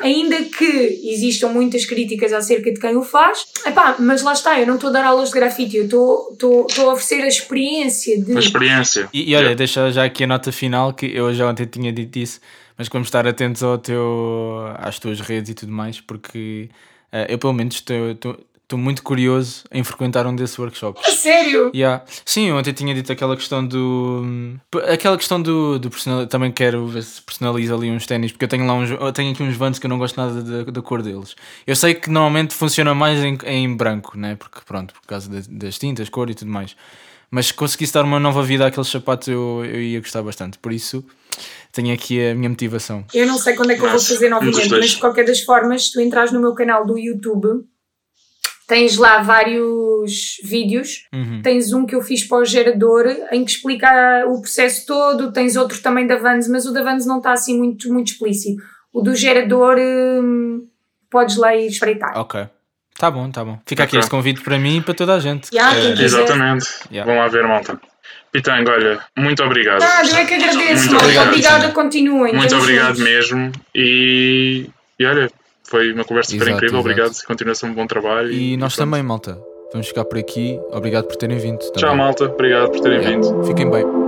Ainda 0.02 0.36
que 0.44 1.00
existam 1.14 1.48
muitas 1.48 1.86
críticas 1.86 2.34
acerca 2.34 2.74
de 2.74 2.78
quem 2.78 2.98
o 2.98 3.04
faz, 3.04 3.46
epá, 3.66 3.96
mas 4.00 4.22
lá 4.22 4.34
está, 4.34 4.60
eu 4.60 4.68
não 4.68 4.76
estou 4.76 4.90
a 4.90 4.94
dar 4.94 5.06
aulas 5.06 5.30
de 5.30 5.36
grafite, 5.36 5.78
eu 5.78 5.86
estou 5.86 6.68
a 6.78 6.84
oferecer 6.92 7.22
a 7.24 7.28
experiência 7.28 8.22
de. 8.22 8.36
A 8.36 8.40
experiência. 8.40 9.10
E, 9.14 9.32
e 9.32 9.36
olha, 9.36 9.44
yeah. 9.44 9.56
deixa 9.56 9.90
já 9.90 10.04
aqui 10.04 10.26
a 10.26 10.28
nota 10.28 10.52
final, 10.52 10.94
que 10.94 11.06
eu 11.06 11.34
já 11.34 11.50
ontem 11.50 11.66
tinha 11.66 11.94
dito 11.94 12.20
isso, 12.20 12.42
mas 12.78 12.90
vamos 12.90 13.08
estar 13.08 13.26
atentos 13.26 13.64
ao 13.64 13.78
teu, 13.78 14.60
às 14.78 15.00
tuas 15.00 15.22
redes 15.22 15.52
e 15.52 15.54
tudo 15.54 15.72
mais, 15.72 16.02
porque 16.02 16.70
uh, 17.14 17.26
eu 17.30 17.38
pelo 17.38 17.54
menos 17.54 17.76
estou 17.76 18.12
estou 18.12 18.51
muito 18.78 19.04
curioso 19.04 19.64
em 19.72 19.84
frequentar 19.84 20.26
um 20.26 20.36
desses 20.36 20.58
workshops. 20.58 21.02
A 21.06 21.12
sério? 21.12 21.72
Yeah. 21.74 22.04
Sim, 22.26 22.52
ontem 22.52 22.74
tinha 22.74 22.94
dito 22.94 23.12
aquela 23.12 23.36
questão 23.36 23.66
do. 23.66 24.56
Aquela 24.92 25.18
questão 25.18 25.42
do, 25.42 25.80
do 25.80 25.90
personal. 25.90 26.28
Também 26.28 26.52
quero 26.52 26.86
ver 26.88 27.04
se 27.04 27.22
personaliza 27.22 27.76
ali 27.76 27.90
uns 27.90 28.06
ténis, 28.06 28.32
porque 28.32 28.46
eu 28.46 28.50
tenho 28.50 28.66
lá 28.66 28.74
uns. 28.74 28.92
Eu 28.92 29.12
tenho 29.14 29.32
aqui 29.32 29.44
uns 29.44 29.56
Vans 29.56 29.80
que 29.80 29.86
eu 29.86 29.90
não 29.90 29.98
gosto 29.98 30.18
nada 30.18 30.42
da, 30.42 30.72
da 30.72 30.82
cor 30.82 31.02
deles. 31.02 31.36
Eu 31.66 31.76
sei 31.76 31.94
que 31.94 32.10
normalmente 32.10 32.54
funciona 32.54 32.94
mais 32.94 33.24
em, 33.24 33.38
em 33.46 33.76
branco, 33.76 34.18
né? 34.18 34.36
Porque 34.36 34.60
pronto, 34.66 34.94
por 34.94 35.08
causa 35.08 35.30
das, 35.30 35.48
das 35.48 35.78
tintas, 35.78 36.10
cor 36.10 36.30
e 36.30 36.36
tudo 36.36 36.52
mais. 36.52 36.76
Mas 37.32 37.48
se 37.48 37.54
conseguisse 37.54 37.94
dar 37.94 38.04
uma 38.04 38.20
nova 38.20 38.44
vida 38.44 38.68
àqueles 38.68 38.90
sapatos, 38.90 39.30
eu, 39.30 39.64
eu 39.64 39.82
ia 39.82 40.00
gostar 40.02 40.22
bastante. 40.22 40.60
Por 40.60 40.74
isso, 40.74 41.02
tenho 41.72 41.94
aqui 41.94 42.28
a 42.28 42.36
minha 42.36 42.50
motivação. 42.50 43.06
Eu 43.14 43.26
não 43.26 43.38
sei 43.38 43.56
quando 43.56 43.72
é 43.72 43.76
que 43.76 43.82
eu 43.82 43.90
vou 43.90 44.00
fazer 44.00 44.28
novamente, 44.28 44.70
mas 44.70 44.90
de 44.90 44.98
qualquer 44.98 45.26
das 45.26 45.40
formas, 45.40 45.86
se 45.86 45.94
tu 45.94 46.02
entras 46.02 46.34
no 46.34 46.42
meu 46.42 46.54
canal 46.54 46.86
do 46.86 46.98
YouTube, 46.98 47.64
tens 48.72 48.96
lá 48.96 49.22
vários 49.22 50.38
vídeos. 50.46 51.06
Uhum. 51.14 51.42
Tens 51.42 51.74
um 51.74 51.86
que 51.86 51.94
eu 51.94 52.02
fiz 52.02 52.24
para 52.24 52.38
o 52.38 52.46
gerador 52.46 53.06
em 53.30 53.44
que 53.44 53.52
explica 53.52 54.24
o 54.28 54.40
processo 54.40 54.86
todo. 54.86 55.34
Tens 55.34 55.58
outro 55.58 55.82
também 55.82 56.08
da 56.08 56.16
Vans, 56.16 56.48
mas 56.48 56.66
o 56.66 56.72
da 56.72 56.82
Vans 56.82 57.06
não 57.06 57.18
está 57.18 57.34
assim 57.34 57.58
muito, 57.58 57.92
muito 57.92 58.14
explícito. 58.14 58.64
O 58.94 59.02
do 59.02 59.14
gerador 59.14 59.76
hum, 59.78 60.66
podes 61.10 61.36
lá 61.36 61.54
ir 61.54 61.68
espreitar. 61.68 62.18
Ok. 62.18 62.48
Tá 62.98 63.12
bom, 63.12 63.30
tá 63.30 63.44
bom. 63.44 63.60
Fica 63.66 63.84
aqui 63.84 63.98
este 63.98 64.10
convite 64.10 64.40
para 64.40 64.58
mim 64.58 64.78
e 64.78 64.82
para 64.82 64.94
toda 64.94 65.16
a 65.16 65.20
gente. 65.20 65.50
Yeah, 65.54 65.78
É, 65.78 66.04
exatamente. 66.06 66.68
Yeah. 66.90 67.12
Vão 67.12 67.22
lá 67.22 67.28
ver, 67.28 67.46
malta. 67.46 67.78
Pitanga, 68.32 68.72
olha, 68.72 69.00
muito 69.18 69.44
obrigado. 69.44 69.82
Nada, 69.82 70.08
eu 70.08 70.16
é 70.16 70.24
que 70.26 70.34
agradeço. 70.36 70.90
Muito 70.90 71.04
malta. 71.04 71.22
obrigado, 71.24 71.74
continuem. 71.74 72.34
Muito 72.34 72.56
obrigado 72.56 72.96
juntos. 72.96 73.04
mesmo. 73.04 73.52
E, 73.76 74.70
e 74.98 75.06
olha, 75.06 75.30
foi 75.72 75.92
uma 75.94 76.04
conversa 76.04 76.32
super 76.32 76.44
Exato, 76.44 76.58
incrível. 76.58 76.80
exato. 76.80 76.92
Obrigado. 76.92 77.26
Continuação 77.26 77.70
de 77.70 77.76
bom 77.76 77.88
trabalho. 77.88 78.32
E 78.32 78.56
nós 78.58 78.76
pronto. 78.76 78.90
também, 78.90 79.02
malta. 79.04 79.38
Vamos 79.72 79.88
ficar 79.88 80.04
por 80.06 80.18
aqui. 80.18 80.60
Obrigado 80.72 81.06
por 81.08 81.16
terem 81.16 81.38
vindo. 81.38 81.60
Tchau, 81.60 81.72
também. 81.74 81.98
malta. 81.98 82.26
Obrigado 82.26 82.72
por 82.72 82.82
terem 82.82 83.00
Yeah. 83.00 83.22
vindo. 83.22 83.44
Fiquem 83.46 83.70
bem. 83.72 84.01